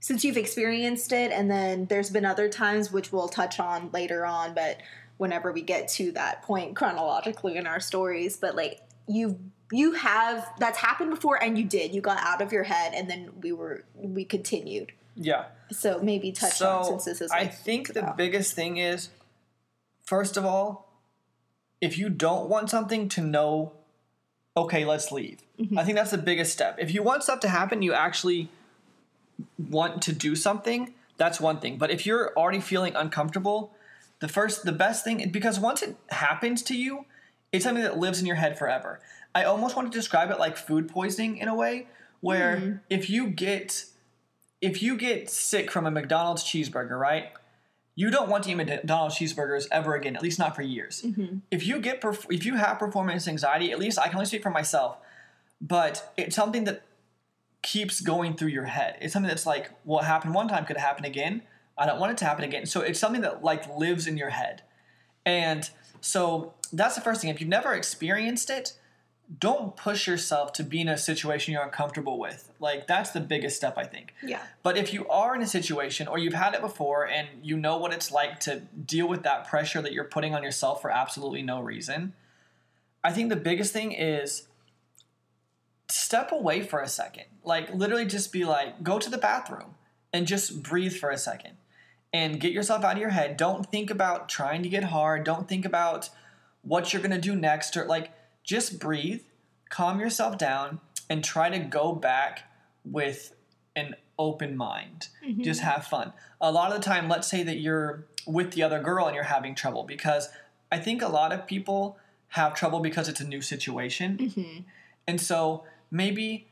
since 0.00 0.24
you've 0.24 0.36
experienced 0.36 1.12
it 1.12 1.32
and 1.32 1.50
then 1.50 1.86
there's 1.86 2.10
been 2.10 2.24
other 2.24 2.48
times 2.48 2.92
which 2.92 3.12
we'll 3.12 3.28
touch 3.28 3.60
on 3.60 3.90
later 3.92 4.26
on 4.26 4.54
but 4.54 4.78
whenever 5.18 5.52
we 5.52 5.62
get 5.62 5.88
to 5.88 6.12
that 6.12 6.42
point 6.42 6.74
chronologically 6.74 7.56
in 7.56 7.66
our 7.66 7.80
stories 7.80 8.36
but 8.36 8.56
like 8.56 8.80
you 9.06 9.38
you 9.72 9.92
have 9.92 10.48
that's 10.58 10.78
happened 10.78 11.10
before 11.10 11.42
and 11.42 11.56
you 11.58 11.64
did 11.64 11.94
you 11.94 12.00
got 12.00 12.18
out 12.18 12.40
of 12.40 12.52
your 12.52 12.64
head 12.64 12.92
and 12.94 13.08
then 13.08 13.30
we 13.40 13.52
were 13.52 13.84
we 13.94 14.24
continued 14.24 14.92
yeah. 15.16 15.46
So 15.70 16.00
maybe 16.00 16.32
touch 16.32 16.52
so 16.54 16.68
on 16.78 16.84
since 16.84 17.04
this 17.04 17.20
is 17.20 17.30
I 17.30 17.46
think 17.46 17.92
the 17.94 18.00
about- 18.00 18.16
biggest 18.16 18.54
thing 18.54 18.76
is, 18.76 19.08
first 20.04 20.36
of 20.36 20.44
all, 20.44 20.88
if 21.80 21.98
you 21.98 22.08
don't 22.08 22.48
want 22.48 22.70
something 22.70 23.08
to 23.10 23.20
know, 23.20 23.72
okay, 24.56 24.84
let's 24.84 25.12
leave. 25.12 25.38
Mm-hmm. 25.60 25.78
I 25.78 25.84
think 25.84 25.96
that's 25.96 26.10
the 26.10 26.18
biggest 26.18 26.52
step. 26.52 26.76
If 26.78 26.92
you 26.94 27.02
want 27.02 27.22
stuff 27.22 27.40
to 27.40 27.48
happen, 27.48 27.82
you 27.82 27.92
actually 27.92 28.48
want 29.70 30.02
to 30.02 30.12
do 30.12 30.34
something. 30.34 30.94
That's 31.18 31.40
one 31.40 31.60
thing. 31.60 31.76
But 31.78 31.90
if 31.90 32.06
you're 32.06 32.32
already 32.36 32.60
feeling 32.60 32.94
uncomfortable, 32.94 33.72
the 34.20 34.28
first, 34.28 34.64
the 34.64 34.72
best 34.72 35.04
thing, 35.04 35.28
because 35.30 35.58
once 35.60 35.82
it 35.82 35.96
happens 36.08 36.62
to 36.64 36.76
you, 36.76 37.04
it's 37.52 37.64
something 37.64 37.84
that 37.84 37.98
lives 37.98 38.20
in 38.20 38.26
your 38.26 38.36
head 38.36 38.58
forever. 38.58 39.00
I 39.34 39.44
almost 39.44 39.76
want 39.76 39.90
to 39.92 39.98
describe 39.98 40.30
it 40.30 40.38
like 40.38 40.56
food 40.56 40.88
poisoning 40.88 41.36
in 41.38 41.48
a 41.48 41.54
way, 41.54 41.86
where 42.20 42.56
Mm-hmm. 42.56 42.76
if 42.88 43.10
you 43.10 43.28
get 43.28 43.84
if 44.66 44.82
you 44.82 44.96
get 44.96 45.30
sick 45.30 45.70
from 45.70 45.86
a 45.86 45.90
McDonald's 45.92 46.42
cheeseburger, 46.42 46.98
right? 46.98 47.28
You 47.94 48.10
don't 48.10 48.28
want 48.28 48.44
to 48.44 48.50
eat 48.50 48.56
McDonald's 48.56 49.16
cheeseburgers 49.16 49.68
ever 49.70 49.94
again, 49.94 50.16
at 50.16 50.22
least 50.22 50.40
not 50.40 50.56
for 50.56 50.62
years. 50.62 51.02
Mm-hmm. 51.02 51.38
If 51.52 51.64
you 51.66 51.78
get 51.78 52.00
perf- 52.00 52.26
if 52.30 52.44
you 52.44 52.56
have 52.56 52.78
performance 52.78 53.28
anxiety, 53.28 53.70
at 53.70 53.78
least 53.78 53.96
I 53.98 54.08
can 54.08 54.16
only 54.16 54.26
speak 54.26 54.42
for 54.42 54.50
myself, 54.50 54.98
but 55.60 56.12
it's 56.16 56.34
something 56.34 56.64
that 56.64 56.82
keeps 57.62 58.00
going 58.00 58.34
through 58.34 58.48
your 58.48 58.64
head. 58.64 58.96
It's 59.00 59.12
something 59.12 59.28
that's 59.28 59.46
like 59.46 59.70
what 59.84 60.04
happened 60.04 60.34
one 60.34 60.48
time 60.48 60.64
could 60.66 60.76
happen 60.76 61.04
again. 61.04 61.42
I 61.78 61.86
don't 61.86 62.00
want 62.00 62.12
it 62.12 62.18
to 62.18 62.24
happen 62.24 62.44
again. 62.44 62.66
So 62.66 62.80
it's 62.80 62.98
something 62.98 63.22
that 63.22 63.44
like 63.44 63.68
lives 63.78 64.08
in 64.08 64.16
your 64.16 64.30
head. 64.30 64.62
And 65.24 65.68
so 66.00 66.54
that's 66.72 66.96
the 66.96 67.00
first 67.00 67.20
thing. 67.20 67.30
If 67.30 67.40
you've 67.40 67.48
never 67.48 67.72
experienced 67.72 68.50
it, 68.50 68.72
don't 69.40 69.76
push 69.76 70.06
yourself 70.06 70.52
to 70.52 70.62
be 70.62 70.80
in 70.80 70.88
a 70.88 70.96
situation 70.96 71.52
you're 71.52 71.62
uncomfortable 71.62 72.18
with. 72.18 72.50
Like 72.60 72.86
that's 72.86 73.10
the 73.10 73.20
biggest 73.20 73.56
step 73.56 73.76
I 73.76 73.84
think. 73.84 74.14
yeah 74.22 74.42
But 74.62 74.76
if 74.76 74.92
you 74.92 75.08
are 75.08 75.34
in 75.34 75.42
a 75.42 75.46
situation 75.46 76.06
or 76.06 76.18
you've 76.18 76.34
had 76.34 76.54
it 76.54 76.60
before 76.60 77.06
and 77.08 77.28
you 77.42 77.56
know 77.56 77.76
what 77.76 77.92
it's 77.92 78.12
like 78.12 78.40
to 78.40 78.60
deal 78.84 79.08
with 79.08 79.24
that 79.24 79.48
pressure 79.48 79.82
that 79.82 79.92
you're 79.92 80.04
putting 80.04 80.34
on 80.34 80.42
yourself 80.42 80.80
for 80.80 80.90
absolutely 80.90 81.42
no 81.42 81.60
reason, 81.60 82.12
I 83.02 83.12
think 83.12 83.28
the 83.28 83.36
biggest 83.36 83.72
thing 83.72 83.92
is 83.92 84.46
step 85.88 86.30
away 86.30 86.62
for 86.62 86.80
a 86.80 86.88
second. 86.88 87.24
Like 87.42 87.74
literally 87.74 88.06
just 88.06 88.32
be 88.32 88.44
like 88.44 88.82
go 88.82 88.98
to 88.98 89.10
the 89.10 89.18
bathroom 89.18 89.74
and 90.12 90.26
just 90.26 90.62
breathe 90.62 90.94
for 90.94 91.10
a 91.10 91.18
second 91.18 91.56
and 92.12 92.40
get 92.40 92.52
yourself 92.52 92.84
out 92.84 92.94
of 92.94 93.00
your 93.00 93.10
head. 93.10 93.36
Don't 93.36 93.66
think 93.66 93.90
about 93.90 94.28
trying 94.28 94.62
to 94.62 94.68
get 94.68 94.84
hard. 94.84 95.24
Don't 95.24 95.48
think 95.48 95.64
about 95.64 96.10
what 96.62 96.92
you're 96.92 97.02
going 97.02 97.12
to 97.12 97.20
do 97.20 97.36
next 97.36 97.76
or 97.76 97.84
like 97.84 98.10
just 98.46 98.78
breathe, 98.78 99.22
calm 99.68 100.00
yourself 100.00 100.38
down 100.38 100.80
and 101.10 101.22
try 101.22 101.50
to 101.50 101.58
go 101.58 101.92
back 101.92 102.44
with 102.84 103.34
an 103.74 103.94
open 104.18 104.56
mind. 104.56 105.08
Mm-hmm. 105.22 105.42
Just 105.42 105.60
have 105.60 105.86
fun. 105.86 106.12
A 106.40 106.50
lot 106.50 106.72
of 106.72 106.78
the 106.78 106.84
time, 106.84 107.08
let's 107.08 107.28
say 107.28 107.42
that 107.42 107.58
you're 107.58 108.06
with 108.26 108.52
the 108.52 108.62
other 108.62 108.80
girl 108.80 109.06
and 109.06 109.14
you're 109.14 109.24
having 109.24 109.54
trouble 109.54 109.84
because 109.84 110.30
I 110.72 110.78
think 110.78 111.02
a 111.02 111.08
lot 111.08 111.32
of 111.32 111.46
people 111.46 111.98
have 112.28 112.54
trouble 112.54 112.80
because 112.80 113.08
it's 113.08 113.20
a 113.20 113.26
new 113.26 113.42
situation. 113.42 114.18
Mm-hmm. 114.18 114.60
And 115.06 115.20
so 115.20 115.64
maybe 115.90 116.48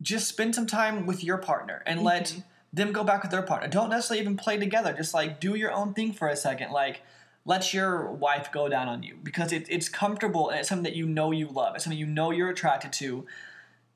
just 0.00 0.28
spend 0.28 0.54
some 0.54 0.66
time 0.66 1.06
with 1.06 1.22
your 1.24 1.38
partner 1.38 1.82
and 1.86 2.02
let 2.02 2.26
mm-hmm. 2.26 2.40
them 2.72 2.92
go 2.92 3.04
back 3.04 3.22
with 3.22 3.30
their 3.30 3.42
partner. 3.42 3.68
Don't 3.68 3.90
necessarily 3.90 4.22
even 4.22 4.36
play 4.36 4.58
together. 4.58 4.92
Just 4.92 5.12
like 5.12 5.40
do 5.40 5.54
your 5.54 5.72
own 5.72 5.92
thing 5.92 6.12
for 6.12 6.28
a 6.28 6.36
second. 6.36 6.70
Like 6.70 7.02
let 7.44 7.72
your 7.72 8.10
wife 8.10 8.50
go 8.52 8.68
down 8.68 8.88
on 8.88 9.02
you 9.02 9.16
because 9.22 9.52
it, 9.52 9.66
it's 9.68 9.88
comfortable 9.88 10.50
and 10.50 10.60
it's 10.60 10.68
something 10.68 10.84
that 10.84 10.94
you 10.96 11.06
know 11.06 11.30
you 11.30 11.48
love. 11.48 11.74
It's 11.74 11.84
something 11.84 11.98
you 11.98 12.06
know 12.06 12.30
you're 12.30 12.50
attracted 12.50 12.92
to. 12.94 13.26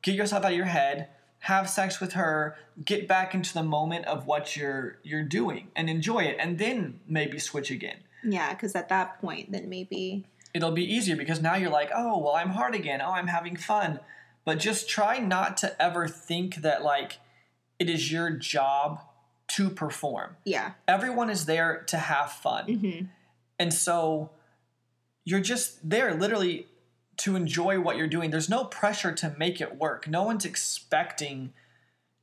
Get 0.02 0.14
yourself 0.14 0.44
out 0.44 0.52
of 0.52 0.56
your 0.56 0.66
head. 0.66 1.08
Have 1.40 1.68
sex 1.68 2.00
with 2.00 2.14
her. 2.14 2.56
Get 2.84 3.06
back 3.06 3.34
into 3.34 3.52
the 3.52 3.62
moment 3.62 4.06
of 4.06 4.26
what 4.26 4.56
you're 4.56 4.98
you're 5.02 5.22
doing 5.24 5.68
and 5.76 5.90
enjoy 5.90 6.20
it, 6.24 6.36
and 6.40 6.58
then 6.58 7.00
maybe 7.06 7.38
switch 7.38 7.70
again. 7.70 7.98
yeah 8.22 8.54
because 8.54 8.74
at 8.74 8.88
that 8.88 9.20
point 9.20 9.52
then 9.52 9.68
maybe 9.68 10.24
It'll 10.54 10.70
be 10.70 10.84
easier 10.94 11.16
because 11.16 11.42
now 11.42 11.56
you're 11.56 11.68
like, 11.70 11.90
oh 11.94 12.16
well, 12.18 12.34
I'm 12.36 12.50
hard 12.50 12.74
again. 12.74 13.02
Oh, 13.02 13.10
I'm 13.12 13.26
having 13.26 13.56
fun. 13.56 14.00
But 14.44 14.58
just 14.58 14.88
try 14.88 15.18
not 15.18 15.56
to 15.58 15.82
ever 15.82 16.06
think 16.08 16.56
that 16.56 16.82
like 16.84 17.18
it 17.78 17.90
is 17.90 18.10
your 18.12 18.30
job 18.30 19.00
to 19.48 19.68
perform. 19.68 20.36
yeah 20.44 20.72
Everyone 20.88 21.28
is 21.28 21.44
there 21.46 21.84
to 21.88 21.96
have 21.98 22.30
fun. 22.32 22.66
mm-hmm. 22.66 23.04
And 23.58 23.72
so 23.72 24.30
you're 25.24 25.40
just 25.40 25.88
there 25.88 26.14
literally 26.14 26.66
to 27.18 27.36
enjoy 27.36 27.80
what 27.80 27.96
you're 27.96 28.08
doing. 28.08 28.30
There's 28.30 28.48
no 28.48 28.64
pressure 28.64 29.12
to 29.12 29.34
make 29.38 29.60
it 29.60 29.76
work. 29.76 30.08
No 30.08 30.22
one's 30.24 30.44
expecting 30.44 31.52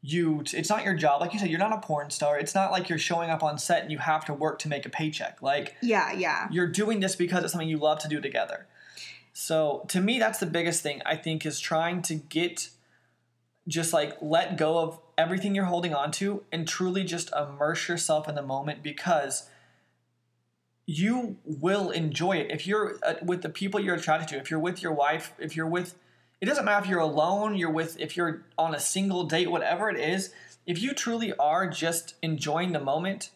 you 0.04 0.44
it's 0.54 0.70
not 0.70 0.84
your 0.84 0.96
job 0.96 1.22
like 1.22 1.32
you 1.32 1.38
said 1.38 1.48
you're 1.50 1.60
not 1.60 1.72
a 1.72 1.78
porn 1.78 2.10
star 2.10 2.40
it's 2.40 2.56
not 2.56 2.72
like 2.72 2.90
you're 2.90 2.98
showing 2.98 3.30
up 3.30 3.44
on 3.44 3.58
set 3.58 3.84
and 3.84 3.92
you 3.92 4.00
have 4.00 4.26
to 4.26 4.34
work 4.34 4.58
to 4.58 4.68
make 4.68 4.86
a 4.86 4.90
paycheck 4.90 5.40
like 5.44 5.76
Yeah, 5.82 6.12
yeah. 6.12 6.48
you're 6.52 6.68
doing 6.68 7.02
this 7.02 7.16
because 7.16 7.44
it's 7.44 7.54
something 7.54 7.70
you 7.70 7.78
love 7.78 8.00
to 8.00 8.08
do 8.08 8.20
together 8.20 8.66
so 9.32 9.86
to 9.90 10.02
me 10.02 10.18
that's 10.18 10.40
the 10.40 10.48
biggest 10.48 10.82
thing 10.82 11.04
i 11.06 11.16
think 11.16 11.46
is 11.46 11.60
trying 11.60 12.02
to 12.04 12.16
get 12.16 12.70
just 13.68 13.94
like 13.94 14.18
let 14.22 14.58
go 14.58 14.80
of 14.80 15.00
everything 15.20 15.54
you're 15.54 15.66
holding 15.66 15.94
on 15.94 16.10
to 16.14 16.44
and 16.52 16.68
truly 16.68 17.04
just 17.04 17.32
immerse 17.34 17.88
yourself 17.88 18.28
in 18.28 18.34
the 18.34 18.42
moment 18.42 18.82
because 18.82 19.50
you 20.86 21.38
will 21.46 21.90
enjoy 21.92 22.38
it 22.38 22.48
if 22.52 22.66
you're 22.68 22.98
uh, 23.04 23.14
with 23.24 23.42
the 23.42 23.50
people 23.50 23.80
you're 23.80 23.96
attracted 23.96 24.28
to 24.28 24.38
if 24.38 24.50
you're 24.50 24.60
with 24.60 24.82
your 24.82 24.92
wife 24.92 25.34
if 25.40 25.56
you're 25.56 25.68
with 25.68 25.96
it 26.42 26.46
doesn't 26.48 26.66
matter 26.66 26.84
if 26.84 26.90
you're 26.90 27.00
alone 27.00 27.56
you're 27.56 27.70
with 27.72 28.00
if 28.00 28.18
you're 28.18 28.44
on 28.58 28.74
a 28.76 28.80
single 28.80 29.24
date 29.24 29.50
whatever 29.52 29.90
it 29.90 29.98
is 30.00 30.34
if 30.66 30.82
you 30.82 30.94
truly 30.94 31.34
are 31.34 31.68
just 31.68 32.16
enjoying 32.22 32.72
the 32.72 32.80
moment 32.80 33.30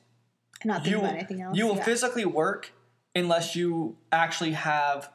Not 0.63 0.83
thinking 0.83 0.91
you 0.93 0.99
about 1.05 1.15
anything 1.17 1.41
else. 1.41 1.55
you 1.57 1.67
will 1.67 1.75
yeah. 1.77 1.83
physically 1.83 2.25
work 2.25 2.71
unless 3.13 3.55
you 3.55 3.95
actually 4.11 4.51
have 4.53 5.09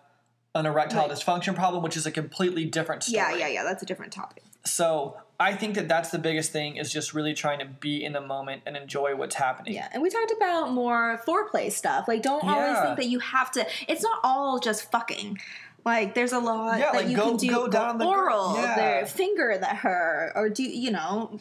an 0.55 0.67
erectile 0.67 1.09
Right. 1.09 1.17
dysfunction 1.17 1.55
problem 1.55 1.83
which 1.83 1.97
is 1.97 2.07
a 2.07 2.11
completely 2.11 2.65
different 2.65 3.03
story 3.03 3.17
Yeah, 3.19 3.35
yeah, 3.37 3.49
yeah. 3.49 3.63
That's 3.65 3.83
a 3.83 3.87
different 3.87 4.13
topic. 4.13 4.45
so 4.65 5.17
i 5.41 5.53
think 5.55 5.75
that 5.75 5.89
that's 5.89 6.11
the 6.11 6.19
biggest 6.19 6.53
thing 6.53 6.77
is 6.77 6.93
just 6.93 7.15
really 7.15 7.35
trying 7.35 7.59
to 7.59 7.65
be 7.65 8.05
in 8.05 8.13
the 8.13 8.21
moment 8.21 8.63
and 8.67 8.77
enjoy 8.77 9.17
what's 9.17 9.35
happening 9.35 9.75
Yeah, 9.75 9.89
and 9.93 10.03
we 10.03 10.11
talked 10.11 10.33
about 10.37 10.73
more 10.73 11.21
foreplay 11.27 11.73
stuff. 11.73 12.07
Like, 12.07 12.23
don't 12.23 12.45
always 12.45 12.79
think 12.81 12.97
that 12.99 13.07
you 13.09 13.19
have 13.21 13.51
to. 13.53 13.67
It's 13.89 14.03
not 14.03 14.19
all 14.23 14.59
just 14.61 14.91
fucking. 14.93 15.39
Like, 15.85 16.15
there's 16.15 16.33
a 16.33 16.39
lot 16.39 16.79
Yeah, 16.79 16.93
that 16.93 16.95
like, 17.03 17.09
you 17.09 17.17
go- 17.17 17.29
can 17.31 17.37
do. 17.39 17.49
go 17.49 17.69
down 17.69 17.97
the 17.99 18.05
gr- 18.05 18.11
oral, 18.11 18.55
yeah. 18.57 19.01
the 19.01 19.07
finger 19.07 19.57
the 19.59 19.67
her, 19.67 20.31
or 20.37 20.51
do 20.51 20.63
you 20.63 20.91
know, 20.91 21.39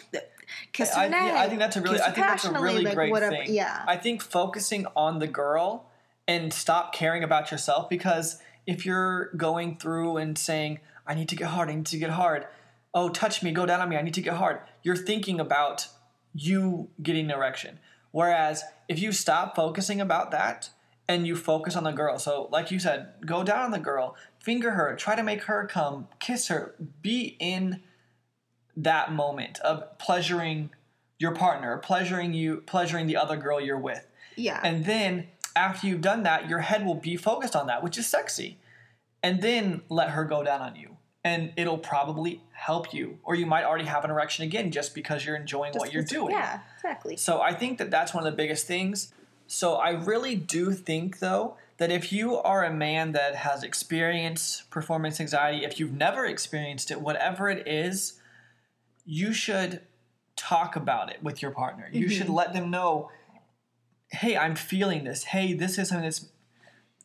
kiss 0.72 0.93
her 0.95 1.02
I, 1.02 1.08
neck. 1.10 1.34
yeah, 1.34 1.41
I 1.41 1.47
think 1.47 1.60
that's 1.60 1.76
a 1.76 1.82
really 1.82 2.00
I 2.00 2.12
think 2.12 2.26
that's 2.28 2.45
a 2.45 2.52
really 2.54 2.84
like, 2.84 2.95
great 2.95 3.12
whatever. 3.12 3.36
thing. 3.36 3.54
Yeah, 3.54 3.84
I 3.86 3.97
think 3.97 4.22
focusing 4.22 4.86
on 4.95 5.20
the 5.20 5.28
girl 5.28 5.89
and 6.28 6.54
stop 6.54 6.93
caring 6.93 7.24
about 7.24 7.52
yourself 7.52 7.89
because 7.89 8.39
if 8.66 8.86
you're 8.86 9.32
going 9.36 9.78
through 9.78 10.18
and 10.18 10.38
saying, 10.38 10.80
I 11.06 11.16
need 11.16 11.28
to 11.30 11.36
get 11.36 11.47
hard, 11.50 11.70
I 11.70 11.76
need 11.76 11.88
to 11.88 11.97
get 11.97 12.12
hard, 12.12 12.45
oh 12.94 13.10
touch 13.10 13.44
me, 13.44 13.52
go 13.52 13.66
down 13.66 13.82
on 13.82 13.90
me, 13.90 13.98
I 13.98 14.02
need 14.02 14.14
to 14.16 14.22
get 14.22 14.36
hard, 14.36 14.62
you're 14.84 14.96
thinking 14.96 15.40
about 15.40 15.88
you 16.34 16.90
getting 17.02 17.26
an 17.26 17.32
erection. 17.32 17.80
Whereas 18.12 18.64
if 18.88 19.00
you 19.00 19.12
stop 19.12 19.56
focusing 19.56 20.02
about 20.02 20.32
that 20.32 20.70
and 21.08 21.28
you 21.28 21.36
focus 21.36 21.76
on 21.76 21.84
the 21.84 21.92
girl, 21.92 22.18
so 22.20 22.50
like 22.52 22.72
you 22.72 22.80
said, 22.80 23.14
go 23.26 23.44
down 23.44 23.66
on 23.66 23.72
the 23.72 23.80
girl, 23.80 24.16
finger 24.40 24.72
her, 24.72 24.96
try 24.96 25.16
to 25.16 25.24
make 25.24 25.44
her 25.44 25.68
come, 25.68 26.08
kiss 26.20 26.48
her, 26.48 26.76
be 27.02 27.36
in 27.40 27.82
that 28.76 29.12
moment 29.12 29.60
of 29.60 29.98
pleasuring 29.98 30.70
your 31.20 31.36
partner, 31.36 31.78
pleasuring 31.78 32.34
you, 32.34 32.64
pleasuring 32.66 33.06
the 33.08 33.18
other 33.18 33.38
girl 33.38 33.60
you're 33.60 33.78
with. 33.78 34.08
yeah, 34.36 34.62
And 34.64 34.86
then 34.86 35.28
after 35.56 35.88
you've 35.88 36.02
done 36.02 36.24
that, 36.24 36.50
your 36.50 36.60
head 36.60 36.86
will 36.86 36.96
be 36.96 37.18
focused 37.18 37.56
on 37.56 37.68
that, 37.68 37.84
which 37.84 37.98
is 37.98 38.08
sexy. 38.08 38.58
And 39.22 39.42
then 39.42 39.82
let 39.90 40.12
her 40.12 40.24
go 40.24 40.44
down 40.44 40.62
on 40.62 40.76
you. 40.78 40.96
And 41.24 41.51
it'll 41.57 41.78
probably 41.78 42.41
help 42.53 42.93
you. 42.93 43.20
Or 43.24 43.36
you 43.36 43.45
might 43.45 43.65
already 43.65 43.86
have 43.86 44.05
an 44.05 44.11
erection 44.11 44.45
again 44.45 44.72
just 44.72 44.95
because 44.95 45.26
you're 45.26 45.36
enjoying 45.36 45.74
what 45.74 45.91
you're 45.91 46.03
doing. 46.03 46.32
Yeah, 46.32 46.61
exactly. 46.78 47.17
So 47.17 47.41
I 47.41 47.53
think 47.53 47.78
that 47.80 47.91
that's 47.91 48.13
one 48.13 48.26
of 48.26 48.32
the 48.32 48.38
biggest 48.38 48.67
things. 48.67 49.13
So 49.45 49.76
I 49.76 49.89
really 49.89 50.36
do 50.36 50.72
think, 50.72 51.20
though, 51.20 51.57
that 51.78 51.91
if 51.91 52.13
you 52.13 52.38
are 52.38 52.63
a 52.63 52.72
man 52.72 53.13
that 53.13 53.36
has 53.36 53.63
experienced 53.63 54.70
performance 54.70 55.20
anxiety, 55.20 55.65
if 55.65 55.80
you've 55.80 55.91
never 55.91 56.26
experienced 56.26 56.91
it, 56.91 57.01
whatever 57.01 57.49
it 57.49 57.67
is, 57.67 58.20
you 59.05 59.34
should 59.34 59.82
talk 60.36 60.76
about 60.76 61.11
it 61.11 61.22
with 61.22 61.41
your 61.41 61.51
partner. 61.51 61.89
You 61.91 62.07
should 62.07 62.28
mm-hmm. 62.28 62.36
let 62.36 62.53
them 62.53 62.70
know, 62.70 63.09
hey, 64.11 64.38
I'm 64.38 64.55
feeling 64.55 65.03
this. 65.03 65.26
Hey, 65.26 65.53
this 65.53 65.78
is 65.78 65.89
something 65.89 66.03
that's 66.03 66.30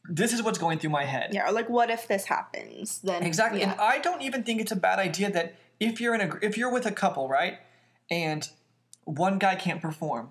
this 0.09 0.33
is 0.33 0.43
what's 0.43 0.59
going 0.59 0.79
through 0.79 0.91
my 0.91 1.05
head. 1.05 1.31
Yeah, 1.33 1.51
like, 1.51 1.69
what 1.69 1.91
if 1.91 2.07
this 2.09 2.27
happens? 2.27 2.99
Then 2.99 3.23
Exactly. 3.23 3.61
Yeah. 3.61 3.73
And 3.73 3.81
I 3.81 3.99
don't 3.99 4.23
even 4.23 4.43
think 4.43 4.61
it's 4.61 4.73
a 4.73 4.77
bad 4.77 4.99
idea 4.99 5.31
that 5.31 5.57
if 5.81 6.01
you're 6.01 6.15
in 6.15 6.21
a 6.21 6.39
if 6.43 6.59
you're 6.59 6.73
with 6.73 6.87
a 6.87 6.93
couple, 6.93 7.29
right? 7.29 7.59
And 8.11 8.49
one 9.05 9.39
guy 9.39 9.55
can't 9.55 9.81
perform. 9.81 10.31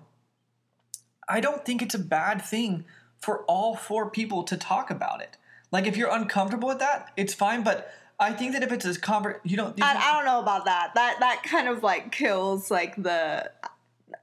I 1.28 1.40
don't 1.40 1.64
think 1.64 1.82
it's 1.82 1.94
a 1.94 1.98
bad 1.98 2.42
thing 2.42 2.84
for 3.18 3.44
all 3.44 3.74
four 3.74 4.10
people 4.10 4.42
to 4.44 4.56
talk 4.56 4.90
about 4.90 5.22
it. 5.22 5.36
Like 5.72 5.86
if 5.86 5.96
you're 5.96 6.10
uncomfortable 6.10 6.68
with 6.68 6.78
that, 6.78 7.12
it's 7.16 7.34
fine, 7.34 7.62
but 7.62 7.90
I 8.20 8.32
think 8.32 8.52
that 8.52 8.62
if 8.62 8.70
it's 8.70 8.84
a 8.84 8.92
conver 8.92 9.40
you 9.42 9.56
don't 9.56 9.80
I, 9.82 9.96
I 9.96 10.12
don't 10.12 10.24
know 10.24 10.40
about 10.40 10.66
that. 10.66 10.92
That 10.94 11.18
that 11.20 11.42
kind 11.42 11.68
of 11.68 11.82
like 11.82 12.12
kills 12.12 12.70
like 12.70 12.94
the. 13.02 13.50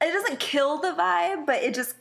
It 0.01 0.11
doesn't 0.11 0.39
kill 0.39 0.79
the 0.79 0.91
vibe, 0.91 1.45
but 1.45 1.61
it 1.61 1.73
just. 1.73 1.95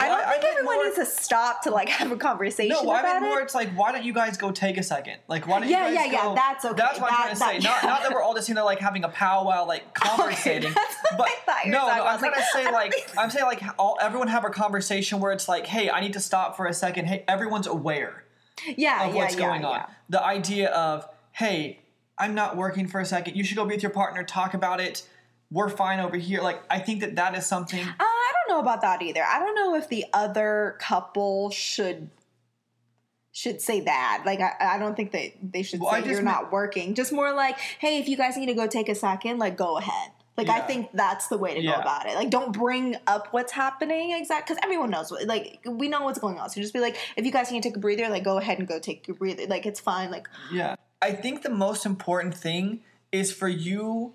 I 0.00 0.08
don't 0.08 0.28
think 0.28 0.44
everyone 0.44 0.74
more- 0.76 0.84
needs 0.84 0.96
to 0.96 1.06
stop 1.06 1.62
to 1.62 1.70
like 1.70 1.88
have 1.88 2.10
a 2.10 2.16
conversation 2.16 2.76
No, 2.84 2.90
I 2.90 3.00
about 3.00 3.22
more. 3.22 3.40
it. 3.40 3.44
It's 3.44 3.54
like, 3.54 3.70
why 3.76 3.92
don't 3.92 4.04
you 4.04 4.12
guys 4.12 4.36
go 4.36 4.50
take 4.50 4.76
a 4.76 4.82
second? 4.82 5.18
Like, 5.28 5.46
why 5.46 5.60
don't 5.60 5.68
Yeah, 5.68 5.88
you 5.88 5.94
guys 5.96 6.06
yeah, 6.06 6.12
yeah, 6.12 6.22
go? 6.24 6.34
that's 6.34 6.64
okay. 6.64 6.74
That's 6.76 7.00
what 7.00 7.12
I'm 7.12 7.16
That- 7.30 7.36
trying 7.38 7.58
to 7.58 7.62
say. 7.64 7.68
that- 7.68 7.82
Not, 7.84 7.88
not 7.90 8.02
that 8.02 8.12
we're 8.12 8.22
all 8.22 8.34
just 8.34 8.48
you 8.48 8.54
know 8.54 8.64
like 8.64 8.80
having 8.80 9.04
a 9.04 9.08
powwow, 9.08 9.66
like 9.66 9.94
conversating. 9.94 10.72
what 10.72 10.88
but 11.16 11.26
I 11.28 11.34
thought 11.46 11.64
you 11.66 11.72
were 11.72 11.78
no, 11.78 11.86
no. 11.86 11.92
I 12.04 12.12
I'm 12.14 12.18
trying 12.18 12.32
like, 12.32 12.40
to 12.40 12.46
say 12.52 12.64
like 12.72 13.10
I'm 13.18 13.30
saying 13.30 13.46
like 13.46 13.62
all 13.78 13.96
everyone 14.00 14.28
have 14.28 14.44
a 14.44 14.50
conversation 14.50 15.20
where 15.20 15.32
it's 15.32 15.48
like, 15.48 15.66
hey, 15.66 15.90
I 15.90 16.00
need 16.00 16.12
to 16.14 16.20
stop 16.20 16.56
for 16.56 16.66
a 16.66 16.74
second. 16.74 17.06
Hey, 17.06 17.24
everyone's 17.28 17.66
aware 17.66 18.24
yeah, 18.76 19.06
of 19.06 19.14
yeah, 19.14 19.20
what's 19.22 19.34
yeah, 19.34 19.40
going 19.40 19.64
on. 19.64 19.74
yeah. 19.74 19.86
The 20.10 20.22
idea 20.24 20.70
of, 20.70 21.08
hey, 21.32 21.80
I'm 22.18 22.34
not 22.34 22.56
working 22.56 22.86
for 22.88 23.00
a 23.00 23.04
second. 23.06 23.36
You 23.36 23.42
should 23.44 23.56
go 23.56 23.64
be 23.64 23.74
with 23.74 23.82
your 23.82 23.90
partner, 23.90 24.22
talk 24.24 24.54
about 24.54 24.80
it. 24.80 25.08
We're 25.50 25.68
fine 25.68 26.00
over 26.00 26.16
here. 26.16 26.40
Like 26.42 26.62
I 26.70 26.78
think 26.80 27.00
that 27.00 27.16
that 27.16 27.36
is 27.36 27.46
something. 27.46 27.84
I 28.00 28.13
don't 28.46 28.56
know 28.56 28.60
about 28.60 28.80
that 28.82 29.02
either. 29.02 29.22
I 29.22 29.38
don't 29.38 29.54
know 29.54 29.74
if 29.74 29.88
the 29.88 30.04
other 30.12 30.76
couple 30.80 31.50
should 31.50 32.10
should 33.32 33.60
say 33.60 33.80
that. 33.80 34.22
Like, 34.24 34.40
I, 34.40 34.52
I 34.60 34.78
don't 34.78 34.94
think 34.94 35.10
that 35.10 35.32
they 35.42 35.62
should 35.64 35.80
Well, 35.80 35.90
say 35.90 36.08
you're 36.08 36.22
not 36.22 36.52
working. 36.52 36.94
Just 36.94 37.12
more 37.12 37.32
like, 37.34 37.58
hey, 37.80 37.98
if 37.98 38.08
you 38.08 38.16
guys 38.16 38.36
need 38.36 38.46
to 38.46 38.54
go 38.54 38.68
take 38.68 38.88
a 38.88 38.94
second, 38.94 39.38
like, 39.38 39.56
go 39.56 39.76
ahead. 39.76 40.10
Like, 40.36 40.48
I 40.48 40.60
think 40.60 40.90
that's 40.94 41.26
the 41.28 41.36
way 41.38 41.54
to 41.54 41.60
Yeah. 41.60 41.74
go 41.76 41.80
about 41.80 42.06
it. 42.06 42.14
Like, 42.14 42.30
don't 42.30 42.52
bring 42.52 42.96
up 43.08 43.28
what's 43.32 43.50
happening 43.52 44.12
exact 44.12 44.46
because 44.48 44.60
everyone 44.62 44.90
knows 44.90 45.10
what. 45.10 45.26
Like, 45.26 45.60
we 45.66 45.88
know 45.88 46.02
what's 46.02 46.18
going 46.20 46.38
on. 46.38 46.48
So 46.50 46.60
just 46.60 46.72
be 46.72 46.80
like, 46.80 46.96
if 47.16 47.24
you 47.24 47.32
guys 47.32 47.50
need 47.50 47.62
to 47.64 47.68
take 47.68 47.76
a 47.76 47.80
breather, 47.80 48.08
like, 48.08 48.22
go 48.24 48.38
ahead 48.38 48.58
and 48.60 48.68
go 48.68 48.78
take 48.78 49.06
your 49.08 49.16
breather. 49.16 49.46
Like, 49.46 49.66
it's 49.66 49.80
fine. 49.80 50.10
Like, 50.12 50.28
Yeah. 50.52 50.76
I 51.02 51.12
think 51.12 51.42
the 51.42 51.50
most 51.50 51.84
important 51.84 52.34
thing 52.36 52.82
is 53.12 53.32
for 53.32 53.48
you 53.48 54.14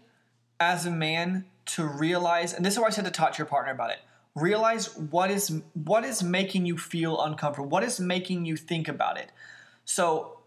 as 0.61 0.85
a 0.85 0.91
man 0.91 1.45
to 1.67 1.85
realize, 1.85 2.53
and 2.53 2.65
this 2.65 2.73
is 2.73 2.79
why 2.79 2.87
I 2.87 2.89
said 2.89 3.05
to 3.05 3.11
talk 3.11 3.33
to 3.33 3.37
your 3.37 3.45
partner 3.47 3.71
about 3.71 3.91
it. 3.91 3.99
Realize 4.35 4.95
what 4.95 5.31
is 5.31 5.61
what 5.73 6.05
is 6.05 6.23
making 6.23 6.65
you 6.65 6.77
feel 6.77 7.21
uncomfortable. 7.21 7.69
What 7.69 7.83
is 7.83 7.99
making 7.99 8.45
you 8.45 8.55
think 8.55 8.87
about 8.87 9.17
it. 9.17 9.31
So, 9.85 10.39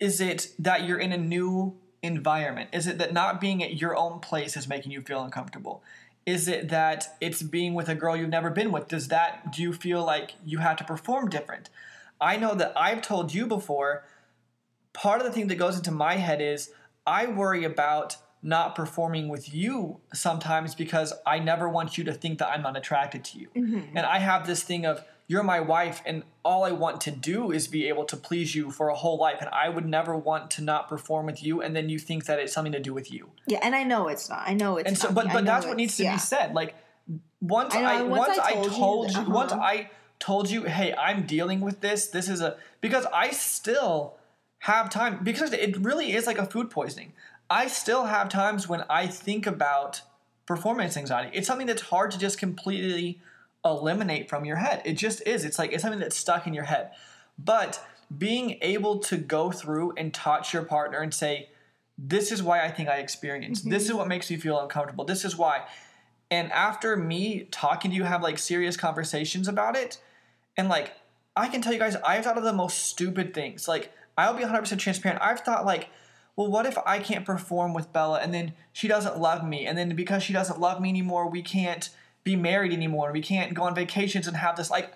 is 0.00 0.20
it 0.20 0.52
that 0.58 0.84
you're 0.84 0.98
in 0.98 1.12
a 1.12 1.18
new 1.18 1.76
environment? 2.02 2.70
Is 2.72 2.86
it 2.86 2.98
that 2.98 3.12
not 3.12 3.40
being 3.40 3.62
at 3.62 3.80
your 3.80 3.96
own 3.96 4.20
place 4.20 4.56
is 4.56 4.68
making 4.68 4.92
you 4.92 5.00
feel 5.00 5.22
uncomfortable? 5.22 5.82
Is 6.26 6.48
it 6.48 6.70
that 6.70 7.16
it's 7.20 7.42
being 7.42 7.74
with 7.74 7.88
a 7.88 7.94
girl 7.94 8.16
you've 8.16 8.30
never 8.30 8.50
been 8.50 8.72
with? 8.72 8.88
Does 8.88 9.08
that 9.08 9.52
do 9.52 9.62
you 9.62 9.72
feel 9.72 10.04
like 10.04 10.32
you 10.44 10.58
have 10.58 10.76
to 10.78 10.84
perform 10.84 11.28
different? 11.28 11.70
I 12.20 12.36
know 12.36 12.54
that 12.54 12.72
I've 12.76 13.02
told 13.02 13.34
you 13.34 13.46
before 13.46 14.04
part 14.94 15.20
of 15.20 15.26
the 15.26 15.32
thing 15.32 15.48
that 15.48 15.56
goes 15.56 15.76
into 15.76 15.90
my 15.90 16.16
head 16.16 16.40
is 16.40 16.70
I 17.06 17.26
worry 17.26 17.64
about 17.64 18.16
not 18.44 18.74
performing 18.74 19.28
with 19.28 19.52
you 19.54 19.98
sometimes 20.12 20.74
because 20.74 21.14
I 21.26 21.38
never 21.38 21.66
want 21.68 21.96
you 21.98 22.04
to 22.04 22.12
think 22.12 22.38
that 22.40 22.48
I'm 22.50 22.62
not 22.62 22.76
attracted 22.76 23.24
to 23.24 23.38
you. 23.38 23.48
And 23.54 24.00
I 24.00 24.18
have 24.18 24.46
this 24.46 24.62
thing 24.62 24.84
of 24.84 25.02
you're 25.26 25.42
my 25.42 25.60
wife 25.60 26.02
and 26.04 26.22
all 26.44 26.64
I 26.64 26.72
want 26.72 27.00
to 27.02 27.10
do 27.10 27.50
is 27.50 27.66
be 27.66 27.88
able 27.88 28.04
to 28.04 28.16
please 28.16 28.54
you 28.54 28.70
for 28.70 28.88
a 28.90 28.94
whole 28.94 29.16
life 29.18 29.38
and 29.40 29.48
I 29.48 29.70
would 29.70 29.86
never 29.86 30.14
want 30.14 30.50
to 30.52 30.62
not 30.62 30.86
perform 30.88 31.24
with 31.24 31.42
you 31.42 31.62
and 31.62 31.74
then 31.74 31.88
you 31.88 31.98
think 31.98 32.26
that 32.26 32.38
it's 32.38 32.52
something 32.52 32.72
to 32.72 32.80
do 32.80 32.92
with 32.92 33.10
you. 33.10 33.30
yeah, 33.46 33.60
and 33.62 33.74
I 33.74 33.84
know 33.84 34.08
it's 34.08 34.28
not. 34.28 34.42
I 34.46 34.52
know 34.52 34.76
it's 34.76 34.86
And 34.86 34.98
so 34.98 35.08
not 35.08 35.14
but 35.14 35.32
but 35.32 35.44
that's 35.46 35.64
what 35.64 35.78
needs 35.78 35.96
to 35.96 36.02
yeah. 36.04 36.16
be 36.16 36.20
said. 36.20 36.52
Like 36.52 36.74
once 37.40 37.74
I 37.74 37.80
know, 37.80 37.88
I, 37.88 38.02
once, 38.02 38.28
once 38.28 38.38
I 38.38 38.48
I 38.48 38.52
told 38.52 38.72
told 38.72 39.12
you- 39.12 39.20
you, 39.22 39.30
once 39.30 39.52
uh-huh. 39.52 39.62
I 39.62 39.90
told 40.18 40.50
you, 40.50 40.64
hey, 40.64 40.92
I'm 40.94 41.24
dealing 41.26 41.60
with 41.62 41.80
this. 41.80 42.08
This 42.08 42.28
is 42.28 42.42
a 42.42 42.56
because 42.82 43.06
I 43.06 43.30
still 43.30 44.16
have 44.58 44.88
time 44.90 45.20
because 45.22 45.52
it 45.54 45.76
really 45.78 46.12
is 46.12 46.26
like 46.26 46.38
a 46.38 46.46
food 46.46 46.70
poisoning. 46.70 47.12
I 47.50 47.66
still 47.68 48.04
have 48.06 48.28
times 48.28 48.68
when 48.68 48.84
I 48.88 49.06
think 49.06 49.46
about 49.46 50.02
performance 50.46 50.96
anxiety. 50.96 51.30
It's 51.36 51.46
something 51.46 51.66
that's 51.66 51.82
hard 51.82 52.10
to 52.12 52.18
just 52.18 52.38
completely 52.38 53.20
eliminate 53.64 54.28
from 54.28 54.44
your 54.44 54.56
head. 54.56 54.82
It 54.84 54.94
just 54.94 55.26
is. 55.26 55.44
It's 55.44 55.58
like 55.58 55.72
it's 55.72 55.82
something 55.82 56.00
that's 56.00 56.16
stuck 56.16 56.46
in 56.46 56.54
your 56.54 56.64
head. 56.64 56.90
But 57.38 57.84
being 58.16 58.58
able 58.60 58.98
to 59.00 59.16
go 59.16 59.50
through 59.50 59.94
and 59.96 60.12
touch 60.12 60.52
your 60.52 60.62
partner 60.62 60.98
and 60.98 61.12
say, 61.12 61.48
this 61.96 62.32
is 62.32 62.42
why 62.42 62.64
I 62.64 62.70
think 62.70 62.88
I 62.88 62.96
experienced. 62.96 63.62
Mm-hmm. 63.62 63.70
This 63.70 63.84
is 63.84 63.94
what 63.94 64.08
makes 64.08 64.30
me 64.30 64.36
feel 64.36 64.58
uncomfortable. 64.58 65.04
This 65.04 65.24
is 65.24 65.36
why. 65.36 65.64
And 66.30 66.50
after 66.52 66.96
me 66.96 67.46
talking 67.50 67.90
to 67.90 67.96
you, 67.96 68.04
have 68.04 68.22
like 68.22 68.38
serious 68.38 68.76
conversations 68.76 69.46
about 69.46 69.76
it, 69.76 69.98
and 70.56 70.68
like 70.68 70.92
I 71.36 71.48
can 71.48 71.62
tell 71.62 71.72
you 71.72 71.78
guys, 71.78 71.96
I've 71.96 72.24
thought 72.24 72.38
of 72.38 72.44
the 72.44 72.52
most 72.52 72.78
stupid 72.78 73.34
things. 73.34 73.68
Like 73.68 73.92
I'll 74.16 74.34
be 74.34 74.44
100% 74.44 74.78
transparent. 74.78 75.22
I've 75.22 75.40
thought 75.40 75.64
like, 75.64 75.88
well, 76.36 76.50
what 76.50 76.66
if 76.66 76.76
I 76.86 76.98
can't 76.98 77.24
perform 77.24 77.74
with 77.74 77.92
Bella 77.92 78.18
and 78.20 78.34
then 78.34 78.52
she 78.72 78.88
doesn't 78.88 79.18
love 79.18 79.46
me? 79.46 79.66
And 79.66 79.76
then 79.78 79.94
because 79.94 80.22
she 80.22 80.32
doesn't 80.32 80.58
love 80.60 80.80
me 80.80 80.88
anymore, 80.88 81.28
we 81.30 81.42
can't 81.42 81.88
be 82.24 82.36
married 82.36 82.72
anymore. 82.72 83.12
We 83.12 83.20
can't 83.22 83.54
go 83.54 83.62
on 83.64 83.74
vacations 83.74 84.26
and 84.26 84.36
have 84.36 84.56
this. 84.56 84.70
Like, 84.70 84.92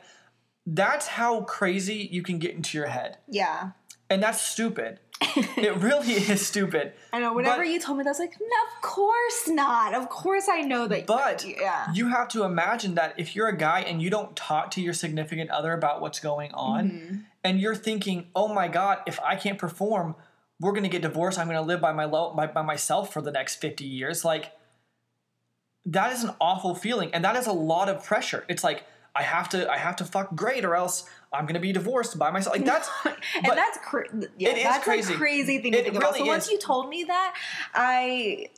that's 0.66 1.06
how 1.06 1.42
crazy 1.42 2.08
you 2.10 2.22
can 2.22 2.38
get 2.38 2.54
into 2.54 2.76
your 2.76 2.88
head. 2.88 3.18
Yeah. 3.28 3.70
And 4.10 4.22
that's 4.22 4.40
stupid. 4.40 5.00
it 5.56 5.74
really 5.76 6.12
is 6.12 6.46
stupid. 6.46 6.92
I 7.12 7.18
know. 7.20 7.32
Whenever 7.34 7.58
But- 7.62 7.68
you 7.68 7.80
told 7.80 7.98
me 7.98 8.04
that, 8.04 8.10
I 8.10 8.12
was 8.12 8.18
like, 8.20 8.34
no, 8.40 8.46
of 8.76 8.82
course 8.82 9.48
not. 9.48 9.94
Of 9.94 10.08
course 10.08 10.48
I 10.48 10.60
know 10.62 10.86
that. 10.88 11.06
But 11.06 11.44
yeah. 11.46 11.92
you 11.92 12.08
have 12.08 12.28
to 12.28 12.44
imagine 12.44 12.94
that 12.94 13.14
if 13.18 13.34
you're 13.34 13.48
a 13.48 13.56
guy 13.56 13.80
and 13.80 14.00
you 14.00 14.10
don't 14.10 14.34
talk 14.36 14.70
to 14.72 14.80
your 14.80 14.92
significant 14.94 15.50
other 15.50 15.72
about 15.72 16.00
what's 16.00 16.20
going 16.20 16.52
on, 16.52 16.90
Mm-hmm. 16.90 17.16
and 17.44 17.60
you're 17.60 17.74
thinking, 17.74 18.28
"Oh 18.34 18.48
my 18.48 18.68
God, 18.68 18.98
if 19.06 19.18
I 19.20 19.34
can't 19.36 19.58
perform, 19.58 20.14
we're 20.60 20.72
going 20.72 20.82
to 20.84 20.88
get 20.88 21.02
divorced. 21.02 21.38
I'm 21.38 21.46
going 21.46 21.56
to 21.58 21.62
live 21.62 21.80
by 21.80 21.92
my 21.92 22.04
lo- 22.04 22.32
by, 22.34 22.46
by 22.46 22.62
myself 22.62 23.12
for 23.12 23.22
the 23.22 23.30
next 23.32 23.56
50 23.56 23.84
years." 23.84 24.24
Like 24.24 24.52
that 25.86 26.12
is 26.12 26.24
an 26.24 26.34
awful 26.40 26.74
feeling, 26.74 27.12
and 27.14 27.24
that 27.24 27.36
is 27.36 27.46
a 27.46 27.52
lot 27.52 27.88
of 27.88 28.04
pressure. 28.04 28.44
It's 28.48 28.62
like 28.64 28.84
I 29.14 29.22
have 29.22 29.48
to 29.50 29.70
I 29.70 29.78
have 29.78 29.96
to 29.96 30.04
fuck 30.04 30.34
great, 30.36 30.64
or 30.64 30.74
else 30.76 31.08
I'm 31.32 31.44
going 31.44 31.54
to 31.54 31.60
be 31.60 31.72
divorced 31.72 32.18
by 32.18 32.30
myself. 32.30 32.56
Like 32.56 32.66
that's 32.66 32.88
and 33.04 33.46
that's 33.46 33.78
cra- 33.78 34.06
yeah, 34.38 34.50
It 34.50 34.58
is 34.58 34.62
that's 34.64 34.84
crazy. 34.84 35.14
a 35.14 35.16
crazy 35.16 35.58
thing 35.60 35.72
to 35.72 35.78
It 35.78 35.84
think 35.84 35.96
about. 35.96 36.14
So 36.14 36.18
really 36.20 36.28
once 36.28 36.50
you 36.50 36.58
told 36.58 36.88
me 36.88 37.04
that, 37.04 37.34
I 37.74 38.48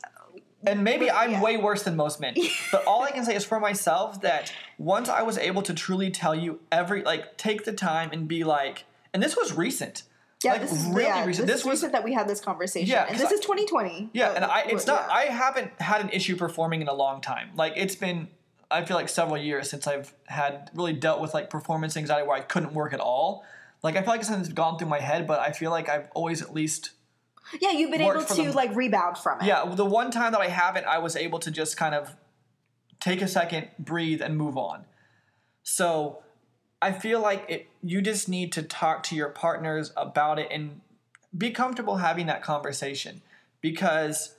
and 0.65 0.83
maybe 0.83 1.07
But, 1.07 1.15
I'm 1.15 1.31
yeah. 1.31 1.41
way 1.41 1.57
worse 1.57 1.83
than 1.83 1.95
most 1.95 2.19
men. 2.19 2.35
but 2.71 2.85
all 2.85 3.01
I 3.01 3.11
can 3.11 3.25
say 3.25 3.35
is 3.35 3.43
for 3.45 3.59
myself 3.59 4.21
that 4.21 4.53
once 4.77 5.09
I 5.09 5.21
was 5.23 5.37
able 5.37 5.61
to 5.63 5.73
truly 5.73 6.11
tell 6.11 6.35
you 6.35 6.59
every 6.71 7.01
like 7.03 7.37
take 7.37 7.63
the 7.65 7.73
time 7.73 8.09
and 8.11 8.27
be 8.27 8.43
like, 8.43 8.85
and 9.13 9.23
this 9.23 9.35
was 9.37 9.53
recent. 9.53 10.03
Yeah, 10.43 10.53
like 10.53 10.61
this 10.61 10.71
is 10.71 10.85
really 10.87 11.03
yeah, 11.03 11.25
recent. 11.25 11.47
This, 11.47 11.55
This 11.57 11.61
is 11.61 11.65
was 11.65 11.73
recent 11.79 11.91
that 11.93 12.03
we 12.03 12.13
had 12.13 12.27
this 12.27 12.39
conversation. 12.41 12.89
Yeah, 12.89 13.05
and 13.07 13.17
this 13.19 13.29
I- 13.31 13.33
is 13.35 13.39
2020. 13.41 14.09
yeah, 14.13 14.29
Uh, 14.29 14.33
and 14.35 14.45
I 14.45 14.61
it's 14.61 14.85
well, 14.87 14.97
not 14.97 15.07
yeah. 15.09 15.15
I 15.15 15.23
haven't 15.25 15.71
had 15.81 16.01
an 16.01 16.09
issue 16.09 16.35
performing 16.35 16.81
in 16.81 16.87
a 16.87 16.93
long 16.93 17.21
time. 17.21 17.49
Like 17.55 17.73
it's 17.75 17.95
been 17.95 18.27
I 18.69 18.85
feel 18.85 18.95
like 18.95 19.09
several 19.09 19.37
years 19.37 19.69
since 19.69 19.85
I've 19.85 20.13
had 20.27 20.71
really 20.73 20.93
dealt 20.93 21.19
with 21.19 21.33
like 21.33 21.49
performance 21.49 21.97
anxiety 21.97 22.25
where 22.27 22.37
I 22.37 22.41
couldn't 22.41 22.73
work 22.73 22.93
at 22.93 22.99
all. 23.01 23.43
Like 23.83 23.95
I 23.97 24.01
feel 24.01 24.11
like 24.13 24.23
something 24.23 24.43
that's 24.43 24.53
gone 24.53 24.77
through 24.77 24.87
my 24.87 24.99
head, 24.99 25.27
but 25.27 25.39
I 25.39 25.51
feel 25.51 25.71
like 25.71 25.89
I've 25.89 26.09
always 26.15 26.41
at 26.41 26.53
least 26.53 26.91
Yeah, 27.59 27.71
you've 27.71 27.91
been 27.91 28.01
able 28.01 28.23
to 28.23 28.33
them. 28.33 28.51
like 28.53 28.73
rebound 28.75 29.17
from 29.17 29.41
it. 29.41 29.45
Yeah, 29.47 29.65
the 29.65 29.85
one 29.85 30.09
time 30.11 30.31
that 30.31 30.39
I 30.41 30.47
haven't, 30.47 30.85
I 30.85 30.99
was 30.99 31.15
able 31.17 31.39
to 31.39 31.51
just 31.51 31.75
kind 31.75 31.93
of 31.93 32.15
take 33.01 33.21
a 33.21 33.27
second, 33.27 33.67
breathe, 33.79 34.21
and 34.21 34.37
move 34.37 34.57
on. 34.57 34.85
So 35.63 36.23
I 36.81 36.91
feel 36.91 37.19
like 37.19 37.45
it, 37.47 37.67
you 37.83 38.01
just 38.01 38.27
need 38.27 38.51
to 38.53 38.63
talk 38.63 39.03
to 39.03 39.15
your 39.15 39.29
partners 39.29 39.91
about 39.95 40.39
it 40.39 40.47
and 40.51 40.81
be 41.37 41.51
comfortable 41.51 41.97
having 41.97 42.25
that 42.27 42.41
conversation 42.41 43.21
because 43.61 44.35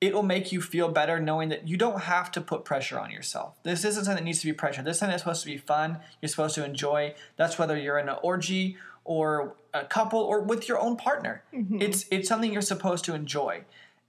it 0.00 0.14
will 0.14 0.22
make 0.22 0.50
you 0.50 0.62
feel 0.62 0.88
better 0.88 1.20
knowing 1.20 1.50
that 1.50 1.68
you 1.68 1.76
don't 1.76 2.02
have 2.02 2.30
to 2.32 2.40
put 2.40 2.64
pressure 2.64 2.98
on 2.98 3.10
yourself. 3.10 3.54
This 3.64 3.84
isn't 3.84 4.04
something 4.04 4.22
that 4.22 4.24
needs 4.24 4.40
to 4.40 4.46
be 4.46 4.52
pressure. 4.52 4.82
This 4.82 4.96
is 4.96 5.00
something 5.00 5.12
that's 5.12 5.22
supposed 5.22 5.42
to 5.42 5.48
be 5.48 5.58
fun. 5.58 5.98
You're 6.22 6.28
supposed 6.28 6.54
to 6.54 6.64
enjoy. 6.64 7.14
That's 7.36 7.58
whether 7.58 7.76
you're 7.76 7.98
in 7.98 8.08
an 8.08 8.16
orgy 8.22 8.78
or 9.04 9.56
a 9.74 9.84
couple 9.84 10.20
or 10.20 10.40
with 10.40 10.68
your 10.68 10.78
own 10.78 10.96
partner. 10.96 11.42
Mm-hmm. 11.52 11.82
It's 11.82 12.06
it's 12.10 12.28
something 12.28 12.52
you're 12.52 12.62
supposed 12.62 13.04
to 13.06 13.14
enjoy. 13.14 13.64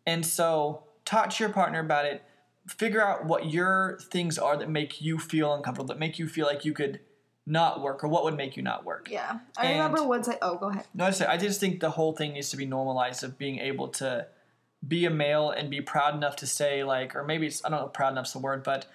And 0.05 0.25
so 0.25 0.83
talk 1.03 1.31
to 1.31 1.43
your 1.43 1.51
partner 1.51 1.79
about 1.79 2.05
it. 2.05 2.23
Figure 2.67 3.03
out 3.03 3.25
what 3.25 3.51
your 3.51 3.99
things 4.11 4.37
are 4.37 4.55
that 4.55 4.69
make 4.69 5.01
you 5.01 5.17
feel 5.17 5.53
uncomfortable, 5.53 5.87
that 5.87 5.99
make 5.99 6.19
you 6.19 6.27
feel 6.27 6.45
like 6.45 6.63
you 6.63 6.73
could 6.73 6.99
not 7.51 7.81
work, 7.81 8.03
or 8.03 8.07
what 8.07 8.23
would 8.23 8.35
make 8.37 8.55
you 8.55 8.63
not 8.63 8.85
work. 8.85 9.09
Yeah. 9.11 9.39
I 9.57 9.65
And- 9.67 9.73
remember 9.77 10.03
once 10.07 10.27
I 10.29 10.37
oh 10.41 10.55
go 10.57 10.69
ahead. 10.69 10.85
No, 10.93 11.05
I 11.05 11.09
just, 11.09 11.21
I 11.21 11.37
just 11.37 11.59
think 11.59 11.81
the 11.81 11.89
whole 11.91 12.13
thing 12.13 12.33
needs 12.33 12.49
to 12.51 12.57
be 12.57 12.65
normalized 12.65 13.23
of 13.23 13.37
being 13.37 13.59
able 13.59 13.89
to 13.89 14.27
be 14.87 15.05
a 15.05 15.09
male 15.09 15.51
and 15.51 15.69
be 15.69 15.81
proud 15.81 16.15
enough 16.15 16.37
to 16.37 16.47
say 16.47 16.83
like, 16.83 17.15
or 17.15 17.23
maybe 17.23 17.45
it's 17.47 17.63
I 17.65 17.69
don't 17.69 17.81
know, 17.81 17.87
proud 17.87 18.13
enough's 18.13 18.33
the 18.33 18.39
word, 18.39 18.63
but 18.63 18.85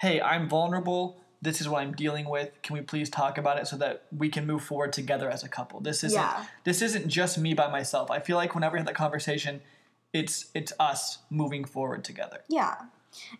hey, 0.00 0.20
I'm 0.20 0.48
vulnerable. 0.48 1.20
This 1.40 1.60
is 1.60 1.68
what 1.68 1.82
I'm 1.82 1.92
dealing 1.92 2.28
with. 2.28 2.50
Can 2.62 2.74
we 2.74 2.82
please 2.82 3.08
talk 3.10 3.36
about 3.38 3.58
it 3.58 3.66
so 3.66 3.76
that 3.78 4.04
we 4.16 4.28
can 4.28 4.46
move 4.46 4.62
forward 4.62 4.92
together 4.92 5.30
as 5.30 5.42
a 5.42 5.48
couple? 5.48 5.80
This 5.80 6.04
isn't 6.04 6.20
Yeah. 6.20 6.44
this 6.64 6.82
isn't 6.82 7.08
just 7.08 7.38
me 7.38 7.54
by 7.54 7.68
myself. 7.70 8.10
I 8.10 8.20
feel 8.20 8.36
like 8.36 8.54
whenever 8.54 8.74
we 8.74 8.78
have 8.80 8.86
that 8.86 8.94
conversation, 8.94 9.60
it's 10.12 10.50
it's 10.54 10.72
us 10.78 11.18
moving 11.30 11.64
forward 11.64 12.04
together. 12.04 12.40
Yeah. 12.48 12.74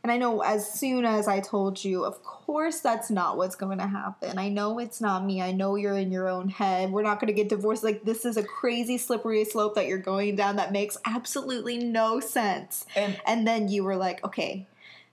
And 0.03 0.13
I 0.13 0.17
know 0.17 0.41
as 0.43 0.71
soon 0.73 1.05
as 1.05 1.27
I 1.29 1.41
told 1.41 1.83
you, 1.85 2.05
of 2.05 2.23
course 2.23 2.81
that's 2.81 3.11
not 3.11 3.37
what's 3.37 3.57
going 3.57 3.79
to 3.79 3.87
happen. 3.87 4.39
I 4.39 4.49
know 4.49 4.79
it's 4.79 5.01
not 5.01 5.25
me. 5.25 5.41
I 5.43 5.53
know 5.53 5.77
you're 5.77 5.97
in 5.97 6.13
your 6.13 6.29
own 6.29 6.49
head. 6.49 6.91
We're 6.93 7.03
not 7.03 7.21
going 7.21 7.29
to 7.29 7.33
get 7.35 7.49
divorced. 7.49 7.83
Like, 7.85 8.05
this 8.05 8.25
is 8.25 8.37
a 8.37 8.43
crazy 8.45 8.99
slippery 8.99 9.45
slope 9.45 9.75
that 9.77 9.87
you're 9.87 9.99
going 9.99 10.37
down 10.37 10.57
that 10.57 10.73
makes 10.73 10.97
absolutely 11.05 11.79
no 11.79 12.21
sense. 12.21 12.87
And 12.95 13.19
And 13.27 13.47
then 13.47 13.69
you 13.69 13.85
were 13.85 13.97
like, 13.97 14.23
okay. 14.25 14.67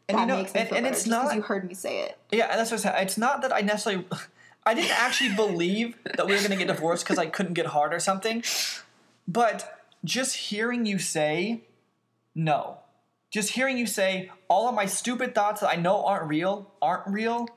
And 0.10 0.18
that 0.18 0.22
you 0.22 0.28
know- 0.28 0.38
makes 0.38 0.54
me 0.54 0.60
and- 0.62 0.70
feel 0.70 0.78
and 0.78 0.84
better 0.86 0.96
it's 0.96 1.08
not- 1.08 1.34
you 1.36 1.42
heard 1.42 1.68
me 1.68 1.74
say 1.74 2.02
it. 2.02 2.18
Yeah, 2.32 2.46
and 2.52 2.60
that's 2.60 2.72
what 2.72 2.80
I 2.80 2.84
said. 2.84 3.04
It's 3.04 3.18
not 3.18 3.42
that 3.44 3.54
I 3.54 3.62
necessarily, 3.62 4.06
I 4.66 4.74
didn't 4.74 4.92
actually 5.00 5.34
believe 5.36 5.98
that 6.04 6.26
we 6.28 6.34
were 6.34 6.40
going 6.40 6.52
to 6.52 6.58
get 6.58 6.68
divorced 6.68 7.04
because 7.04 7.18
I 7.18 7.26
couldn't 7.28 7.54
get 7.54 7.68
hard 7.68 7.94
or 7.94 8.00
something. 8.00 8.44
But 9.28 9.86
just 10.04 10.36
hearing 10.36 10.86
you 10.86 11.00
say 11.00 11.62
no, 12.36 12.78
just 13.32 13.50
hearing 13.52 13.78
you 13.78 13.88
say 13.88 14.30
all 14.50 14.68
of 14.70 14.76
my 14.76 14.86
stupid 14.86 15.34
thoughts 15.34 15.62
that 15.62 15.70
I 15.70 15.76
know 15.76 16.06
aren't 16.06 16.28
real 16.30 16.72
aren't 16.82 17.08
real, 17.08 17.48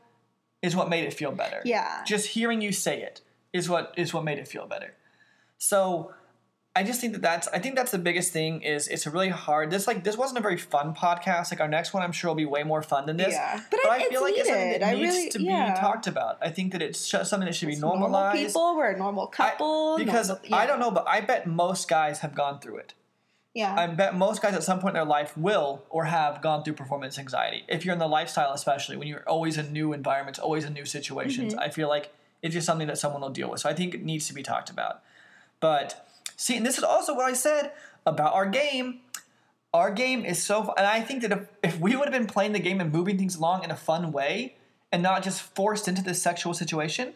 is 0.63 0.75
what 0.75 0.89
made 0.89 1.05
it 1.05 1.13
feel 1.13 1.33
better. 1.33 1.61
Yeah. 1.65 2.03
Just 2.07 2.29
hearing 2.29 2.61
you 2.63 2.73
say 2.73 3.03
it 3.03 3.21
is 3.53 3.69
what 3.69 3.93
is 3.97 4.15
what 4.15 4.25
made 4.25 4.39
it 4.39 4.49
feel 4.49 4.67
better. 4.67 4.95
So 5.59 6.13
I 6.77 6.83
just 6.83 7.01
think 7.01 7.13
that 7.13 7.23
that's 7.23 7.47
I 7.49 7.59
think 7.61 7.77
that's 7.77 7.93
the 7.93 7.99
biggest 7.99 8.33
thing 8.33 8.63
is 8.63 8.89
it's 8.89 9.07
really 9.07 9.29
hard. 9.29 9.71
This 9.71 9.87
like 9.87 10.03
this 10.03 10.17
wasn't 10.17 10.39
a 10.39 10.43
very 10.43 10.57
fun 10.57 10.95
podcast. 10.95 11.53
Like 11.53 11.61
our 11.61 11.69
next 11.69 11.93
one, 11.95 12.03
I'm 12.03 12.11
sure 12.13 12.31
will 12.31 12.35
be 12.37 12.47
way 12.47 12.65
more 12.65 12.83
fun 12.83 13.07
than 13.07 13.17
this. 13.17 13.33
Yeah. 13.33 13.61
but, 13.71 13.81
But 13.83 13.93
I 13.93 13.99
it's 13.99 14.09
feel 14.09 14.23
like 14.23 14.35
it's 14.37 14.49
something 14.49 14.71
that 14.73 14.83
I 14.85 14.95
needs 14.95 15.15
really- 15.15 15.29
to 15.31 15.39
be 15.39 15.45
talked 15.81 16.07
about. 16.09 16.39
I 16.43 16.51
think 16.51 16.73
that 16.73 16.83
it's 16.83 16.99
something 16.99 17.41
that 17.47 17.55
should 17.55 17.69
be 17.69 17.77
normalized. 17.77 18.35
Normal 18.35 18.47
people, 18.49 18.77
we're 18.77 18.91
a 18.91 18.99
normal 18.99 19.31
I- 19.33 19.37
couple. 19.37 19.99
because 19.99 20.29
normal- 20.31 20.55
I 20.55 20.67
don't 20.67 20.81
know, 20.81 20.91
but 20.91 21.07
I 21.09 21.21
bet 21.21 21.47
most 21.47 21.89
guys 21.89 22.21
have 22.21 22.35
gone 22.35 22.59
through 22.61 22.79
it. 22.79 22.95
Yeah. 23.55 23.75
I 23.79 23.87
bet 23.87 24.17
most 24.17 24.43
guys 24.43 24.55
at 24.55 24.65
some 24.65 24.81
point 24.81 24.91
in 24.91 24.95
their 24.95 25.05
life 25.05 25.37
will 25.37 25.85
or 25.89 26.05
have 26.05 26.43
gone 26.43 26.65
through 26.65 26.75
performance 26.75 27.19
anxiety. 27.21 27.65
If 27.69 27.85
you're 27.85 27.93
in 27.93 28.01
the 28.01 28.09
lifestyle, 28.09 28.53
especially 28.53 28.97
when 28.97 29.07
you're 29.07 29.23
always 29.29 29.57
in 29.59 29.73
new 29.73 29.93
environments, 29.93 30.41
always 30.41 30.65
in 30.65 30.73
new 30.73 30.85
situations, 30.85 31.55
Mm-hmm. 31.55 31.61
I 31.61 31.69
feel 31.69 31.89
like 31.89 32.13
it's 32.43 32.53
just 32.53 32.67
something 32.67 32.89
that 32.89 32.99
someone 32.99 33.23
will 33.23 33.31
deal 33.31 33.51
with. 33.51 33.61
So 33.61 33.69
I 33.71 33.75
think 33.75 33.95
it 33.95 34.05
needs 34.05 34.27
to 34.27 34.35
be 34.35 34.43
talked 34.43 34.71
about. 34.71 35.03
But 35.61 36.07
see, 36.37 36.57
and 36.57 36.67
this 36.67 36.79
is 36.79 36.85
also 36.85 37.15
what 37.15 37.27
I 37.27 37.33
said 37.33 37.73
about 38.05 38.35
our 38.35 38.47
game. 38.47 39.01
Our 39.73 39.91
game 39.91 40.25
is 40.25 40.43
so, 40.43 40.75
and 40.77 40.87
I 40.87 41.01
think 41.01 41.23
that 41.23 41.33
if, 41.33 41.49
if 41.63 41.81
we 41.81 41.97
would 41.97 42.07
have 42.07 42.13
been 42.13 42.27
playing 42.27 42.53
the 42.53 42.59
game 42.59 42.81
and 42.81 42.93
moving 42.93 43.19
things 43.19 43.37
along 43.37 43.65
in 43.65 43.71
a 43.71 43.77
fun 43.77 44.13
way 44.13 44.57
and 44.93 45.03
not 45.03 45.23
just 45.23 45.43
forced 45.43 45.89
into 45.89 46.03
this 46.03 46.21
sexual 46.23 46.55
situation, 46.55 47.15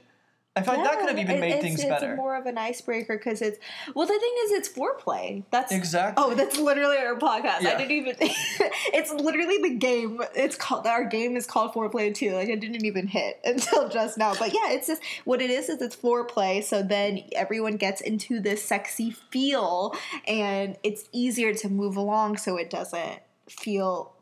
I 0.57 0.63
feel 0.63 0.75
like 0.75 0.85
that 0.85 0.99
could 0.99 1.09
have 1.09 1.19
even 1.19 1.41
made 1.41 1.53
it's, 1.53 1.63
things 1.63 1.81
it's 1.81 1.89
better. 1.89 2.17
more 2.17 2.35
of 2.35 2.47
an 2.47 2.59
icebreaker 2.59 3.17
because 3.17 3.41
it's 3.43 3.59
well. 3.95 4.07
The 4.07 4.19
thing 4.19 4.35
is, 4.45 4.53
it's 4.53 4.69
foreplay. 4.69 5.45
That's 5.51 5.71
Exactly. 5.71 6.25
Oh, 6.25 6.35
that's 6.35 6.59
literally 6.59 6.97
our 6.97 7.15
podcast. 7.15 7.61
Yeah. 7.61 7.75
I 7.75 7.77
didn't 7.77 7.93
even. 7.93 8.17
it's 8.21 9.13
literally 9.13 9.59
the 9.63 9.77
game. 9.77 10.21
It's 10.35 10.57
called 10.57 10.87
our 10.87 11.05
game 11.05 11.37
is 11.37 11.47
called 11.47 11.75
foreplay 11.75 12.13
too. 12.13 12.35
Like 12.35 12.49
I 12.49 12.57
didn't 12.57 12.85
even 12.85 13.07
hit 13.07 13.41
until 13.45 13.89
just 13.89 14.19
now. 14.19 14.35
But 14.35 14.53
yeah, 14.53 14.73
it's 14.73 14.89
just 14.89 15.03
what 15.25 15.41
it 15.41 15.51
is. 15.51 15.69
Is 15.69 15.81
it's 15.81 15.95
foreplay. 15.95 16.65
So 16.65 16.83
then 16.83 17.23
everyone 17.33 17.77
gets 17.77 18.01
into 18.01 18.41
this 18.41 18.65
sexy 18.65 19.11
feel, 19.11 19.95
and 20.27 20.77
it's 20.83 21.09
easier 21.13 21.55
to 21.55 21.69
move 21.69 21.97
along, 21.97 22.39
so 22.39 22.57
it 22.57 22.69
doesn't 22.69 23.21
feel 23.49 24.13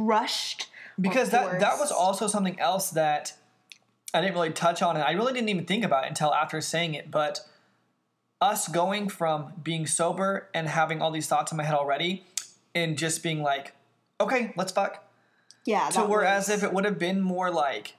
rushed. 0.00 0.68
because 1.00 1.30
that 1.30 1.60
that 1.60 1.78
was 1.78 1.92
also 1.92 2.26
something 2.26 2.58
else 2.58 2.90
that 2.90 3.34
I 4.14 4.20
didn't 4.20 4.34
really 4.34 4.50
touch 4.50 4.82
on, 4.82 4.96
it. 4.96 5.00
I 5.00 5.12
really 5.12 5.32
didn't 5.32 5.48
even 5.50 5.66
think 5.66 5.84
about 5.84 6.04
it 6.04 6.08
until 6.08 6.32
after 6.32 6.60
saying 6.60 6.94
it. 6.94 7.10
But 7.10 7.40
us 8.40 8.68
going 8.68 9.08
from 9.08 9.52
being 9.62 9.86
sober 9.86 10.48
and 10.54 10.68
having 10.68 11.02
all 11.02 11.10
these 11.10 11.26
thoughts 11.26 11.52
in 11.52 11.58
my 11.58 11.64
head 11.64 11.74
already, 11.74 12.24
and 12.74 12.96
just 12.96 13.22
being 13.22 13.42
like, 13.42 13.74
"Okay, 14.20 14.52
let's 14.56 14.72
fuck," 14.72 15.04
yeah. 15.64 15.88
to 15.90 16.04
whereas 16.04 16.48
was- 16.48 16.58
if 16.58 16.64
it 16.64 16.72
would 16.72 16.84
have 16.84 16.98
been 16.98 17.20
more 17.20 17.50
like 17.50 17.94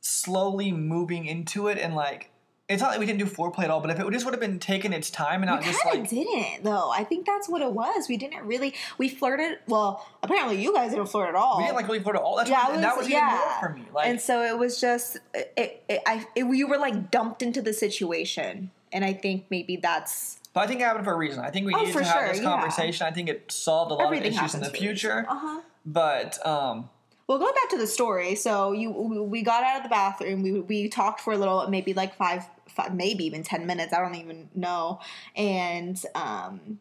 slowly 0.00 0.72
moving 0.72 1.26
into 1.26 1.68
it 1.68 1.78
and 1.78 1.94
like. 1.94 2.30
It's 2.72 2.82
not 2.82 2.90
that 2.92 3.00
we 3.00 3.06
didn't 3.06 3.18
do 3.20 3.26
foreplay 3.26 3.64
at 3.64 3.70
all, 3.70 3.80
but 3.80 3.90
if 3.90 3.98
it 4.00 4.10
just 4.12 4.24
would 4.24 4.34
have 4.34 4.40
been 4.40 4.58
taking 4.58 4.92
its 4.92 5.10
time 5.10 5.42
and 5.42 5.50
not 5.50 5.60
We 5.60 5.66
just 5.66 5.84
like 5.84 6.08
didn't 6.08 6.64
though. 6.64 6.90
I 6.90 7.04
think 7.04 7.26
that's 7.26 7.48
what 7.48 7.62
it 7.62 7.72
was. 7.72 8.08
We 8.08 8.16
didn't 8.16 8.44
really. 8.44 8.74
We 8.98 9.08
flirted. 9.08 9.58
Well, 9.66 10.06
apparently 10.22 10.62
you 10.62 10.74
guys 10.74 10.90
didn't 10.90 11.06
flirt 11.06 11.28
at 11.28 11.34
all. 11.34 11.58
we 11.58 11.64
didn't 11.64 11.76
like 11.76 11.86
really 11.86 12.00
flirt 12.00 12.16
at 12.16 12.22
all. 12.22 12.36
That's 12.36 12.50
Yeah, 12.50 12.64
what, 12.66 12.74
and 12.74 12.84
that 12.84 12.96
was- 12.96 13.04
was 13.04 13.10
even 13.10 13.20
yeah. 13.22 13.38
more 13.60 13.68
for 13.68 13.74
me. 13.76 13.84
Like 13.94 14.06
and 14.08 14.20
so 14.20 14.42
it 14.42 14.58
was 14.58 14.80
just. 14.80 15.18
It, 15.34 15.82
it, 15.88 16.00
I. 16.06 16.26
It, 16.34 16.44
you 16.44 16.66
were 16.68 16.78
like 16.78 17.10
dumped 17.10 17.42
into 17.42 17.62
the 17.62 17.72
situation, 17.72 18.70
and 18.92 19.04
I 19.04 19.12
think 19.12 19.44
maybe 19.50 19.76
that's. 19.76 20.38
But 20.54 20.60
I 20.62 20.66
think 20.66 20.80
it 20.80 20.84
happened 20.84 21.04
for 21.06 21.12
a 21.14 21.16
reason. 21.16 21.42
I 21.44 21.50
think 21.50 21.66
we 21.66 21.74
Oh, 21.74 21.78
needed 21.78 21.92
to 21.94 22.04
have 22.04 22.12
sure, 22.14 22.28
this 22.28 22.38
yeah. 22.38 22.44
conversation. 22.44 23.06
I 23.06 23.10
think 23.10 23.28
it 23.28 23.50
solved 23.50 23.90
a 23.90 23.94
lot 23.94 24.04
Everything 24.04 24.28
of 24.28 24.34
issues 24.38 24.54
in 24.54 24.60
the 24.60 24.66
happens 24.66 24.78
for 24.80 24.84
a 24.84 24.88
reason. 24.90 24.96
future. 24.96 25.26
Uh 25.28 25.38
huh. 25.38 25.60
But 25.86 26.46
um, 26.46 26.90
Well, 27.26 27.38
going 27.38 27.54
back 27.54 27.70
to 27.70 27.78
the 27.78 27.86
story, 27.86 28.34
so 28.34 28.72
you 28.72 28.90
we 28.90 29.42
got 29.42 29.62
out 29.62 29.78
of 29.78 29.82
the 29.84 29.88
bathroom. 29.88 30.42
We 30.42 30.60
we 30.60 30.88
talked 30.88 31.20
for 31.20 31.32
a 31.32 31.38
little, 31.38 31.68
maybe 31.68 31.94
like 31.94 32.16
five, 32.16 32.44
five 32.68 32.94
maybe 32.94 33.24
even 33.24 33.42
ten 33.42 33.66
minutes. 33.66 33.92
I 33.92 34.00
don't 34.00 34.16
even 34.16 34.50
know. 34.54 35.00
And 35.36 36.02
um, 36.14 36.80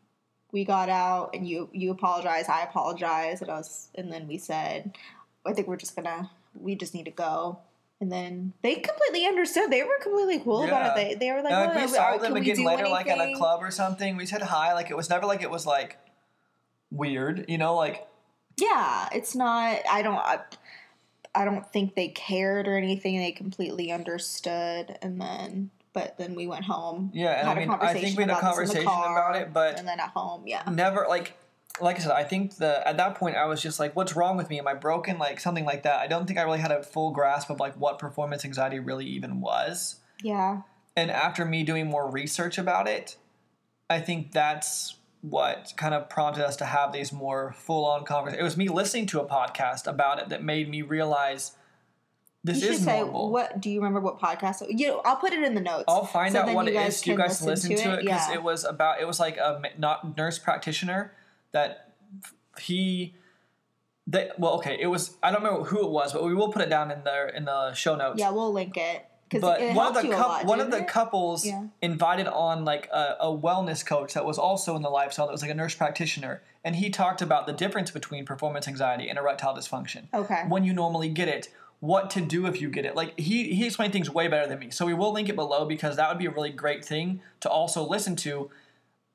we 0.51 0.65
got 0.65 0.89
out, 0.89 1.31
and 1.33 1.47
you 1.47 1.69
you 1.71 1.91
apologized. 1.91 2.49
I 2.49 2.63
apologized, 2.63 3.41
and 3.41 3.51
I 3.51 3.57
was, 3.57 3.89
and 3.95 4.11
then 4.11 4.27
we 4.27 4.37
said, 4.37 4.97
I 5.45 5.53
think 5.53 5.67
we're 5.67 5.77
just 5.77 5.95
gonna, 5.95 6.29
we 6.59 6.75
just 6.75 6.93
need 6.93 7.05
to 7.05 7.11
go. 7.11 7.59
And 7.99 8.11
then 8.11 8.53
they 8.63 8.75
completely 8.75 9.27
understood. 9.27 9.69
They 9.69 9.83
were 9.83 9.99
completely 10.01 10.39
cool 10.39 10.63
about 10.63 10.97
it. 10.97 11.19
They, 11.19 11.25
they 11.27 11.31
were 11.31 11.43
like, 11.43 11.53
And, 11.53 11.69
like, 11.69 11.77
"Oh, 11.77 11.81
we 11.81 11.87
saw 11.87 12.17
them 12.17 12.33
we 12.33 12.41
again 12.41 12.65
later, 12.65 12.87
like 12.87 13.07
at 13.07 13.19
a 13.19 13.35
club 13.35 13.61
or 13.61 13.69
something. 13.69 14.17
We 14.17 14.25
said 14.25 14.41
hi. 14.41 14.73
Like 14.73 14.89
it 14.89 14.97
was 14.97 15.07
never 15.07 15.27
like 15.27 15.43
it 15.43 15.51
was 15.51 15.67
like 15.67 15.99
weird, 16.89 17.45
you 17.47 17.59
know. 17.59 17.75
Like 17.75 18.07
Yeah, 18.57 19.09
it's 19.13 19.35
not. 19.35 19.79
I 19.89 20.01
don't. 20.01 20.15
I, 20.17 20.39
I 21.33 21.45
don't 21.45 21.65
think 21.71 21.95
they 21.95 22.09
cared 22.09 22.67
or 22.67 22.77
anything. 22.77 23.17
They 23.19 23.31
completely 23.31 23.91
understood, 23.91 24.97
and 25.01 25.19
then, 25.21 25.71
but 25.93 26.17
then 26.17 26.35
we 26.35 26.47
went 26.47 26.65
home. 26.65 27.11
yeah, 27.13 27.39
and 27.39 27.47
had 27.47 27.57
I 27.57 27.61
a 27.61 27.67
mean, 27.67 27.77
I 27.81 27.93
think 27.93 28.17
we 28.17 28.23
had 28.23 28.31
a 28.31 28.37
about 28.37 28.57
this 28.57 28.69
in 28.71 28.77
the 28.77 28.83
conversation 28.83 28.87
car, 28.87 29.29
about 29.31 29.41
it, 29.41 29.53
but 29.53 29.79
and 29.79 29.87
then 29.87 29.99
at 29.99 30.09
home, 30.09 30.43
yeah, 30.45 30.63
never 30.69 31.05
like 31.07 31.37
like 31.79 31.95
I 31.95 31.99
said, 31.99 32.11
I 32.11 32.23
think 32.23 32.57
the 32.57 32.85
at 32.87 32.97
that 32.97 33.15
point 33.15 33.37
I 33.37 33.45
was 33.45 33.61
just 33.61 33.79
like, 33.79 33.95
what's 33.95 34.15
wrong 34.15 34.35
with 34.35 34.49
me? 34.49 34.59
Am 34.59 34.67
I 34.67 34.73
broken? 34.73 35.17
Like 35.17 35.39
something 35.39 35.65
like 35.65 35.83
that. 35.83 35.99
I 35.99 36.07
don't 36.07 36.27
think 36.27 36.37
I 36.37 36.43
really 36.43 36.59
had 36.59 36.71
a 36.71 36.83
full 36.83 37.11
grasp 37.11 37.49
of 37.49 37.59
like 37.59 37.75
what 37.75 37.97
performance 37.97 38.43
anxiety 38.43 38.79
really 38.79 39.05
even 39.05 39.39
was. 39.41 39.95
yeah, 40.21 40.61
And 40.97 41.09
after 41.09 41.45
me 41.45 41.63
doing 41.63 41.87
more 41.87 42.09
research 42.11 42.57
about 42.57 42.87
it, 42.87 43.15
I 43.89 43.99
think 44.01 44.33
that's 44.33 44.95
what 45.21 45.73
kind 45.77 45.93
of 45.93 46.09
prompted 46.09 46.43
us 46.43 46.55
to 46.57 46.65
have 46.65 46.91
these 46.91 47.13
more 47.13 47.53
full 47.57 47.85
on 47.85 48.03
conversations. 48.03 48.41
It 48.41 48.43
was 48.43 48.57
me 48.57 48.67
listening 48.69 49.05
to 49.07 49.21
a 49.21 49.25
podcast 49.25 49.87
about 49.87 50.19
it 50.19 50.29
that 50.29 50.43
made 50.43 50.69
me 50.69 50.81
realize 50.81 51.55
this 52.43 52.63
you 52.63 52.69
is 52.69 52.83
say 52.83 53.01
normal. 53.01 53.29
what. 53.29 53.61
Do 53.61 53.69
you 53.69 53.79
remember 53.79 53.99
what 53.99 54.19
podcast? 54.19 54.65
You 54.67 54.87
know, 54.87 55.01
I'll 55.05 55.17
put 55.17 55.31
it 55.31 55.43
in 55.43 55.53
the 55.53 55.61
notes. 55.61 55.85
I'll 55.87 56.05
find 56.05 56.33
so 56.33 56.39
out 56.39 56.47
then 56.47 56.55
what 56.55 56.65
you 56.65 56.71
it 56.71 56.75
guys. 56.75 57.05
You 57.05 57.15
can 57.15 57.27
guys 57.27 57.41
listen, 57.43 57.75
to 57.75 57.93
it 57.93 57.99
because 58.01 58.29
yeah. 58.29 58.33
it 58.33 58.41
was 58.41 58.63
about. 58.63 58.99
It 58.99 59.05
was 59.05 59.19
like 59.19 59.37
a 59.37 59.61
not 59.77 60.17
nurse 60.17 60.39
practitioner 60.39 61.13
that 61.51 61.93
he. 62.59 63.13
That 64.07 64.39
well, 64.39 64.55
okay. 64.55 64.75
It 64.81 64.87
was. 64.87 65.17
I 65.21 65.31
don't 65.31 65.43
remember 65.43 65.65
who 65.65 65.85
it 65.85 65.91
was, 65.91 66.13
but 66.13 66.23
we 66.23 66.33
will 66.33 66.51
put 66.51 66.63
it 66.63 66.69
down 66.69 66.89
in 66.89 67.03
the 67.03 67.31
in 67.35 67.45
the 67.45 67.73
show 67.73 67.95
notes. 67.95 68.19
yeah, 68.19 68.31
we'll 68.31 68.51
link 68.51 68.75
it 68.75 69.05
But 69.39 69.73
one 69.73 69.87
of 69.87 69.93
the 69.95 70.09
coup- 70.09 70.15
lot, 70.15 70.45
one 70.45 70.59
of 70.59 70.71
the 70.71 70.79
it? 70.79 70.87
couples 70.87 71.45
Yeah. 71.45 71.67
invited 71.81 72.27
on 72.27 72.65
like 72.65 72.89
a, 72.91 73.15
a 73.21 73.27
wellness 73.27 73.85
coach 73.85 74.13
that 74.13 74.25
was 74.25 74.37
also 74.37 74.75
in 74.75 74.81
the 74.81 74.89
lifestyle 74.89 75.27
that 75.27 75.31
was 75.31 75.41
like 75.41 75.51
a 75.51 75.55
nurse 75.55 75.75
practitioner, 75.75 76.41
and 76.63 76.75
he 76.75 76.89
talked 76.89 77.21
about 77.21 77.47
the 77.47 77.53
difference 77.53 77.91
between 77.91 78.25
performance 78.25 78.67
anxiety 78.67 79.07
and 79.09 79.17
erectile 79.17 79.55
dysfunction. 79.55 80.03
Okay. 80.13 80.43
When 80.47 80.63
you 80.63 80.73
normally 80.73 81.09
get 81.09 81.27
it, 81.27 81.49
what 81.79 82.09
to 82.11 82.21
do 82.21 82.45
if 82.45 82.61
you 82.61 82.69
get 82.69 82.85
it. 82.85 82.95
Like 82.95 83.17
he 83.19 83.53
he 83.53 83.65
explained 83.65 83.93
things 83.93 84.09
way 84.09 84.27
better 84.27 84.47
than 84.47 84.59
me. 84.59 84.69
So 84.69 84.85
we 84.85 84.93
will 84.93 85.13
link 85.13 85.29
it 85.29 85.35
below 85.35 85.65
because 85.65 85.95
that 85.95 86.09
would 86.09 86.19
be 86.19 86.25
a 86.25 86.31
really 86.31 86.51
great 86.51 86.83
thing 86.83 87.21
to 87.39 87.49
also 87.49 87.87
listen 87.87 88.15
to. 88.17 88.49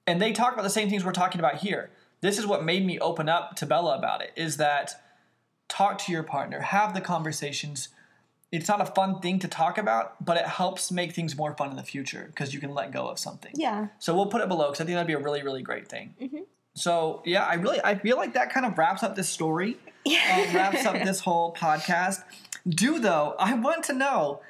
And 0.06 0.20
they 0.22 0.32
talk 0.32 0.52
about 0.52 0.62
the 0.62 0.70
same 0.70 0.88
things 0.88 1.04
we're 1.04 1.12
talking 1.12 1.40
about 1.40 1.56
here. 1.56 1.90
This 2.22 2.38
is 2.38 2.46
what 2.46 2.64
made 2.64 2.86
me 2.86 2.98
open 2.98 3.28
up 3.28 3.56
to 3.56 3.66
Bella 3.66 3.96
about 3.98 4.22
it 4.22 4.32
is 4.36 4.56
that 4.56 4.94
talk 5.68 5.98
to 5.98 6.12
your 6.12 6.22
partner, 6.22 6.60
have 6.60 6.94
the 6.94 7.00
conversations. 7.00 7.88
It's 8.52 8.68
not 8.68 8.80
a 8.80 8.86
fun 8.86 9.20
thing 9.20 9.40
to 9.40 9.48
talk 9.48 9.76
about, 9.76 10.24
but 10.24 10.36
it 10.36 10.46
helps 10.46 10.92
make 10.92 11.12
things 11.12 11.36
more 11.36 11.54
fun 11.56 11.70
in 11.70 11.76
the 11.76 11.82
future 11.82 12.26
because 12.28 12.54
you 12.54 12.60
can 12.60 12.72
let 12.72 12.92
go 12.92 13.08
of 13.08 13.18
something. 13.18 13.50
Yeah. 13.54 13.88
So 13.98 14.14
we'll 14.14 14.26
put 14.26 14.40
it 14.40 14.48
below 14.48 14.66
because 14.66 14.80
I 14.80 14.84
think 14.84 14.94
that'd 14.94 15.06
be 15.06 15.14
a 15.14 15.18
really, 15.18 15.42
really 15.42 15.62
great 15.62 15.88
thing. 15.88 16.14
So 16.74 17.22
yeah, 17.24 17.44
I 17.44 17.54
really 17.54 17.80
I 17.82 17.96
feel 17.96 18.16
like 18.16 18.34
that 18.34 18.52
kind 18.52 18.66
of 18.66 18.78
wraps 18.78 19.02
up 19.02 19.16
this 19.16 19.28
story. 19.28 19.78
um, 20.06 20.54
wraps 20.54 20.86
up 20.86 20.94
this 20.94 21.20
whole 21.20 21.52
podcast. 21.52 22.22
Do 22.68 23.00
though, 23.00 23.34
I 23.38 23.54
want 23.54 23.84
to 23.84 23.92
know: 23.92 24.40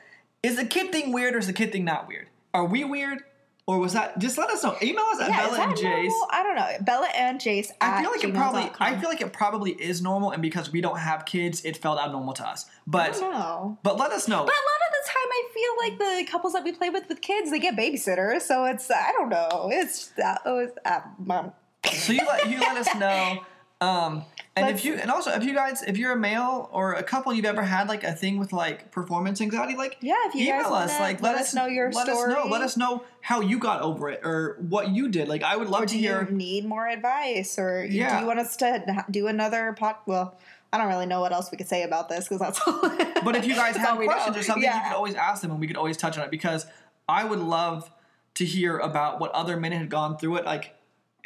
is 0.43 0.57
the 0.57 0.67
kid 0.67 0.93
thing 0.93 1.13
weird 1.13 1.35
or 1.35 1.39
is 1.39 1.47
the 1.47 1.53
kid 1.53 1.73
thing 1.73 1.85
not 1.85 2.09
weird? 2.09 2.29
Are 2.53 2.65
we 2.65 2.85
weird, 2.85 3.23
or 3.67 3.79
was 3.81 3.93
that? 3.95 4.19
Just 4.19 4.39
let 4.39 4.49
us 4.51 4.63
know. 4.63 4.77
Email 4.83 5.05
us 5.13 5.21
at 5.21 5.29
Yeah, 5.29 5.41
is 5.43 5.47
Bella 5.47 5.57
that 5.59 5.69
and 5.71 5.79
Jace. 5.79 6.05
normal? 6.09 6.29
I 6.31 6.43
don't 6.45 6.55
know. 6.57 6.69
Bella 6.83 7.09
and 7.15 7.41
Jace. 7.41 7.69
I 7.81 8.01
feel 8.03 8.11
like 8.13 8.25
it 8.25 8.33
probably. 8.35 8.71
I 8.79 8.97
feel 8.99 9.09
like 9.09 9.21
it 9.21 9.33
probably 9.33 9.73
is 9.73 10.01
normal, 10.03 10.31
and 10.31 10.41
because 10.41 10.71
we 10.71 10.81
don't 10.81 10.99
have 10.99 11.25
kids, 11.25 11.65
it 11.65 11.77
felt 11.77 11.99
abnormal 11.99 12.33
to 12.35 12.47
us. 12.47 12.67
I 12.69 12.71
But 12.87 13.13
don't 13.15 13.33
know. 13.33 13.79
but 13.83 13.97
let 13.99 14.13
us 14.13 14.29
know. 14.29 14.45
But 14.45 14.55
a 14.55 14.67
lot 14.71 14.81
of 14.87 14.93
the 14.93 15.11
time, 15.11 15.29
I 15.31 15.43
feel 15.55 15.73
like 16.17 16.25
the 16.27 16.31
couples 16.31 16.53
that 16.53 16.63
we 16.65 16.73
play 16.73 16.91
with 16.91 17.09
with 17.09 17.21
kids, 17.21 17.51
they 17.51 17.59
get 17.59 17.77
babysitters. 17.77 18.43
So 18.43 18.65
it's 18.67 18.91
I 18.91 19.13
don't 19.13 19.29
know. 19.31 19.69
It's 19.73 20.09
that 20.17 20.43
it's 20.47 20.79
uh, 20.85 21.01
mom. 21.19 21.53
so 21.93 22.13
you 22.13 22.21
let 22.27 22.49
you 22.49 22.61
let 22.61 22.77
us 22.77 22.95
know. 22.97 23.39
Um, 23.87 24.25
and 24.57 24.67
Let's- 24.67 24.79
if 24.81 24.85
you 24.87 24.95
and 24.95 25.11
also 25.11 25.31
if 25.33 25.45
you 25.45 25.55
guys 25.55 25.83
if 25.83 25.99
you're 25.99 26.13
a 26.13 26.17
male 26.19 26.69
or 26.73 26.95
a 26.95 27.03
couple 27.03 27.33
you've 27.35 27.45
ever 27.45 27.63
had 27.63 27.89
like 27.89 28.05
a 28.05 28.13
thing 28.13 28.39
with 28.39 28.53
like 28.55 28.91
performance 28.91 29.41
anxiety 29.43 29.77
like 29.77 29.99
Yeah, 30.01 30.15
if 30.29 30.35
you 30.35 30.45
email 30.49 30.63
guys 30.71 30.91
us 30.93 31.01
like 31.01 31.21
let 31.21 31.37
us 31.37 31.53
know 31.55 31.67
your 31.67 31.93
let 31.93 32.09
us 32.09 32.17
know 32.17 32.31
story. 32.33 32.51
let 32.51 32.63
us 32.63 32.77
know 32.79 33.05
how 33.21 33.41
you 33.43 33.59
got 33.59 33.83
over 33.83 34.09
it 34.09 34.21
or 34.25 34.57
what 34.61 34.89
you 34.91 35.09
did 35.09 35.29
like 35.29 35.43
I 35.43 35.57
would 35.57 35.69
love 35.69 35.83
Or 35.83 35.87
to 35.87 35.93
do 35.95 35.99
hear 36.01 36.27
you 36.31 36.35
need 36.35 36.65
more 36.65 36.89
advice, 36.89 37.59
or 37.59 37.85
Yeah. 37.85 38.15
do 38.17 38.21
you 38.23 38.27
want 38.27 38.39
us 38.39 38.57
to 38.57 39.05
do 39.11 39.27
another 39.27 39.75
pod? 39.79 39.97
Well, 40.07 40.39
I 40.73 40.79
don't 40.79 40.89
really 40.89 41.07
know 41.07 41.21
what 41.21 41.33
else 41.33 41.51
we 41.53 41.59
could 41.59 41.69
say 41.69 41.83
about 41.83 42.09
this 42.09 42.25
because 42.29 42.41
that's 42.41 42.61
all. 42.67 42.81
But 43.25 43.37
if 43.37 43.45
you 43.47 43.55
guys 43.55 43.77
have 43.77 43.99
we 43.99 44.07
know. 44.07 44.13
questions 44.13 44.37
or 44.39 44.43
something, 44.43 44.63
you 44.65 44.81
could 44.89 44.97
always 44.97 45.15
ask 45.15 45.43
them 45.43 45.51
and 45.51 45.61
we 45.61 45.67
could 45.67 45.77
always 45.77 45.97
touch 45.99 46.17
on 46.19 46.25
it 46.25 46.31
because 46.31 46.65
I 47.09 47.25
would 47.25 47.41
love 47.41 47.91
to 48.35 48.45
hear 48.45 48.79
about 48.79 49.21
what 49.21 49.31
other 49.33 49.57
men 49.59 49.73
had 49.73 49.89
gone 49.91 50.17
through 50.19 50.37
it. 50.37 50.45
Like, 50.45 50.75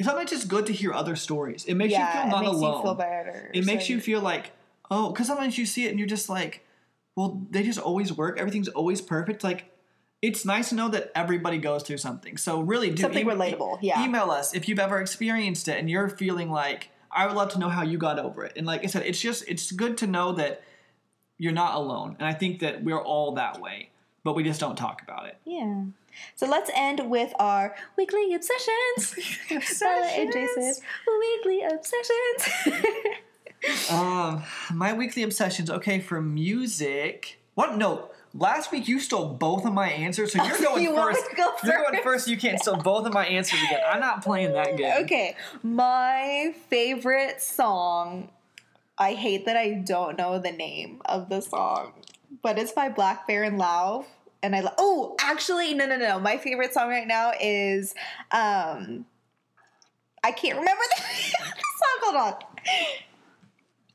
sometimes 0.04 0.30
just 0.30 0.48
good 0.48 0.66
to 0.66 0.72
hear 0.72 0.92
other 0.92 1.16
stories. 1.16 1.64
It 1.64 1.74
makes 1.74 1.92
yeah, 1.92 2.06
you 2.06 2.20
feel 2.20 2.30
not 2.30 2.42
it 2.42 2.46
makes 2.46 2.56
alone. 2.58 2.76
you 2.76 2.82
feel 2.82 2.94
better. 2.94 3.50
it 3.54 3.66
makes 3.66 3.88
you 3.88 4.00
feel 4.00 4.20
like, 4.20 4.52
oh, 4.90 5.10
because 5.10 5.26
sometimes 5.26 5.58
you 5.58 5.66
see 5.66 5.86
it 5.86 5.90
and 5.90 5.98
you're 5.98 6.08
just 6.08 6.28
like, 6.28 6.64
well, 7.16 7.46
they 7.50 7.62
just 7.62 7.78
always 7.78 8.12
work. 8.12 8.38
Everything's 8.38 8.68
always 8.68 9.00
perfect. 9.00 9.44
Like, 9.44 9.70
it's 10.22 10.44
nice 10.44 10.68
to 10.68 10.74
know 10.74 10.88
that 10.88 11.10
everybody 11.14 11.58
goes 11.58 11.82
through 11.82 11.98
something. 11.98 12.36
So 12.36 12.60
really, 12.60 12.90
do 12.90 13.02
Something 13.02 13.26
relatable, 13.26 13.78
yeah. 13.80 14.04
Email 14.04 14.30
us 14.30 14.54
if 14.54 14.68
you've 14.68 14.78
ever 14.78 15.00
experienced 15.00 15.68
it 15.68 15.78
and 15.78 15.88
you're 15.88 16.08
feeling 16.08 16.50
like 16.50 16.90
I 17.10 17.26
would 17.26 17.36
love 17.36 17.50
to 17.52 17.58
know 17.58 17.68
how 17.68 17.82
you 17.82 17.98
got 17.98 18.18
over 18.18 18.44
it. 18.44 18.52
And 18.56 18.66
like 18.66 18.84
I 18.84 18.86
said, 18.86 19.04
it's 19.06 19.20
just 19.20 19.48
it's 19.48 19.72
good 19.72 19.98
to 19.98 20.06
know 20.06 20.32
that 20.32 20.62
you're 21.38 21.52
not 21.52 21.74
alone. 21.74 22.16
And 22.18 22.28
I 22.28 22.34
think 22.34 22.60
that 22.60 22.84
we're 22.84 23.02
all 23.02 23.32
that 23.34 23.60
way, 23.60 23.90
but 24.24 24.34
we 24.34 24.42
just 24.42 24.60
don't 24.60 24.76
talk 24.76 25.02
about 25.02 25.26
it. 25.26 25.36
Yeah. 25.44 25.84
So 26.34 26.46
let's 26.48 26.70
end 26.74 27.08
with 27.10 27.32
our 27.38 27.74
weekly 27.96 28.34
obsessions. 28.34 29.14
Bella 29.80 30.06
and 30.06 30.32
Jason's 30.32 30.80
weekly 31.06 31.62
obsessions. 31.62 32.76
Um, 33.90 34.42
my 34.72 34.94
weekly 34.94 35.22
obsessions. 35.22 35.68
Okay, 35.70 36.00
for 36.00 36.22
music. 36.22 37.38
What? 37.54 37.76
No. 37.76 38.08
Last 38.32 38.72
week 38.72 38.88
you 38.88 38.98
stole 39.00 39.26
both 39.34 39.66
of 39.66 39.74
my 39.74 39.90
answers, 39.90 40.32
so 40.32 40.42
you're 40.42 40.58
going 40.62 40.82
You 40.82 40.94
want 40.94 41.12
me 41.14 41.20
first. 41.36 41.62
You're 41.64 41.76
going 41.76 41.92
first? 41.94 42.02
first. 42.04 42.28
You 42.28 42.38
can't 42.38 42.58
steal 42.58 42.76
both 42.76 43.04
of 43.06 43.12
my 43.12 43.26
answers 43.26 43.60
again. 43.64 43.80
I'm 43.86 44.00
not 44.00 44.22
playing 44.24 44.52
that 44.54 44.76
game. 44.78 45.04
okay, 45.04 45.36
my 45.62 46.54
favorite 46.70 47.42
song. 47.42 48.30
I 48.96 49.12
hate 49.12 49.44
that 49.46 49.56
I 49.58 49.72
don't 49.86 50.16
know 50.16 50.38
the 50.38 50.52
name 50.52 51.02
of 51.04 51.28
the 51.28 51.40
song, 51.42 51.92
but 52.42 52.58
it's 52.58 52.72
by 52.72 52.88
Black 52.88 53.26
Bear 53.26 53.42
and 53.42 53.58
Lauv. 53.58 54.04
And 54.42 54.56
I 54.56 54.60
lo- 54.60 54.72
oh, 54.78 55.16
actually, 55.20 55.74
no, 55.74 55.86
no, 55.86 55.96
no. 55.98 56.18
My 56.18 56.38
favorite 56.38 56.72
song 56.72 56.88
right 56.88 57.06
now 57.06 57.32
is 57.40 57.94
um, 58.30 59.04
I 60.24 60.32
can't 60.32 60.58
remember 60.58 60.82
the, 60.96 61.02
the 61.02 61.08
song. 61.36 61.98
Hold 62.02 62.16
on. 62.16 62.34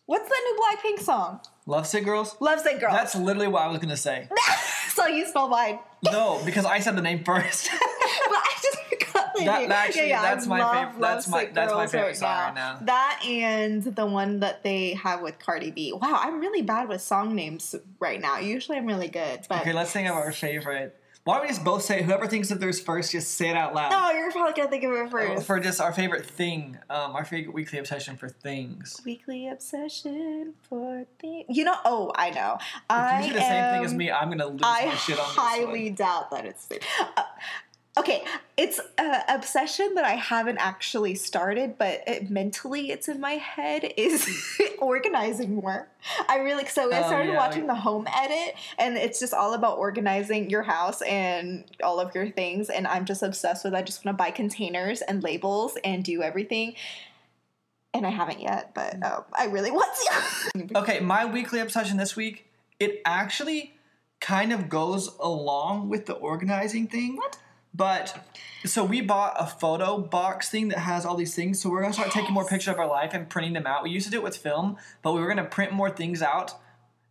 What's 0.05 0.29
the 0.29 0.35
new 0.43 0.59
Blackpink 0.61 1.03
song? 1.03 1.39
Lovesick 1.65 2.05
Girls. 2.05 2.35
Lovesick 2.39 2.79
Girls. 2.79 2.93
That's 2.93 3.15
literally 3.15 3.47
what 3.47 3.63
I 3.63 3.67
was 3.67 3.79
gonna 3.79 3.97
say. 3.97 4.29
so 4.89 5.07
you 5.07 5.25
stole 5.25 5.47
mine. 5.47 5.79
No, 6.03 6.39
because 6.45 6.65
I 6.65 6.79
said 6.79 6.95
the 6.95 7.01
name 7.01 7.23
first. 7.23 7.69
but 7.71 7.79
I 7.79 8.55
just 8.61 8.94
That- 9.43 9.69
actually, 9.71 10.09
that's 10.09 10.45
I 10.45 10.49
my 10.49 10.59
love 10.59 10.75
fav- 10.95 10.99
that's 11.01 11.27
my- 11.27 11.37
Lovesick 11.39 11.53
that's 11.55 11.73
my 11.73 11.87
favorite 11.87 12.17
song 12.17 12.29
right 12.37 12.53
now. 12.55 12.77
That 12.81 13.21
and 13.27 13.83
the 13.83 14.05
one 14.05 14.39
that 14.39 14.63
they 14.63 14.93
have 14.93 15.21
with 15.21 15.37
Cardi 15.39 15.71
B. 15.71 15.91
Wow, 15.93 16.19
I'm 16.21 16.39
really 16.39 16.61
bad 16.61 16.87
with 16.87 17.01
song 17.01 17.35
names 17.35 17.75
right 17.99 18.21
now. 18.21 18.37
Usually 18.39 18.77
I'm 18.77 18.85
really 18.85 19.09
good, 19.09 19.41
but 19.49 19.61
okay, 19.61 19.73
let's 19.73 19.91
think 19.91 20.07
of 20.07 20.15
our 20.15 20.31
favorite. 20.31 20.99
Why 21.23 21.37
don't 21.37 21.41
we 21.45 21.47
just 21.49 21.63
both 21.63 21.81
say 21.81 22.03
whoever 22.03 22.27
thinks 22.27 22.51
of 22.51 22.59
theirs 22.59 22.79
first, 22.79 23.11
just 23.11 23.31
say 23.31 23.49
it 23.49 23.55
out 23.55 23.73
loud. 23.73 23.89
no, 23.89 24.11
you're 24.11 24.31
probably 24.31 24.53
gonna 24.53 24.69
think 24.69 24.83
of 24.83 24.91
it 24.91 25.09
first. 25.09 25.47
For 25.47 25.59
just 25.59 25.81
our 25.81 25.91
favorite 25.91 26.23
thing, 26.23 26.77
um, 26.87 27.15
our 27.15 27.25
favorite 27.25 27.51
weekly 27.55 27.79
obsession 27.79 28.15
for 28.15 28.29
things. 28.29 29.01
Weekly 29.03 29.47
obsession 29.47 30.53
for 30.69 31.05
things. 31.19 31.45
You 31.49 31.63
know, 31.63 31.73
oh, 31.83 32.11
I 32.15 32.29
know. 32.29 32.57
If 32.59 32.69
I 32.91 33.21
you 33.23 33.27
do 33.29 33.33
the 33.33 33.39
same 33.39 33.73
thing 33.73 33.85
as 33.85 33.91
am- 33.93 33.97
me, 33.97 34.11
I'm 34.11 34.29
gonna 34.29 34.45
lose 34.45 34.61
I 34.63 34.85
my 34.85 34.95
shit 34.97 35.17
on 35.17 35.27
this 35.27 35.37
I 35.39 35.41
highly 35.41 35.85
one. 35.85 35.95
doubt 35.95 36.29
that 36.29 36.45
it's. 36.45 36.67
Uh, 36.71 37.23
okay, 37.97 38.23
it's 38.57 38.79
an 38.97 39.21
obsession 39.29 39.93
that 39.95 40.03
I 40.05 40.15
haven't 40.15 40.57
actually 40.57 41.15
started, 41.15 41.77
but 41.77 42.03
it, 42.07 42.29
mentally 42.29 42.91
it's 42.91 43.07
in 43.07 43.19
my 43.21 43.33
head. 43.33 43.93
Is 43.97 44.27
organizing 44.79 45.55
more. 45.55 45.87
I 46.27 46.37
really 46.39 46.65
so 46.65 46.91
I 46.91 46.99
Oh, 47.03 47.07
started 47.07 47.29
yeah. 47.31 47.37
watching 47.37 47.67
the 47.67 47.75
home 47.75 48.07
edit, 48.13 48.55
and 48.77 48.97
it's 48.97 49.19
just 49.19 49.33
all 49.33 49.53
about 49.53 49.77
organizing 49.77 50.49
your 50.49 50.63
house 50.63 51.01
and 51.03 51.63
all 51.83 51.99
of 51.99 52.13
your 52.13 52.29
things. 52.29 52.69
And 52.69 52.85
I'm 52.87 53.05
just 53.05 53.23
obsessed 53.23 53.63
with. 53.63 53.73
I 53.73 53.81
just 53.81 54.03
want 54.05 54.17
to 54.17 54.23
buy 54.23 54.31
containers 54.31 55.01
and 55.01 55.23
labels 55.23 55.77
and 55.83 56.03
do 56.03 56.21
everything. 56.21 56.75
and 57.93 58.05
I 58.05 58.09
haven't 58.09 58.41
yet, 58.41 58.73
but 58.75 59.01
um, 59.03 59.23
I 59.33 59.45
really 59.45 59.71
want 59.71 59.91
to. 59.95 60.77
Okay, 60.79 60.99
my 60.99 61.25
weekly 61.25 61.59
obsession 61.59 61.95
this 61.97 62.15
week, 62.15 62.45
it 62.79 63.01
actually 63.05 63.73
kind 64.19 64.51
of 64.51 64.67
goes 64.69 65.15
along 65.19 65.87
with 65.89 66.05
the 66.05 66.13
organizing 66.13 66.87
thing. 66.87 67.15
What? 67.15 67.37
But 67.75 68.17
so 68.65 68.83
we 68.85 69.01
bought 69.01 69.35
a 69.37 69.45
photo 69.45 69.97
box 69.97 70.49
thing 70.49 70.69
that 70.69 70.79
has 70.79 71.05
all 71.05 71.15
these 71.15 71.35
things. 71.35 71.61
So 71.61 71.69
we're 71.69 71.81
gonna 71.81 71.93
start 71.93 72.11
taking 72.11 72.33
more 72.33 72.45
pictures 72.45 72.73
of 72.73 72.79
our 72.79 72.87
life 72.87 73.13
and 73.13 73.27
printing 73.27 73.53
them 73.53 73.67
out. 73.67 73.83
We 73.83 73.89
used 73.89 74.05
to 74.05 74.11
do 74.11 74.17
it 74.17 74.23
with 74.23 74.37
film, 74.37 74.77
but 75.01 75.13
we 75.13 75.19
were 75.19 75.27
gonna 75.27 75.45
print 75.45 75.73
more 75.73 75.89
things 75.89 76.21
out 76.21 76.53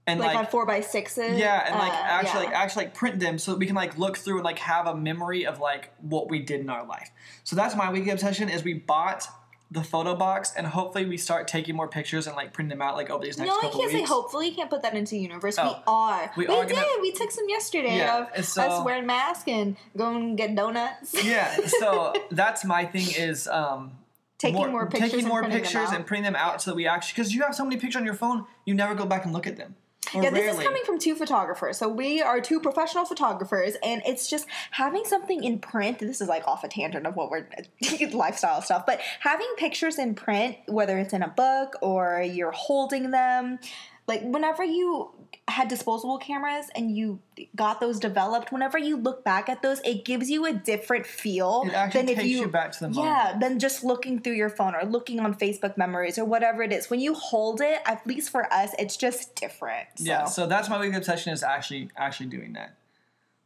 and 0.06 0.20
like, 0.20 0.28
like, 0.28 0.38
on 0.38 0.46
four 0.46 0.66
by 0.66 0.80
sixes. 0.80 1.38
yeah, 1.38 1.64
and 1.66 1.78
like 1.78 1.92
uh, 1.92 1.96
actually 1.96 2.44
yeah. 2.44 2.50
like 2.50 2.56
actually 2.56 2.84
like 2.84 2.94
print 2.94 3.20
them 3.20 3.38
so 3.38 3.52
that 3.52 3.58
we 3.58 3.66
can 3.66 3.74
like 3.74 3.96
look 3.98 4.18
through 4.18 4.36
and 4.36 4.44
like 4.44 4.58
have 4.58 4.86
a 4.86 4.94
memory 4.94 5.46
of 5.46 5.60
like 5.60 5.92
what 6.00 6.28
we 6.28 6.40
did 6.40 6.60
in 6.60 6.68
our 6.68 6.84
life. 6.86 7.10
So 7.42 7.56
that's 7.56 7.74
my 7.74 7.90
weekly 7.90 8.10
obsession 8.10 8.48
is 8.48 8.62
we 8.62 8.74
bought 8.74 9.26
the 9.74 9.82
photo 9.82 10.14
box 10.14 10.52
and 10.56 10.66
hopefully 10.68 11.04
we 11.04 11.16
start 11.18 11.48
taking 11.48 11.74
more 11.74 11.88
pictures 11.88 12.26
and 12.28 12.36
like 12.36 12.52
printing 12.52 12.70
them 12.78 12.80
out 12.80 12.94
like 12.94 13.10
over 13.10 13.24
these 13.24 13.36
next 13.36 13.48
No, 13.50 13.58
I 13.58 13.62
couple 13.62 13.80
can't 13.80 13.90
say 13.92 14.02
hopefully. 14.02 14.48
You 14.48 14.54
can't 14.54 14.70
put 14.70 14.82
that 14.82 14.94
into 14.94 15.16
universe. 15.16 15.56
Oh. 15.58 15.64
We 15.64 15.74
are. 15.86 16.32
We 16.36 16.46
We, 16.46 16.54
are 16.54 16.64
did. 16.64 16.76
gonna- 16.76 16.86
We 17.02 17.10
took 17.12 17.30
some 17.32 17.48
yesterday 17.48 17.96
Yeah, 17.98 18.26
of 18.36 18.44
so- 18.44 18.62
us 18.62 18.84
wearing 18.84 19.04
masks 19.06 19.48
and 19.48 19.76
going 19.96 20.36
to 20.36 20.42
get 20.42 20.54
donuts. 20.54 21.12
yeah, 21.24 21.56
so 21.80 22.14
that's 22.30 22.64
my 22.64 22.84
thing 22.86 23.06
is 23.16 23.48
um 23.48 23.92
Taking 24.38 24.70
more 24.72 24.86
pictures 24.86 25.10
taking 25.12 25.28
more 25.28 25.42
them 25.42 25.50
pictures 25.50 25.90
and 25.90 26.04
printing 26.06 26.24
them 26.32 26.36
out 26.36 26.60
so 26.62 26.70
that 26.70 26.76
we 26.76 26.86
actually 26.86 27.14
because 27.16 27.34
you 27.34 27.42
have 27.42 27.54
so 27.54 27.64
many 27.64 27.76
pictures 27.76 27.96
on 28.00 28.04
your 28.04 28.14
phone, 28.14 28.44
you 28.64 28.74
never 28.74 28.94
go 28.94 29.06
back 29.06 29.24
and 29.24 29.32
look 29.32 29.46
at 29.46 29.56
them. 29.56 29.74
Or 30.14 30.22
Yeah, 30.22 30.30
this 30.30 30.56
is 30.56 30.62
coming 30.62 30.82
from 30.84 30.98
two 30.98 31.14
photographers. 31.14 31.78
So 31.78 31.88
we 31.88 32.20
are 32.20 32.40
two 32.40 32.60
professional 32.60 33.04
photographers, 33.04 33.76
and 33.82 34.02
it's 34.06 34.28
just 34.28 34.46
having 34.70 35.04
something 35.04 35.42
in 35.42 35.58
print. 35.58 35.98
This 35.98 36.20
is 36.20 36.28
like 36.28 36.46
off 36.46 36.64
a 36.64 36.68
tangent 36.68 37.06
of 37.06 37.16
what 37.16 37.30
we're 37.30 37.46
lifestyle 38.12 38.62
stuff, 38.62 38.84
but 38.86 39.00
having 39.20 39.48
pictures 39.56 39.98
in 39.98 40.14
print, 40.14 40.56
whether 40.66 40.98
it's 40.98 41.12
in 41.12 41.22
a 41.22 41.28
book 41.28 41.76
or 41.80 42.22
you're 42.22 42.52
holding 42.52 43.10
them, 43.10 43.58
like 44.06 44.22
whenever 44.22 44.62
you 44.62 45.10
had 45.48 45.68
disposable 45.68 46.18
cameras 46.18 46.66
and 46.74 46.96
you 46.96 47.20
got 47.56 47.80
those 47.80 47.98
developed, 47.98 48.52
whenever 48.52 48.78
you 48.78 48.96
look 48.96 49.24
back 49.24 49.48
at 49.48 49.62
those, 49.62 49.80
it 49.80 50.04
gives 50.04 50.30
you 50.30 50.46
a 50.46 50.52
different 50.52 51.06
feel 51.06 51.64
It 51.66 51.72
actually 51.72 52.02
than 52.02 52.18
if 52.18 52.24
you, 52.24 52.40
you 52.40 52.48
back 52.48 52.72
to 52.72 52.80
the 52.80 52.88
moment. 52.90 53.06
yeah, 53.06 53.38
than 53.38 53.58
just 53.58 53.82
looking 53.82 54.20
through 54.20 54.34
your 54.34 54.50
phone 54.50 54.74
or 54.74 54.84
looking 54.84 55.20
on 55.20 55.34
Facebook 55.34 55.76
memories 55.76 56.18
or 56.18 56.24
whatever 56.24 56.62
it 56.62 56.72
is. 56.72 56.90
When 56.90 57.00
you 57.00 57.14
hold 57.14 57.60
it, 57.60 57.78
at 57.86 58.06
least 58.06 58.30
for 58.30 58.52
us, 58.52 58.74
it's 58.78 58.96
just 58.96 59.34
different. 59.36 59.88
So. 59.96 60.04
Yeah, 60.04 60.24
so 60.26 60.46
that's 60.46 60.68
my 60.68 60.78
weekly 60.78 60.96
obsession 60.96 61.32
is 61.32 61.42
actually 61.42 61.88
actually 61.96 62.26
doing 62.26 62.52
that. 62.54 62.76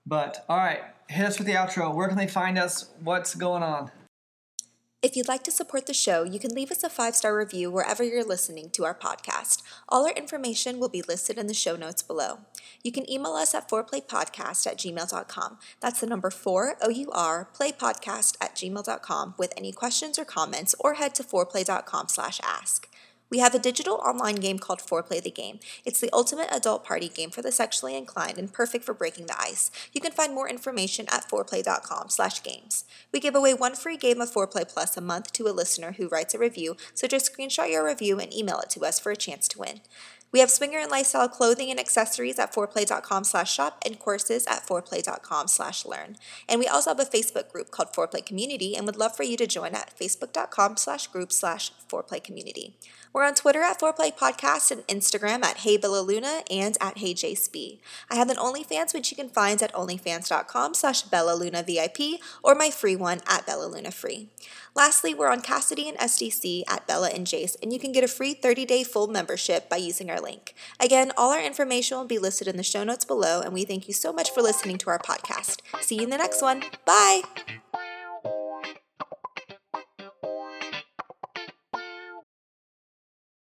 But 0.06 0.44
all 0.48 0.56
right, 0.56 0.80
hit 1.08 1.26
us 1.26 1.38
with 1.38 1.46
the 1.46 1.54
outro. 1.54 1.94
Where 1.94 2.08
can 2.08 2.16
they 2.16 2.26
find 2.26 2.58
us? 2.58 2.90
What's 3.02 3.34
going 3.34 3.62
on? 3.62 3.90
If 5.00 5.14
you'd 5.14 5.28
like 5.28 5.44
to 5.44 5.52
support 5.52 5.86
the 5.86 5.94
show, 5.94 6.24
you 6.24 6.40
can 6.40 6.52
leave 6.52 6.72
us 6.72 6.82
a 6.82 6.88
five 6.88 7.14
star 7.14 7.36
review 7.36 7.70
wherever 7.70 8.02
you're 8.02 8.24
listening 8.24 8.68
to 8.70 8.84
our 8.84 8.96
podcast. 8.96 9.62
All 9.88 10.04
our 10.04 10.12
information 10.12 10.80
will 10.80 10.88
be 10.88 11.02
listed 11.02 11.38
in 11.38 11.46
the 11.46 11.54
show 11.54 11.76
notes 11.76 12.02
below. 12.02 12.40
You 12.82 12.90
can 12.90 13.08
email 13.08 13.34
us 13.34 13.54
at 13.54 13.70
fourplaypodcast 13.70 14.66
at 14.66 14.76
gmail.com. 14.76 15.58
That's 15.80 16.00
the 16.00 16.08
number 16.08 16.30
four, 16.30 16.74
O 16.82 16.88
U 16.88 17.12
R, 17.12 17.48
playpodcast 17.56 18.38
at 18.40 18.56
gmail.com 18.56 19.34
with 19.38 19.52
any 19.56 19.70
questions 19.70 20.18
or 20.18 20.24
comments, 20.24 20.74
or 20.80 20.94
head 20.94 21.14
to 21.14 21.22
fourplay.com 21.22 22.08
slash 22.08 22.40
ask. 22.42 22.88
We 23.30 23.40
have 23.40 23.54
a 23.54 23.58
digital 23.58 23.96
online 23.96 24.36
game 24.36 24.58
called 24.58 24.80
Foreplay 24.80 25.22
the 25.22 25.30
Game. 25.30 25.60
It's 25.84 26.00
the 26.00 26.08
ultimate 26.12 26.48
adult 26.50 26.84
party 26.84 27.08
game 27.08 27.30
for 27.30 27.42
the 27.42 27.52
sexually 27.52 27.94
inclined 27.94 28.38
and 28.38 28.52
perfect 28.52 28.84
for 28.84 28.94
breaking 28.94 29.26
the 29.26 29.38
ice. 29.38 29.70
You 29.92 30.00
can 30.00 30.12
find 30.12 30.34
more 30.34 30.48
information 30.48 31.06
at 31.10 31.28
foreplay.com 31.28 32.08
slash 32.08 32.42
games. 32.42 32.84
We 33.12 33.20
give 33.20 33.34
away 33.34 33.52
one 33.52 33.74
free 33.74 33.96
game 33.96 34.20
of 34.20 34.32
Foreplay 34.32 34.66
Plus 34.72 34.96
a 34.96 35.02
month 35.02 35.32
to 35.34 35.48
a 35.48 35.50
listener 35.52 35.92
who 35.92 36.08
writes 36.08 36.34
a 36.34 36.38
review, 36.38 36.76
so 36.94 37.06
just 37.06 37.30
screenshot 37.30 37.70
your 37.70 37.84
review 37.84 38.18
and 38.18 38.34
email 38.34 38.60
it 38.60 38.70
to 38.70 38.84
us 38.84 38.98
for 38.98 39.12
a 39.12 39.16
chance 39.16 39.46
to 39.48 39.58
win. 39.58 39.80
We 40.30 40.40
have 40.40 40.50
swinger 40.50 40.78
and 40.78 40.90
lifestyle 40.90 41.28
clothing 41.28 41.70
and 41.70 41.80
accessories 41.80 42.38
at 42.38 42.52
foreplay.com 42.54 43.24
slash 43.24 43.52
shop 43.52 43.82
and 43.84 43.98
courses 43.98 44.46
at 44.46 44.66
foreplay.com 44.66 45.48
slash 45.48 45.86
learn. 45.86 46.16
And 46.48 46.60
we 46.60 46.66
also 46.66 46.90
have 46.90 47.00
a 47.00 47.04
Facebook 47.04 47.50
group 47.50 47.70
called 47.70 47.94
Foreplay 47.94 48.24
Community 48.24 48.76
and 48.76 48.84
would 48.84 48.98
love 48.98 49.16
for 49.16 49.22
you 49.22 49.38
to 49.38 49.46
join 49.46 49.74
at 49.74 49.94
facebook.com 49.98 50.76
slash 50.76 51.06
group 51.06 51.32
slash 51.32 51.72
community. 52.22 52.74
We're 53.12 53.24
on 53.24 53.34
Twitter 53.34 53.62
at 53.62 53.80
Foreplay 53.80 54.16
Podcast 54.16 54.70
and 54.70 54.86
Instagram 54.86 55.44
at 55.44 55.58
Hey 55.58 55.76
Bella 55.76 56.00
Luna 56.00 56.42
and 56.50 56.76
at 56.80 56.98
Hey 56.98 57.14
JSB. 57.14 57.78
I 58.10 58.14
have 58.16 58.30
an 58.30 58.36
OnlyFans 58.36 58.94
which 58.94 59.10
you 59.10 59.16
can 59.16 59.28
find 59.28 59.62
at 59.62 59.72
onlyfans.com 59.72 60.74
slash 60.74 61.02
Bella 61.02 61.38
VIP 61.38 62.20
or 62.42 62.54
my 62.54 62.70
free 62.70 62.96
one 62.96 63.20
at 63.26 63.46
Bella 63.46 63.66
Luna 63.66 63.90
Free. 63.90 64.28
Lastly, 64.74 65.14
we're 65.14 65.32
on 65.32 65.40
Kasidie 65.40 65.88
and 65.88 65.98
SDC 65.98 66.62
at 66.68 66.86
Bella 66.86 67.08
and 67.08 67.26
Jace, 67.26 67.56
and 67.62 67.72
you 67.72 67.80
can 67.80 67.92
get 67.92 68.04
a 68.04 68.08
free 68.08 68.34
30-day 68.34 68.84
full 68.84 69.08
membership 69.08 69.68
by 69.68 69.76
using 69.76 70.10
our 70.10 70.20
link. 70.20 70.54
Again, 70.78 71.10
all 71.16 71.32
our 71.32 71.42
information 71.42 71.98
will 71.98 72.04
be 72.04 72.18
listed 72.18 72.46
in 72.46 72.56
the 72.56 72.62
show 72.62 72.84
notes 72.84 73.04
below, 73.04 73.40
and 73.40 73.52
we 73.52 73.64
thank 73.64 73.88
you 73.88 73.94
so 73.94 74.12
much 74.12 74.30
for 74.30 74.40
listening 74.42 74.78
to 74.78 74.90
our 74.90 74.98
podcast. 74.98 75.60
See 75.80 75.96
you 75.96 76.02
in 76.02 76.10
the 76.10 76.18
next 76.18 76.42
one. 76.42 76.62
Bye! 76.84 77.22